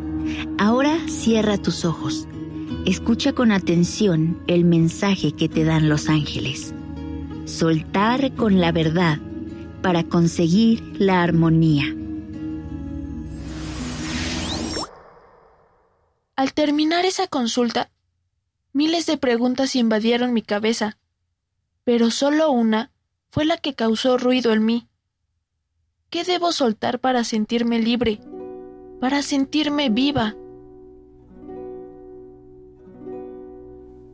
[0.58, 2.28] Ahora cierra tus ojos.
[2.86, 6.74] Escucha con atención el mensaje que te dan los ángeles.
[7.46, 9.18] Soltar con la verdad
[9.82, 11.84] para conseguir la armonía.
[16.36, 17.90] Al terminar esa consulta,
[18.72, 20.98] miles de preguntas invadieron mi cabeza,
[21.84, 22.90] pero solo una
[23.30, 24.88] fue la que causó ruido en mí.
[26.10, 28.20] ¿Qué debo soltar para sentirme libre?
[29.04, 30.34] Para sentirme viva.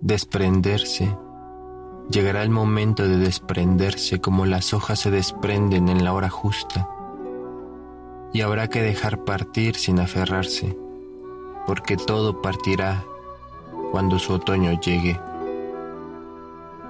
[0.00, 1.16] Desprenderse.
[2.10, 6.88] Llegará el momento de desprenderse como las hojas se desprenden en la hora justa.
[8.32, 10.76] Y habrá que dejar partir sin aferrarse,
[11.68, 13.04] porque todo partirá
[13.92, 15.20] cuando su otoño llegue.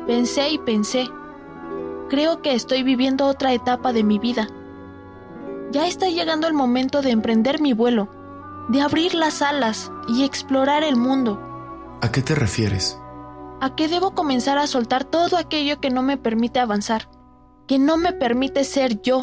[0.06, 1.06] Pensé y pensé.
[2.08, 4.48] Creo que estoy viviendo otra etapa de mi vida.
[5.70, 8.08] Ya está llegando el momento de emprender mi vuelo,
[8.68, 11.40] de abrir las alas y explorar el mundo.
[12.02, 12.98] ¿A qué te refieres?
[13.60, 17.08] a que debo comenzar a soltar todo aquello que no me permite avanzar,
[17.68, 19.22] que no me permite ser yo,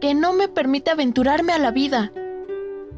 [0.00, 2.12] que no me permite aventurarme a la vida.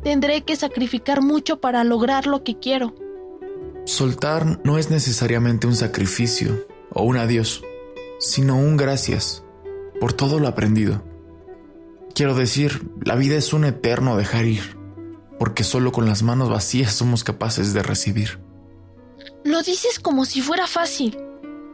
[0.02, 2.94] Tendré que sacrificar mucho para lograr lo que quiero.
[3.84, 7.62] Soltar no es necesariamente un sacrificio o un adiós,
[8.18, 9.44] sino un gracias
[10.00, 11.02] por todo lo aprendido.
[12.16, 14.78] Quiero decir, la vida es un eterno dejar ir,
[15.38, 18.40] porque solo con las manos vacías somos capaces de recibir.
[19.44, 21.18] Lo dices como si fuera fácil.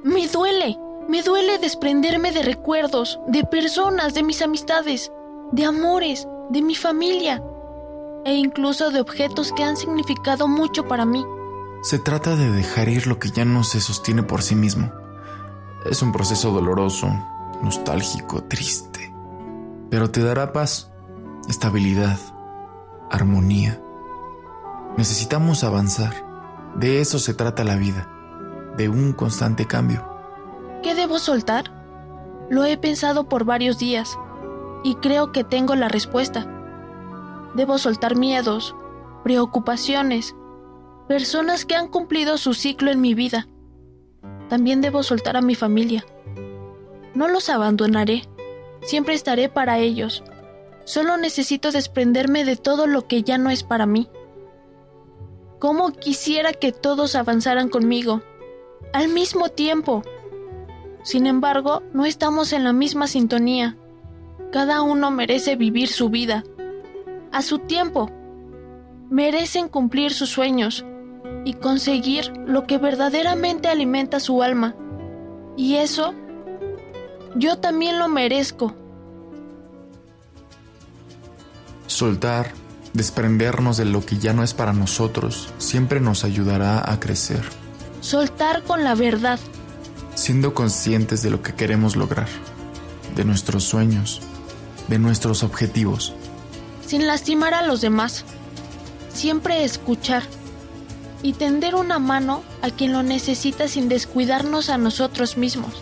[0.03, 0.77] Me duele,
[1.09, 5.13] me duele desprenderme de recuerdos, de personas, de mis amistades,
[5.53, 7.41] de amores, de mi familia
[8.25, 11.25] e incluso de objetos que han significado mucho para mí.
[11.83, 14.91] Se trata de dejar ir lo que ya no se sostiene por sí mismo.
[15.89, 17.07] Es un proceso doloroso,
[17.63, 18.92] nostálgico, triste,
[19.93, 20.91] pero te dará paz,
[21.51, 22.19] estabilidad,
[23.11, 23.79] armonía.
[24.97, 26.15] Necesitamos avanzar
[26.75, 28.09] de eso se trata la vida,
[28.79, 30.09] de un constante cambio.
[30.83, 31.71] ¿Qué debo soltar?
[32.49, 34.19] Lo he pensado por varios días
[34.83, 36.47] y creo que tengo la respuesta.
[37.55, 38.75] Debo soltar miedos,
[39.25, 40.35] preocupaciones,
[41.07, 43.47] personas que han cumplido su ciclo en mi vida.
[44.49, 46.03] También debo soltar a mi familia.
[47.15, 48.27] No los abandonaré,
[48.83, 50.23] siempre estaré para ellos.
[50.85, 54.09] Solo necesito desprenderme de todo lo que ya no es para mí.
[55.59, 58.23] Cómo quisiera que todos avanzaran conmigo,
[58.93, 60.03] al mismo tiempo.
[61.03, 63.77] Sin embargo, no estamos en la misma sintonía.
[64.51, 66.45] Cada uno merece vivir su vida,
[67.31, 68.11] a su tiempo.
[69.09, 70.85] Merecen cumplir sus sueños
[71.45, 74.75] y conseguir lo que verdaderamente alimenta su alma.
[75.57, 76.15] Y eso,
[77.35, 78.75] yo también lo merezco.
[81.87, 82.53] Soltar
[82.95, 87.43] Desprendernos de lo que ya no es para nosotros siempre nos ayudará a crecer.
[88.01, 89.39] Soltar con la verdad.
[90.15, 92.29] Siendo conscientes de lo que queremos lograr,
[93.17, 94.21] de nuestros sueños,
[94.89, 96.13] de nuestros objetivos.
[96.87, 98.27] Sin lastimar a los demás.
[99.15, 100.23] Siempre escuchar
[101.23, 105.81] y tender una mano a quien lo necesita sin descuidarnos a nosotros mismos.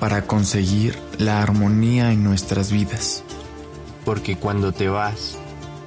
[0.00, 3.24] Para conseguir la armonía en nuestras vidas.
[4.04, 5.38] Porque cuando te vas,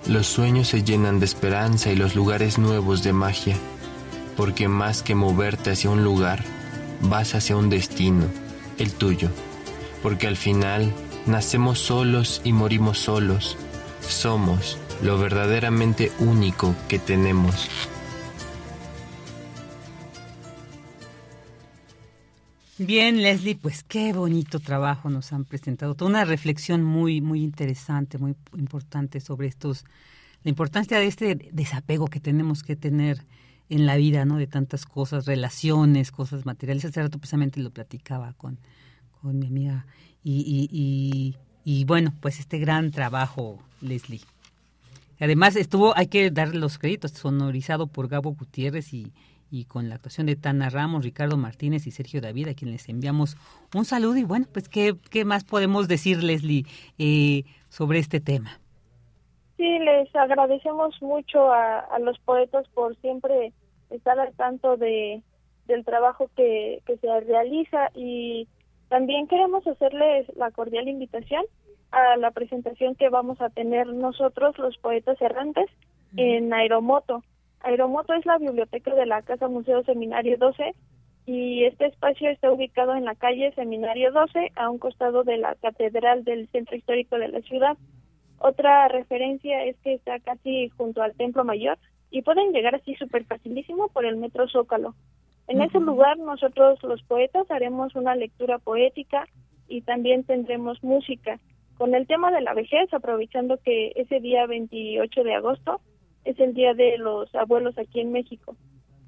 [0.07, 3.55] los sueños se llenan de esperanza y los lugares nuevos de magia,
[4.35, 6.43] porque más que moverte hacia un lugar,
[7.01, 8.25] vas hacia un destino,
[8.77, 9.29] el tuyo,
[10.03, 10.91] porque al final
[11.25, 13.57] nacemos solos y morimos solos,
[14.07, 17.69] somos lo verdaderamente único que tenemos.
[22.83, 25.93] Bien, Leslie, pues qué bonito trabajo nos han presentado.
[25.93, 29.85] Toda una reflexión muy, muy interesante, muy importante sobre estos,
[30.43, 33.23] la importancia de este desapego que tenemos que tener
[33.69, 34.37] en la vida, ¿no?
[34.37, 36.83] De tantas cosas, relaciones, cosas materiales.
[36.83, 38.57] Hace rato precisamente lo platicaba con,
[39.21, 39.85] con mi amiga.
[40.23, 44.21] Y, y, y, y bueno, pues este gran trabajo, Leslie.
[45.19, 49.11] Además estuvo, hay que darle los créditos, sonorizado por Gabo Gutiérrez y
[49.51, 52.89] y con la actuación de Tana Ramos, Ricardo Martínez y Sergio David, a quienes les
[52.89, 53.35] enviamos
[53.75, 54.17] un saludo.
[54.17, 56.65] Y bueno, pues, ¿qué, qué más podemos decir, Leslie,
[56.97, 58.59] eh, sobre este tema?
[59.57, 63.51] Sí, les agradecemos mucho a, a, los poetas por siempre
[63.89, 65.21] estar al tanto de,
[65.67, 68.47] del trabajo que, que se realiza y
[68.87, 71.43] también queremos hacerles la cordial invitación
[71.91, 75.69] a la presentación que vamos a tener nosotros, los poetas errantes,
[76.17, 77.23] en Aeromoto
[77.63, 80.73] Aeromoto es la biblioteca de la Casa Museo Seminario 12
[81.25, 85.55] y este espacio está ubicado en la calle Seminario 12 a un costado de la
[85.55, 87.77] Catedral del Centro Histórico de la ciudad.
[88.39, 91.77] Otra referencia es que está casi junto al Templo Mayor
[92.09, 94.95] y pueden llegar así súper facilísimo por el Metro Zócalo.
[95.47, 99.27] En ese lugar nosotros los poetas haremos una lectura poética
[99.67, 101.39] y también tendremos música.
[101.77, 105.81] Con el tema de la vejez, aprovechando que ese día 28 de agosto
[106.25, 108.55] es el Día de los Abuelos aquí en México.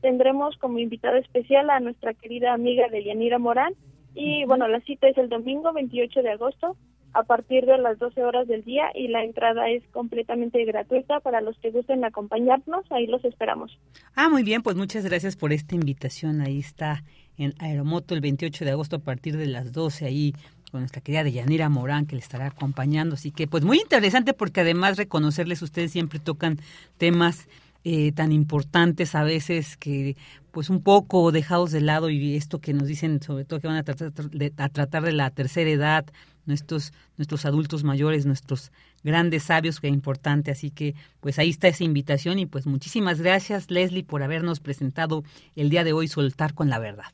[0.01, 3.73] Tendremos como invitada especial a nuestra querida amiga de Yanira Morán
[4.13, 6.75] y bueno, la cita es el domingo 28 de agosto
[7.13, 11.41] a partir de las 12 horas del día y la entrada es completamente gratuita para
[11.41, 12.85] los que gusten acompañarnos.
[12.91, 13.77] Ahí los esperamos.
[14.15, 16.41] Ah, muy bien, pues muchas gracias por esta invitación.
[16.41, 17.03] Ahí está
[17.37, 20.33] en Aeromoto el 28 de agosto a partir de las 12 ahí
[20.73, 23.13] con nuestra querida Deyanira Morán que le estará acompañando.
[23.13, 26.57] Así que pues muy interesante porque además reconocerles ustedes siempre tocan
[26.97, 27.47] temas
[27.83, 30.17] eh, tan importantes a veces que
[30.49, 33.75] pues un poco dejados de lado y esto que nos dicen sobre todo que van
[33.75, 36.05] a tratar de, tratar de la tercera edad,
[36.47, 38.71] nuestros, nuestros adultos mayores, nuestros
[39.03, 40.49] grandes sabios, que es importante.
[40.49, 45.23] Así que, pues ahí está esa invitación y pues muchísimas gracias, Leslie, por habernos presentado
[45.55, 47.13] el día de hoy Soltar con la Verdad.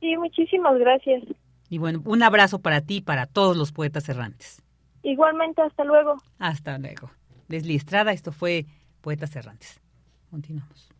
[0.00, 1.24] Sí, muchísimas gracias.
[1.70, 4.60] Y bueno, un abrazo para ti y para todos los poetas errantes.
[5.02, 6.16] Igualmente, hasta luego.
[6.38, 7.10] Hasta luego.
[7.48, 8.66] Leslie Estrada, esto fue
[9.00, 9.80] Poetas Errantes.
[10.30, 10.90] Continuamos.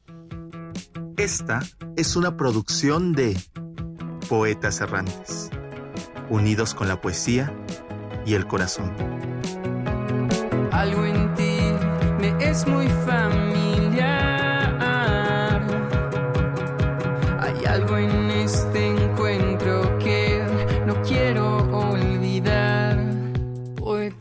[1.16, 1.60] Esta
[1.96, 3.36] es una producción de
[4.28, 5.50] Poetas Errantes,
[6.30, 7.52] unidos con la poesía
[8.24, 8.92] y el corazón.
[10.72, 11.58] Algo en ti
[12.20, 13.69] me es muy familiar.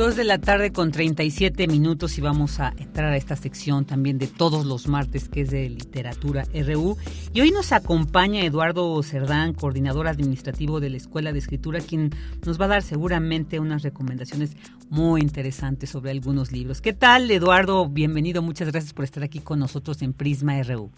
[0.00, 4.16] Dos de la tarde con 37 minutos y vamos a entrar a esta sección también
[4.16, 6.96] de todos los martes que es de literatura RU.
[7.34, 12.12] Y hoy nos acompaña Eduardo Cerdán, coordinador administrativo de la Escuela de Escritura, quien
[12.46, 14.56] nos va a dar seguramente unas recomendaciones
[14.88, 16.80] muy interesantes sobre algunos libros.
[16.80, 17.86] ¿Qué tal, Eduardo?
[17.86, 20.90] Bienvenido, muchas gracias por estar aquí con nosotros en Prisma RU.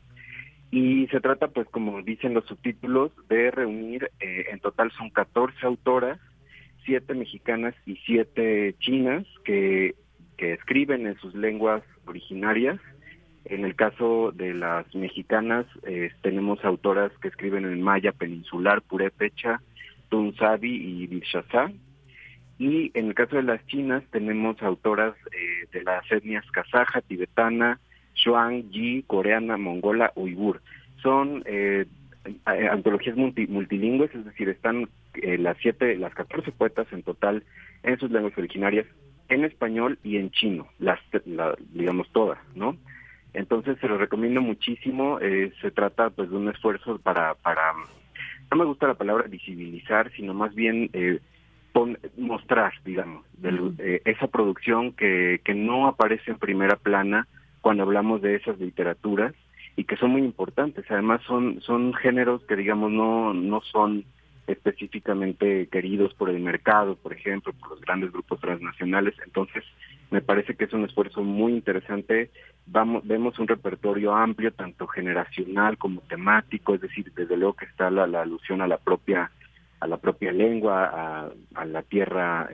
[0.71, 5.65] Y se trata, pues, como dicen los subtítulos, de reunir, eh, en total son 14
[5.65, 6.19] autoras,
[6.85, 9.95] siete mexicanas y siete chinas que,
[10.37, 12.79] que escriben en sus lenguas originarias.
[13.45, 19.61] En el caso de las mexicanas, eh, tenemos autoras que escriben en maya peninsular, purépecha,
[20.09, 21.71] tunzabi y vilshazá,
[22.59, 27.79] y en el caso de las chinas tenemos autoras eh, de las etnias kazaja, tibetana,
[28.13, 30.61] shuang, yi, coreana, mongola, uigur.
[31.01, 31.85] Son eh,
[32.45, 37.43] antologías multilingües, es decir, están eh, las siete, las 14 poetas en total
[37.83, 38.85] en sus lenguas originarias,
[39.29, 40.99] en español y en chino, las,
[41.71, 42.75] digamos todas, ¿no?
[43.33, 45.19] Entonces se lo recomiendo muchísimo.
[45.19, 47.73] se trata pues de un esfuerzo para, para,
[48.51, 51.19] no me gusta la palabra visibilizar, sino más bien eh,
[52.17, 57.27] mostrar, digamos, de, esa producción que, que no aparece en primera plana
[57.61, 59.33] cuando hablamos de esas literaturas
[59.75, 60.85] y que son muy importantes.
[60.89, 64.05] Además son son géneros que digamos no no son
[64.47, 69.13] específicamente queridos por el mercado, por ejemplo, por los grandes grupos transnacionales.
[69.23, 69.63] Entonces,
[70.11, 72.31] me parece que es un esfuerzo muy interesante.
[72.65, 77.91] Vamos, vemos un repertorio amplio, tanto generacional como temático, es decir, desde luego que está
[77.91, 79.31] la, la alusión a la propia
[79.79, 82.49] a la propia lengua, a, la tierra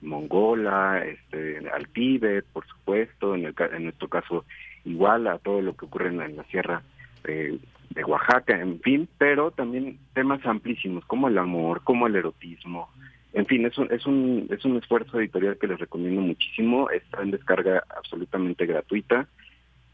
[0.00, 4.44] mongola, este, al Tíbet, por supuesto, en, el, en nuestro caso
[4.84, 6.82] igual a todo lo que ocurre en la, sierra
[7.24, 7.58] de,
[8.06, 12.88] Oaxaca, en fin, pero también temas amplísimos como el amor, como el erotismo,
[13.32, 17.22] en fin, es un, es un, es un esfuerzo editorial que les recomiendo muchísimo, está
[17.22, 19.26] en descarga absolutamente gratuita,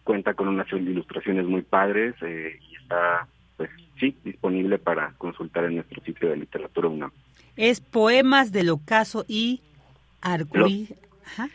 [0.05, 5.77] cuenta con unas ilustraciones muy padres eh, y está pues sí, disponible para consultar en
[5.77, 7.11] nuestro sitio de literatura UNAM.
[7.57, 9.61] Es Poemas del Ocaso y
[10.21, 10.95] Arcoíris.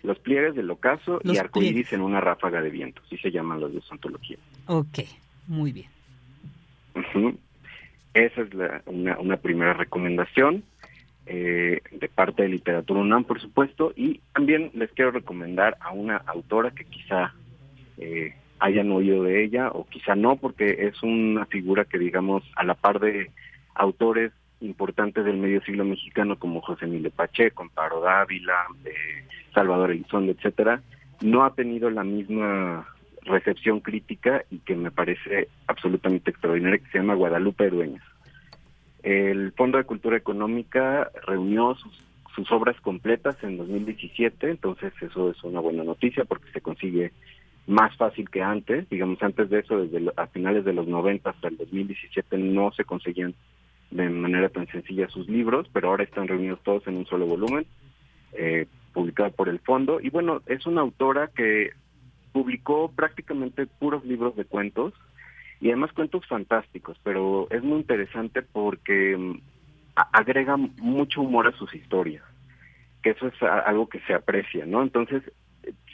[0.04, 3.72] Los, pliegues del Ocaso y Arcoíris en una ráfaga de viento, así se llaman las
[3.72, 4.40] dos antologías.
[4.66, 5.00] Ok,
[5.48, 5.90] muy bien.
[8.14, 10.64] Esa es la, una, una primera recomendación
[11.32, 16.18] eh, de parte de Literatura UNAM, por supuesto, y también les quiero recomendar a una
[16.18, 17.36] autora que quizá
[18.00, 22.64] eh, hayan oído de ella o quizá no, porque es una figura que, digamos, a
[22.64, 23.32] la par de
[23.76, 24.32] autores
[24.62, 30.82] importantes del medio siglo mexicano como José Emilio Pacheco, Amparo Dávila, eh, Salvador Elizondo, etcétera,
[31.22, 32.88] no ha tenido la misma
[33.24, 38.04] recepción crítica y que me parece absolutamente extraordinaria, que se llama Guadalupe Dueñas.
[39.04, 42.04] El Fondo de Cultura Económica reunió sus,
[42.36, 47.12] sus obras completas en 2017, entonces eso es una buena noticia porque se consigue
[47.68, 48.90] más fácil que antes.
[48.90, 52.84] Digamos, antes de eso, desde a finales de los 90 hasta el 2017 no se
[52.86, 53.36] conseguían
[53.92, 57.66] de manera tan sencilla sus libros, pero ahora están reunidos todos en un solo volumen,
[58.34, 60.00] eh, publicado por el fondo.
[60.00, 61.72] Y bueno, es una autora que
[62.32, 64.94] publicó prácticamente puros libros de cuentos
[65.60, 69.40] y además cuentos fantásticos, pero es muy interesante porque mm,
[69.96, 72.24] agrega mucho humor a sus historias,
[73.02, 74.84] que eso es algo que se aprecia, ¿no?
[74.84, 75.24] Entonces,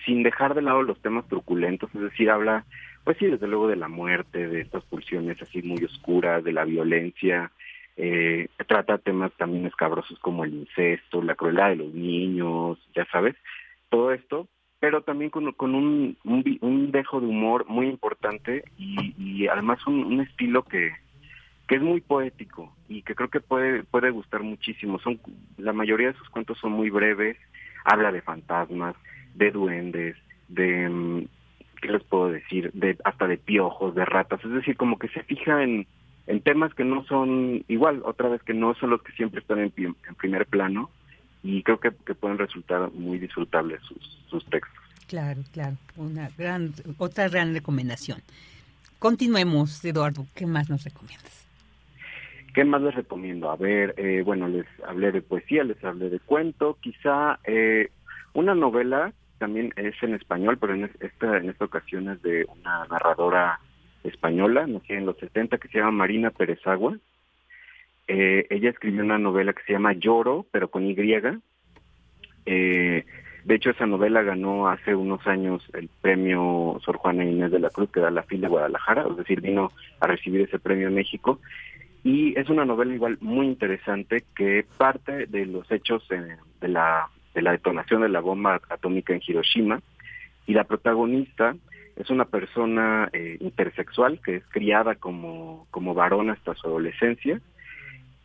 [0.06, 2.66] sin dejar de lado los temas truculentos, es decir, habla,
[3.04, 6.66] pues sí, desde luego de la muerte, de estas pulsiones así muy oscuras, de la
[6.66, 7.52] violencia,
[7.98, 13.36] eh, trata temas también escabrosos como el incesto, la crueldad de los niños, ya sabes,
[13.90, 14.48] todo esto,
[14.80, 20.92] pero también con, un, un, dejo de humor muy importante y, además un, estilo que,
[21.68, 25.00] que es muy poético y que creo que puede puede gustar muchísimo.
[25.00, 25.20] Son
[25.58, 27.38] la mayoría de sus cuentos son muy breves,
[27.84, 28.96] habla de fantasmas,
[29.36, 30.16] de duendes,
[30.48, 31.28] de mm,
[31.82, 32.72] ¿qué les puedo decir?
[32.74, 35.88] de hasta de piojos, de ratas, es decir, como que se fija en
[36.28, 39.60] en temas que no son igual, otra vez que no son los que siempre están
[39.60, 40.90] en, en primer plano
[41.44, 44.84] y creo que, pueden resultar muy disfrutables sus, sus textos.
[45.08, 48.20] Claro, claro, una gran, otra gran recomendación.
[48.98, 51.46] Continuemos, Eduardo, ¿qué más nos recomiendas?
[52.56, 53.52] ¿Qué más les recomiendo?
[53.52, 57.92] A ver, eh, bueno, les hablé de poesía, les hablé de cuento, quizá eh,
[58.34, 62.86] una novela también es en español, pero en esta, en esta ocasión es de una
[62.86, 63.60] narradora
[64.04, 66.98] española, nacida en los 70, que se llama Marina Pérez Agua.
[68.08, 70.96] Eh, ella escribió una novela que se llama Lloro, pero con Y.
[72.46, 73.06] Eh,
[73.46, 77.70] de hecho, esa novela ganó hace unos años el premio Sor Juana Inés de la
[77.70, 80.96] Cruz, que da la FIL de Guadalajara, es decir, vino a recibir ese premio en
[80.96, 81.40] México.
[82.04, 87.42] Y es una novela igual muy interesante que parte de los hechos de, la, de
[87.42, 89.82] la detonación de la bomba atómica en Hiroshima.
[90.48, 91.56] Y la protagonista
[91.96, 97.40] es una persona eh, intersexual que es criada como, como varón hasta su adolescencia,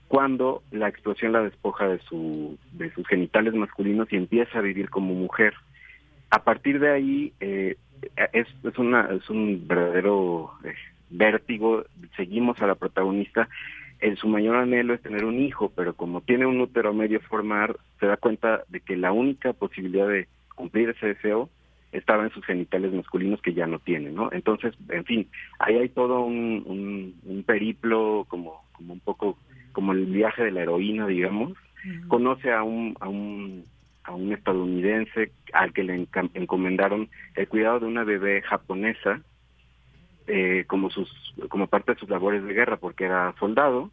[0.09, 4.91] cuando la explosión la despoja de, su, de sus genitales masculinos y empieza a vivir
[4.91, 5.55] como mujer.
[6.31, 7.77] A partir de ahí eh,
[8.33, 10.75] es, es, una, es un verdadero eh,
[11.11, 11.85] vértigo,
[12.17, 13.49] seguimos a la protagonista,
[14.01, 17.77] en su mayor anhelo es tener un hijo, pero como tiene un útero medio formar,
[17.99, 21.51] se da cuenta de que la única posibilidad de cumplir ese deseo
[21.93, 24.31] estaba en sus genitales masculinos que ya no tiene, ¿no?
[24.33, 25.29] Entonces, en fin,
[25.59, 29.37] ahí hay todo un, un, periplo como, como un poco
[29.73, 31.55] como el viaje de la heroína, digamos.
[32.09, 33.65] Conoce a un, a un
[34.05, 39.21] a un estadounidense al que le encomendaron el cuidado de una bebé japonesa
[40.33, 41.11] eh, como sus
[41.49, 43.91] como parte de sus labores de guerra porque era soldado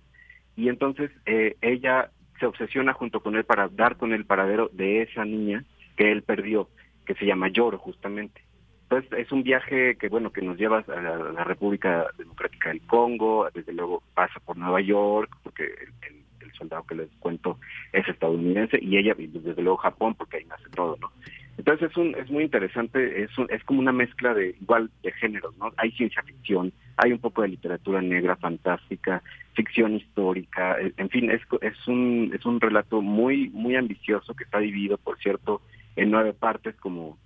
[0.56, 5.02] y entonces eh, ella se obsesiona junto con él para dar con el paradero de
[5.02, 5.64] esa niña
[5.96, 6.70] que él perdió
[7.06, 8.42] que se llama Lloro justamente.
[8.84, 13.50] Entonces es un viaje que bueno que nos lleva a la, República Democrática del Congo,
[13.54, 16.18] desde luego pasa por Nueva York, porque el,
[16.54, 17.60] soldado que les cuento
[17.94, 21.12] es estadounidense y ella desde luego Japón porque ahí nace todo, ¿no?
[21.58, 25.58] Entonces es un es muy interesante, es es como una mezcla de igual de géneros,
[25.58, 25.74] ¿no?
[25.78, 29.24] Hay ciencia ficción, hay un poco de literatura negra fantástica,
[29.54, 34.60] ficción histórica, en fin, es es un es un relato muy muy ambicioso que está
[34.60, 35.62] dividido, por cierto,
[35.96, 37.18] en nueve partes como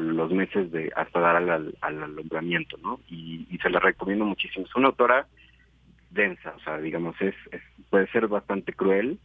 [0.00, 3.00] los meses de hasta dar al, al alumbramiento, ¿no?
[3.08, 4.66] Y, se la recomiendo muchísimo.
[4.66, 5.28] Es una autora
[6.10, 7.34] densa, o sea, digamos, es,
[7.90, 9.20] puede ser bastante cruel,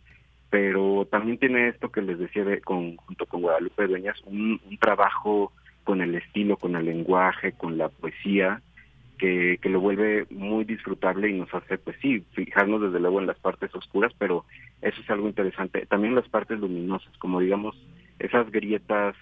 [0.49, 4.77] pero también tiene esto que les decía de, con, junto con Guadalupe Dueñas, un, un
[4.77, 5.51] trabajo
[5.83, 8.61] con el estilo, con el lenguaje, con la poesía,
[9.17, 13.27] que, que lo vuelve muy disfrutable y nos hace, pues sí, fijarnos desde luego en
[13.27, 14.45] las partes oscuras, pero
[14.81, 15.85] eso es algo interesante.
[15.85, 17.75] También las partes luminosas, como digamos,
[18.19, 19.15] esas grietas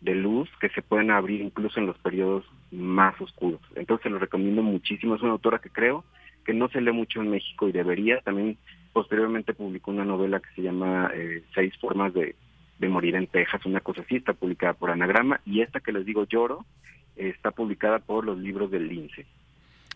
[0.00, 3.60] de luz que se pueden abrir incluso en los periodos más oscuros.
[3.74, 5.14] Entonces lo recomiendo muchísimo.
[5.14, 6.04] Es una autora que creo
[6.44, 8.20] que no se lee mucho en México y debería.
[8.20, 8.58] También
[8.92, 12.34] posteriormente publicó una novela que se llama eh, Seis formas de,
[12.80, 15.40] morir en Texas, una cosa así, está publicada por Anagrama.
[15.46, 16.66] Y esta que les digo, Lloro,
[17.14, 19.24] está publicada por los libros del Lince.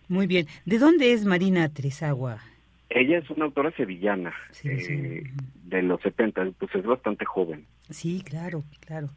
[0.08, 0.46] Muy bien.
[0.64, 2.38] ¿De dónde es Marina Trizagua?
[2.88, 4.32] Ella es una autora sevillana
[4.62, 5.24] eh,
[5.64, 7.66] de los 70, pues es bastante joven.
[7.90, 9.10] Sí, claro, claro.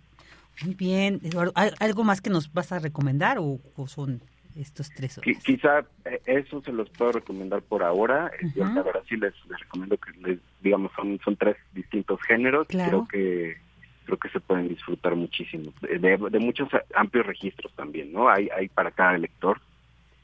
[0.64, 1.54] Muy bien, Eduardo.
[1.56, 4.22] ¿Algo más que nos vas a recomendar o, son
[4.56, 8.32] estos tres quizá eh, eso se los puedo recomendar por ahora.
[8.56, 12.68] Yo la verdad sí les, recomiendo que les, digamos, son, son tres distintos géneros.
[12.68, 13.58] Creo que
[14.10, 18.28] creo que se pueden disfrutar muchísimo, de, muchos amplios registros también, ¿no?
[18.28, 19.62] Hay, hay para cada lector,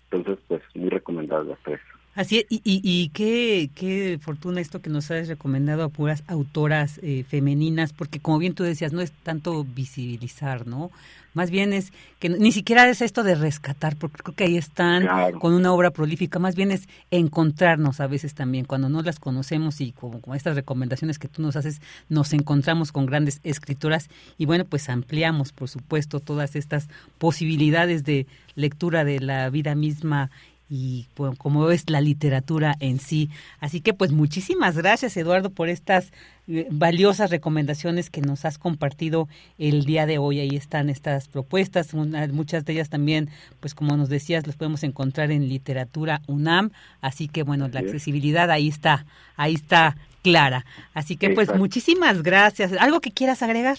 [0.10, 1.80] entonces pues muy recomendable las tres.
[2.16, 6.98] Así es, y, y, qué, qué fortuna esto que nos has recomendado a puras autoras
[7.04, 10.92] eh, femeninas, porque como bien tú decías, no es tanto visibilizar, ¿no?
[11.34, 15.34] Más bien es que ni siquiera es esto de rescatar, porque creo que ahí están
[15.40, 19.82] con una obra prolífica, más bien es encontrarnos a veces también, cuando no las conocemos
[19.82, 24.46] y como, como estas recomendaciones que tú nos haces, nos encontramos con grandes escritoras y
[24.46, 26.88] bueno, pues ampliamos, por supuesto, todas estas
[27.18, 30.32] posibilidades de lectura de la vida misma
[30.70, 33.30] y pues, como es la literatura en sí.
[33.60, 36.12] Así que pues muchísimas gracias Eduardo por estas
[36.48, 39.28] eh, valiosas recomendaciones que nos has compartido
[39.58, 40.40] el día de hoy.
[40.40, 43.30] Ahí están estas propuestas, muchas de ellas también,
[43.60, 46.72] pues como nos decías, las podemos encontrar en literatura UNAM.
[47.02, 49.06] Así que bueno, la accesibilidad ahí está,
[49.36, 50.66] ahí está clara.
[50.94, 52.74] Así que pues muchísimas gracias.
[52.80, 53.78] ¿Algo que quieras agregar?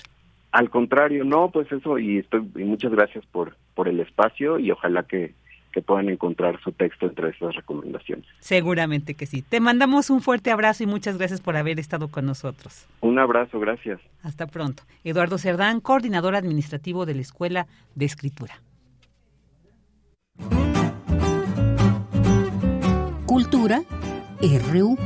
[0.53, 4.71] Al contrario, no, pues eso y estoy y muchas gracias por por el espacio y
[4.71, 5.35] ojalá que
[5.77, 8.24] que puedan encontrar su texto entre estas recomendaciones.
[8.40, 9.43] Seguramente que sí.
[9.43, 12.86] Te mandamos un fuerte abrazo y muchas gracias por haber estado con nosotros.
[13.03, 14.01] Un abrazo, gracias.
[14.23, 14.85] Hasta pronto.
[15.05, 18.62] Eduardo Cerdán, coordinador administrativo de la Escuela de Escritura.
[23.27, 23.82] Cultura
[24.40, 24.97] RU.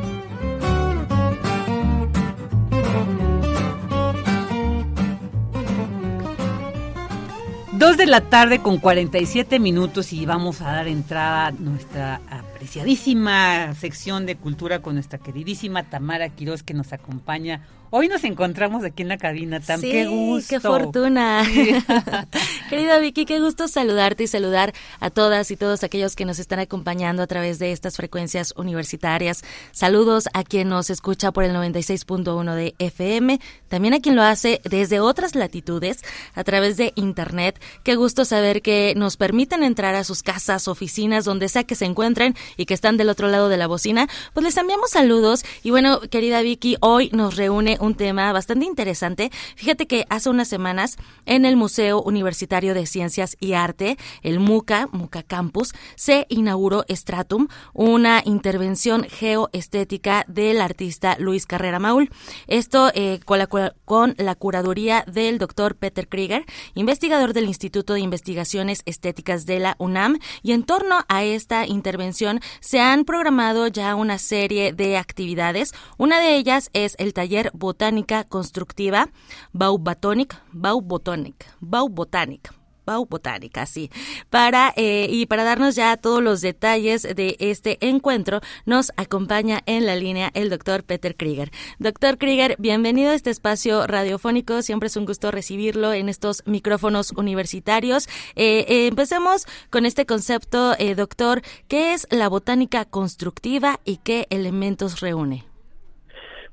[7.80, 12.20] Dos de la tarde con 47 minutos y vamos a dar entrada nuestra
[12.60, 17.62] apreciadísima sección de cultura con nuestra queridísima Tamara Quiroz que nos acompaña
[17.92, 19.80] Hoy nos encontramos aquí en la cabina, Tam.
[19.80, 20.48] Sí, qué gusto.
[20.48, 21.42] Qué fortuna.
[22.70, 26.60] Querida Vicky, qué gusto saludarte y saludar a todas y todos aquellos que nos están
[26.60, 29.42] acompañando a través de estas frecuencias universitarias.
[29.72, 34.60] Saludos a quien nos escucha por el 96.1 de FM, también a quien lo hace
[34.62, 36.04] desde otras latitudes
[36.36, 37.60] a través de Internet.
[37.82, 41.86] Qué gusto saber que nos permiten entrar a sus casas, oficinas, donde sea que se
[41.86, 44.08] encuentren y que están del otro lado de la bocina.
[44.34, 49.30] Pues les enviamos saludos y bueno, querida Vicky, hoy nos reúne un tema bastante interesante.
[49.56, 50.96] Fíjate que hace unas semanas
[51.26, 57.48] en el Museo Universitario de Ciencias y Arte, el MUCA, MUCA Campus, se inauguró Stratum,
[57.72, 62.10] una intervención geoestética del artista Luis Carrera Maul.
[62.46, 63.46] Esto eh, con, la,
[63.84, 66.44] con la curaduría del doctor Peter Krieger,
[66.74, 70.18] investigador del Instituto de Investigaciones Estéticas de la UNAM.
[70.42, 75.72] Y en torno a esta intervención se han programado ya una serie de actividades.
[75.98, 79.10] Una de ellas es el taller botánica constructiva,
[79.52, 82.52] Baubotonic, Baubotonic, Baubotanic,
[82.98, 83.90] Botánica, sí.
[84.28, 89.86] Para, eh, y para darnos ya todos los detalles de este encuentro, nos acompaña en
[89.86, 91.50] la línea el doctor Peter Krieger.
[91.78, 94.62] Doctor Krieger, bienvenido a este espacio radiofónico.
[94.62, 98.08] Siempre es un gusto recibirlo en estos micrófonos universitarios.
[98.36, 101.42] Eh, eh, empecemos con este concepto, doctor.
[101.68, 105.44] ¿Qué es la botánica constructiva y qué elementos reúne?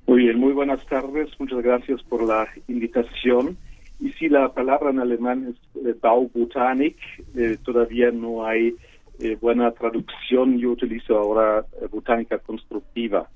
[0.08, 1.30] Muy bien, muy buenas tardes.
[1.38, 3.58] Muchas gracias por la invitación.
[4.00, 6.98] Y si la palabra en alemán es eh, Baubotanik,
[7.36, 8.76] eh, todavía no hay
[9.20, 10.60] eh, buena traducción.
[10.60, 13.28] Yo utilizo ahora botánica constructiva.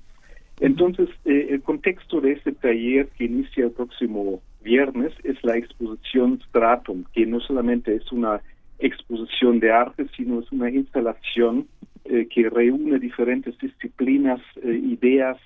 [0.60, 7.04] Entonces, el contexto de este taller que inicia el próximo viernes es la exposición Stratum,
[7.12, 8.40] que no solamente es una
[8.78, 11.66] exposición de arte, sino es una instalación
[12.04, 15.38] que reúne diferentes disciplinas, ideas,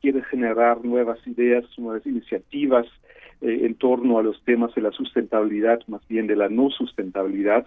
[0.00, 2.86] quiere generar nuevas ideas, nuevas iniciativas
[3.40, 7.66] eh, en torno a los temas de la sustentabilidad, más bien de la no sustentabilidad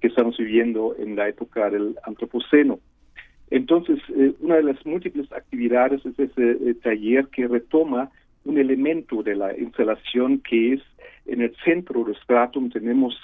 [0.00, 2.80] que estamos viviendo en la época del antropoceno.
[3.50, 8.10] Entonces, eh, una de las múltiples actividades es ese eh, taller que retoma
[8.44, 10.82] un elemento de la instalación que es
[11.26, 13.18] en el centro del stratum tenemos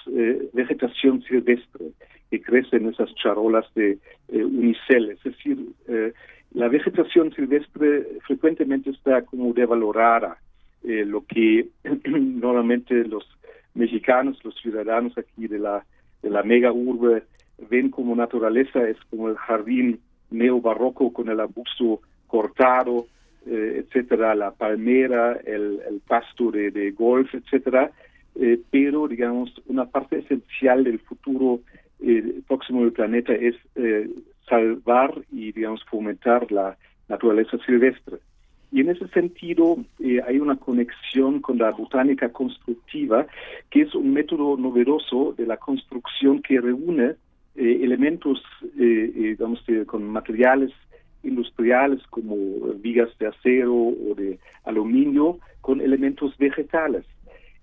[0.53, 1.91] vegetación silvestre
[2.31, 3.99] que crece en esas charolas de
[4.29, 5.59] unicel, es decir,
[6.53, 10.39] la vegetación silvestre frecuentemente está como devalorada,
[10.83, 11.67] eh, lo que
[12.05, 13.27] normalmente los
[13.73, 15.85] mexicanos, los ciudadanos aquí de la,
[16.21, 17.23] de la mega urbe
[17.69, 19.99] ven como naturaleza, es como el jardín
[20.31, 23.05] neobarroco con el abuso cortado,
[23.45, 27.91] eh, etcétera, la palmera, el, el pasto de, golf, etcétera,
[28.35, 31.61] eh, pero digamos una parte esencial del futuro
[32.47, 33.55] próximo del planeta es
[34.49, 36.75] salvar y, digamos, fomentar la
[37.07, 38.17] naturaleza silvestre.
[38.71, 43.27] Y en ese sentido eh, hay una conexión con la botánica constructiva,
[43.69, 47.15] que es un método novedoso de la construcción que reúne
[47.55, 48.41] eh, elementos,
[48.79, 50.71] eh, digamos, con materiales
[51.23, 52.35] industriales como
[52.75, 57.05] vigas de acero o de aluminio, con elementos vegetales.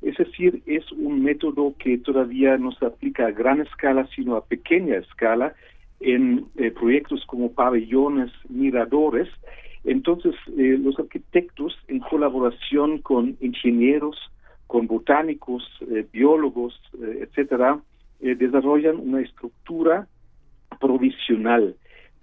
[0.00, 4.44] Es decir, es un método que todavía no se aplica a gran escala, sino a
[4.44, 5.54] pequeña escala
[6.00, 9.28] en eh, proyectos como pabellones, miradores.
[9.84, 14.16] Entonces, eh, los arquitectos, en colaboración con ingenieros,
[14.66, 17.80] con botánicos, eh, biólogos, etcétera,
[18.20, 20.08] desarrollan una estructura
[20.80, 21.76] provisional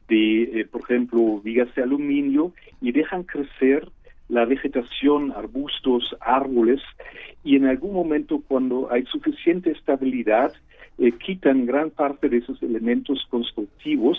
[0.09, 2.51] de, por ejemplo, vigas de aluminio
[2.81, 3.87] y dejan crecer
[4.27, 6.81] la vegetación, arbustos, árboles,
[7.43, 10.51] y en algún momento cuando hay suficiente estabilidad,
[10.97, 14.17] eh, quitan gran parte de esos elementos constructivos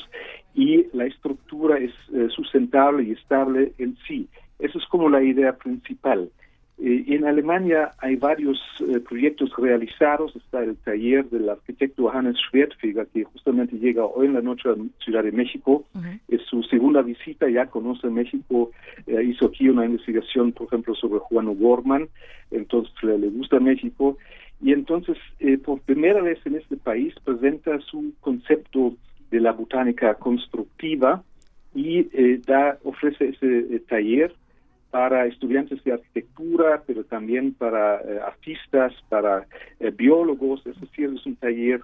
[0.56, 4.28] y la estructura es eh, sustentable y estable en sí.
[4.58, 6.30] Esa es como la idea principal.
[6.78, 10.36] Eh, en Alemania hay varios eh, proyectos realizados.
[10.36, 14.74] Está el taller del arquitecto Hannes Schwertfeger, que justamente llega hoy en la noche a
[15.02, 15.84] Ciudad de México.
[16.28, 18.70] Es su segunda visita, ya conoce México.
[19.06, 22.08] Eh, hizo aquí una investigación, por ejemplo, sobre Juan O'Gorman.
[22.50, 24.18] Entonces le, le, gusta México.
[24.60, 25.18] Y entonces,
[25.64, 28.94] por primera vez en este país, presenta su concepto
[29.30, 31.22] de la botánica constructiva
[31.74, 32.04] y
[32.38, 34.32] da, ofrece ese taller
[34.96, 39.46] para estudiantes de arquitectura, pero también para eh, artistas, para
[39.78, 41.82] eh, biólogos, es decir, es un taller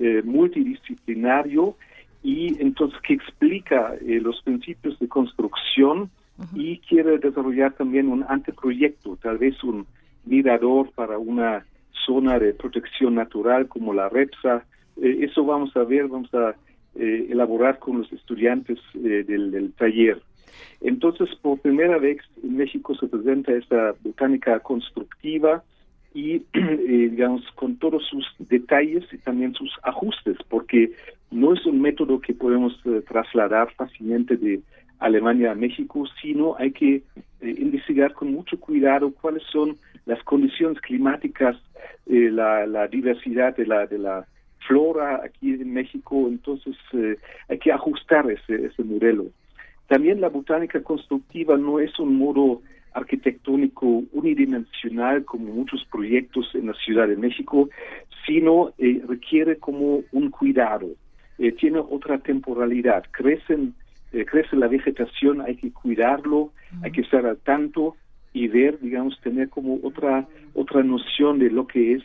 [0.00, 1.76] eh, multidisciplinario
[2.22, 6.08] y entonces que explica los principios de construcción
[6.54, 9.86] y quiere desarrollar también un anteproyecto, tal vez un
[10.24, 11.66] mirador para una
[12.06, 14.64] zona de protección natural como la REPSA.
[15.02, 16.54] eso vamos a ver, vamos a
[16.96, 20.20] elaborar con los estudiantes del taller.
[20.80, 25.64] Entonces, por primera vez en México se presenta esta botánica constructiva
[26.12, 30.92] y, eh, digamos, con todos sus detalles y también sus ajustes, porque
[31.30, 34.60] no es un método que podemos eh, trasladar fácilmente de
[34.98, 37.02] Alemania a México, sino hay que eh,
[37.40, 41.56] investigar con mucho cuidado cuáles son las condiciones climáticas,
[42.06, 44.26] la, la, diversidad de la, de la
[44.66, 46.76] flora aquí en México, entonces
[47.48, 49.26] hay que ajustar ese, ese modelo.
[49.88, 52.62] También la botánica constructiva no es un modo
[52.94, 57.68] arquitectónico unidimensional como muchos proyectos en la Ciudad de México,
[58.24, 60.88] sino eh, requiere como un cuidado,
[61.38, 63.74] eh, tiene otra temporalidad, crecen,
[64.12, 67.96] eh, crece la vegetación, hay que cuidarlo, hay que estar al tanto
[68.32, 72.02] y ver, digamos, tener como otra, otra noción de lo que es,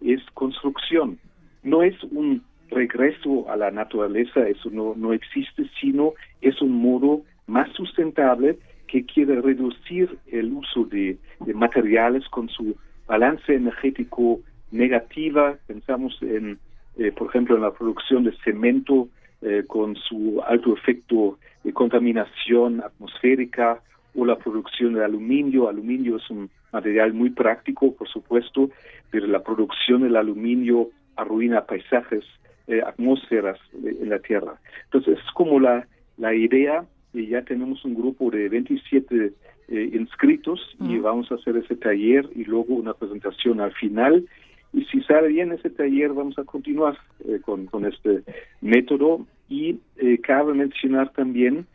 [0.00, 1.18] es construcción.
[1.62, 7.22] No es un regreso a la naturaleza, eso no, no existe, sino es un modo
[7.46, 11.18] más sustentable que quiere reducir el uso de,
[11.54, 12.76] materiales con su
[13.06, 14.40] balance energético
[14.70, 15.56] negativa.
[15.66, 16.58] Pensamos en,
[16.98, 19.08] eh, por ejemplo, en la producción de cemento
[19.40, 23.80] eh, con su alto efecto de contaminación atmosférica
[24.14, 25.68] o la producción de aluminio.
[25.68, 28.70] Aluminio es un material muy práctico, por supuesto,
[29.10, 30.90] pero la producción del aluminio
[31.22, 32.24] arruina paisajes
[32.66, 34.60] eh, atmósferas en la Tierra.
[34.84, 35.86] Entonces es como la,
[36.16, 39.32] la idea, y ya tenemos un grupo de 27
[39.68, 44.26] eh, inscritos y vamos a hacer ese taller y luego una presentación al final.
[44.72, 46.96] Y si sale bien ese taller, vamos a continuar
[47.28, 48.22] eh, con, con este
[48.60, 49.26] método.
[49.48, 49.78] Y
[50.22, 51.66] cabe mencionar también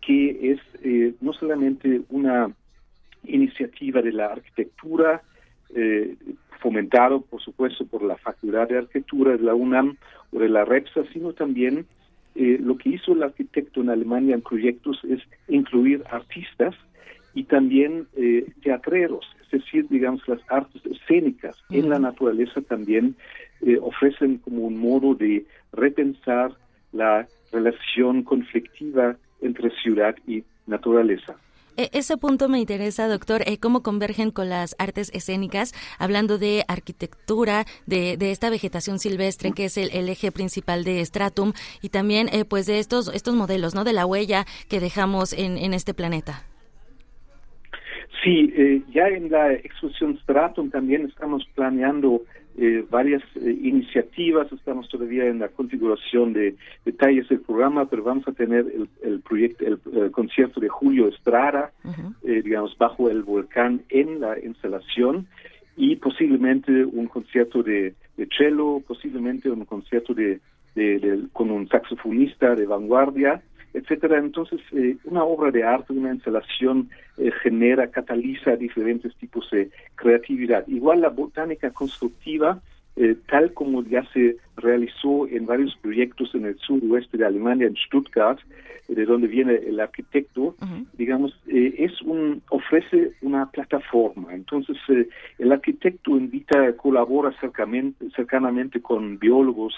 [0.00, 0.60] que es
[1.20, 2.50] no solamente una
[3.24, 5.22] iniciativa de la arquitectura,
[5.74, 6.16] eh,
[6.56, 9.96] fomentado, por supuesto, por la Facultad de Arquitectura de la UNAM
[10.32, 11.86] o de la REPSA, sino también
[12.34, 16.74] eh, lo que hizo el arquitecto en Alemania en proyectos es incluir artistas
[17.34, 23.14] y también eh, teatreros, es decir, digamos, las artes escénicas en la naturaleza también
[23.60, 26.52] eh, ofrecen como un modo de repensar
[26.92, 31.36] la relación conflictiva entre ciudad y naturaleza.
[31.76, 36.64] E, ese punto me interesa, doctor, eh, cómo convergen con las artes escénicas, hablando de
[36.68, 42.44] arquitectura, de, esta vegetación silvestre que es el, eje principal de Stratum y también eh,
[42.44, 43.84] pues de estos, estos modelos, ¿no?
[43.84, 46.44] De la huella que dejamos en, en este planeta.
[48.22, 52.22] Sí, eh, ya en la exposición Stratum también estamos planeando
[52.58, 56.56] eh, varias eh, iniciativas, estamos todavía en la configuración de
[56.86, 58.64] detalles del programa, pero vamos a tener
[59.02, 61.72] el, proyecto, el, concierto de Julio Estrada,
[62.24, 65.26] eh, digamos, bajo el volcán en la instalación
[65.76, 67.94] y posiblemente un concierto de,
[68.38, 70.40] cello, posiblemente un concierto de,
[71.34, 73.42] con un saxofonista de vanguardia,
[73.76, 74.18] etcétera.
[74.18, 74.60] Entonces,
[75.04, 76.88] una obra de arte, una instalación
[77.42, 80.66] genera, cataliza diferentes tipos de creatividad.
[80.66, 82.60] Igual la botánica constructiva
[82.96, 87.76] eh, tal como ya se realizó en varios proyectos en el suroeste de Alemania, en
[87.76, 88.40] Stuttgart,
[88.88, 90.54] de donde viene el arquitecto,
[90.94, 94.32] digamos, eh, es un ofrece una plataforma.
[94.32, 95.08] Entonces, eh,
[95.38, 99.74] el arquitecto invita, colabora cercamente, cercanamente con biólogos,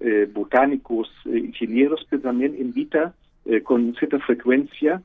[0.00, 3.12] eh, botánicos, ingenieros, pero también invita
[3.62, 5.02] con cierta frecuencia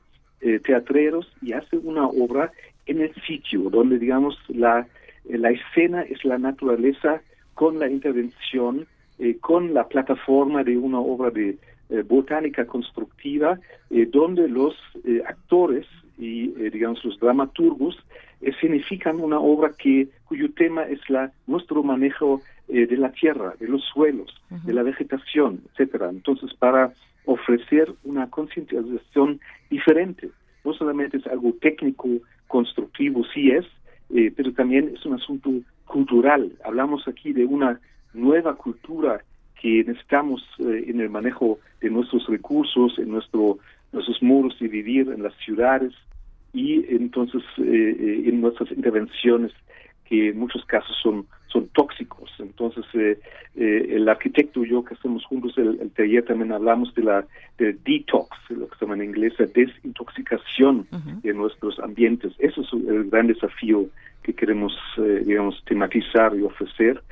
[0.64, 2.50] teatreros y hace una obra
[2.86, 4.86] en el sitio, donde, digamos, la,
[5.28, 7.20] la escena es la naturaleza
[7.54, 8.86] con la intervención,
[9.40, 11.58] con la plataforma de una obra de
[11.90, 13.58] eh, botánica constructiva,
[13.90, 15.86] eh, donde los eh, actores
[16.16, 17.98] y, digamos, los dramaturgos
[18.60, 23.82] significan una obra que cuyo tema es la nuestro manejo de la tierra, de los
[23.84, 24.30] suelos,
[24.64, 26.10] de la vegetación, etcétera.
[26.10, 26.92] Entonces, para
[27.24, 30.30] ofrecer una concientización diferente,
[30.64, 32.08] no solamente es algo técnico,
[32.48, 33.64] constructivo, sí es,
[34.36, 35.50] pero también es un asunto
[35.84, 36.52] cultural.
[36.64, 37.80] Hablamos aquí de una
[38.12, 39.22] nueva cultura
[39.60, 43.58] que necesitamos eh, en el manejo de nuestros recursos, en nuestro,
[43.92, 45.92] nuestros muros de vivir en las ciudades
[46.52, 49.52] y entonces eh, eh, en nuestras intervenciones
[50.10, 52.30] que en muchos casos son son tóxicos.
[52.38, 52.84] Entonces,
[53.56, 57.24] el arquitecto y yo que estamos juntos, el, el taller también hablamos de la
[57.58, 60.86] de detox, lo que se llama en inglés la desintoxicación
[61.24, 62.34] de nuestros ambientes.
[62.38, 63.86] Eso es el gran desafío
[64.22, 64.72] que queremos,
[65.24, 67.02] digamos, tematizar y ofrecer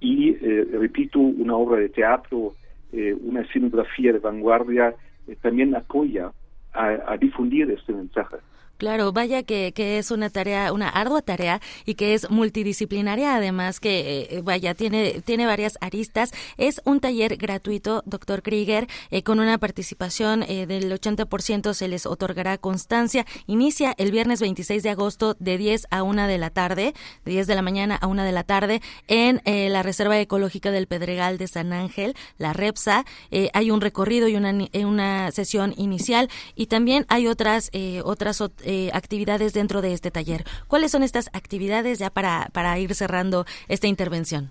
[0.00, 2.54] y, eh, repito, una obra de teatro,
[2.92, 4.94] eh, una escenografía de vanguardia,
[5.26, 6.30] eh, también apoya
[6.72, 8.36] a difundir este mensaje.
[8.78, 13.80] Claro, vaya que, que, es una tarea, una ardua tarea y que es multidisciplinaria, además
[13.80, 16.30] que, eh, vaya, tiene, tiene varias aristas.
[16.58, 22.06] Es un taller gratuito, doctor Krieger, eh, con una participación eh, del 80% se les
[22.06, 23.26] otorgará constancia.
[23.48, 26.94] Inicia el viernes 26 de agosto de 10 a 1 de la tarde,
[27.24, 30.86] de 10 de la mañana a 1 de la tarde, en la Reserva Ecológica del
[30.86, 33.04] Pedregal de San Ángel, la REPSA.
[33.52, 37.70] hay un recorrido y una, una sesión inicial y también hay otras,
[38.04, 40.44] otras eh, actividades dentro de este taller.
[40.66, 44.50] ¿Cuáles son estas actividades ya para, para ir cerrando esta intervención?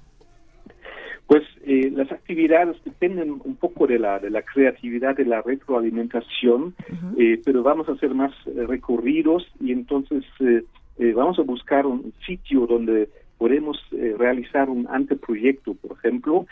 [1.27, 6.73] Pues eh, las actividades dependen un poco de la, de la creatividad, de la retroalimentación,
[7.19, 10.23] eh, pero vamos a hacer más recorridos y entonces
[11.13, 13.77] vamos a buscar un sitio donde podemos
[14.17, 16.47] realizar un anteproyecto, por ejemplo,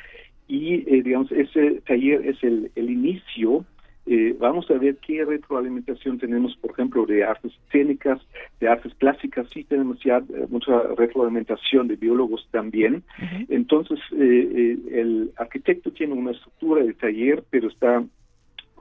[0.48, 3.66] y digamos ese taller es el, el inicio
[4.08, 8.22] eh, vamos a ver qué retroalimentación tenemos, por ejemplo, de artes escénicas,
[8.60, 13.04] de artes plásticas, sí tenemos ya eh, mucha retroalimentación de biólogos también.
[13.50, 18.04] Entonces, eh, el arquitecto tiene una estructura de taller, pero está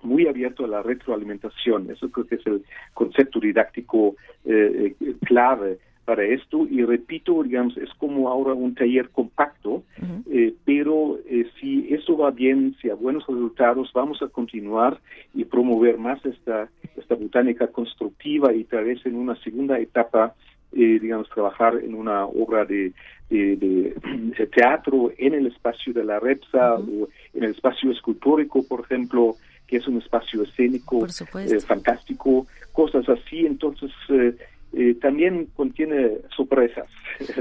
[0.03, 1.91] muy abierto a la retroalimentación.
[1.91, 4.17] Eso creo que es el concepto didáctico
[5.25, 6.67] clave para esto.
[6.71, 9.83] Y repito, digamos, es como ahora un taller compacto,
[10.31, 15.01] eh, pero eh, si eso va bien, si a buenos resultados, vamos a continuar
[15.35, 20.35] y promover más esta, esta botánica constructiva y tal vez en una segunda etapa,
[20.73, 22.93] eh, digamos, trabajar en una obra de,
[23.31, 23.95] de,
[24.55, 29.37] teatro en el espacio de la Repsa o en el espacio escultórico, por ejemplo,
[29.67, 31.07] que es un espacio escénico
[31.67, 33.47] fantástico, cosas así.
[33.47, 33.91] Entonces,
[34.77, 36.87] eh, también contiene sorpresas.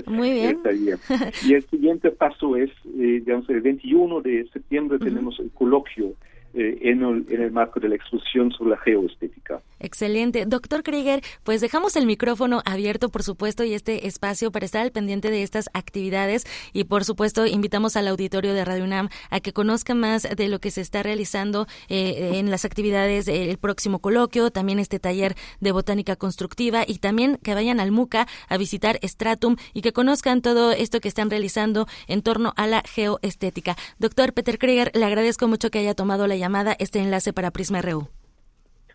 [0.05, 0.59] Muy bien.
[1.47, 6.13] y el siguiente paso es, eh, digamos, el 21 de septiembre tenemos el coloquio
[6.55, 9.61] eh, en, el, marco de la exposición sobre la geoestética.
[9.79, 10.45] Excelente.
[10.45, 14.91] Doctor Krieger, pues dejamos el micrófono abierto, por supuesto, y este espacio para estar al
[14.91, 16.45] pendiente de estas actividades.
[16.71, 20.59] Y, por supuesto, invitamos al auditorio de Radio UNAM a que conozca más de lo
[20.59, 25.71] que se está realizando eh, en las actividades del próximo coloquio, también este taller de
[25.71, 30.71] botánica constructiva y también que vayan al MUCA a visitar Stratum y que conozcan todo
[30.71, 33.75] esto que están realizando en torno a la geoestética.
[33.97, 37.81] Doctor Peter Krieger, le agradezco mucho que haya tomado la llamada este enlace para Prisma
[37.81, 38.09] RU.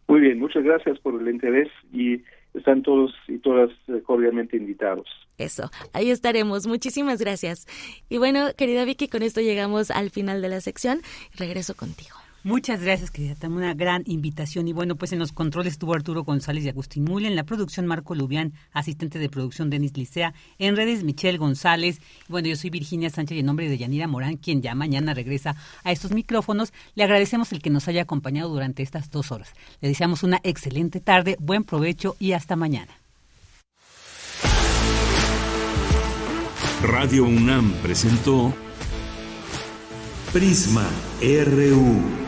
[0.06, 2.22] Muy bien, muchas gracias por el interés y
[2.52, 3.70] están todos y todas
[4.04, 5.06] cordialmente invitados.
[5.38, 6.66] Eso, ahí estaremos.
[6.66, 7.66] Muchísimas gracias.
[8.10, 11.00] Y bueno, querida Vicky, con esto llegamos al final de la sección.
[11.38, 12.16] Regreso contigo.
[12.44, 13.34] Muchas gracias, querida.
[13.48, 14.68] Una gran invitación.
[14.68, 17.26] Y bueno, pues en los controles estuvo Arturo González y Agustín Mule.
[17.26, 20.34] En la producción, Marco Lubián, asistente de producción, Denis Licea.
[20.58, 22.00] En redes, Michelle González.
[22.28, 25.56] bueno, yo soy Virginia Sánchez y en nombre de Yanira Morán, quien ya mañana regresa
[25.82, 29.52] a estos micrófonos, le agradecemos el que nos haya acompañado durante estas dos horas.
[29.80, 32.92] Le deseamos una excelente tarde, buen provecho y hasta mañana.
[36.82, 38.54] Radio UNAM presentó
[40.32, 40.88] Prisma
[41.20, 42.27] RU.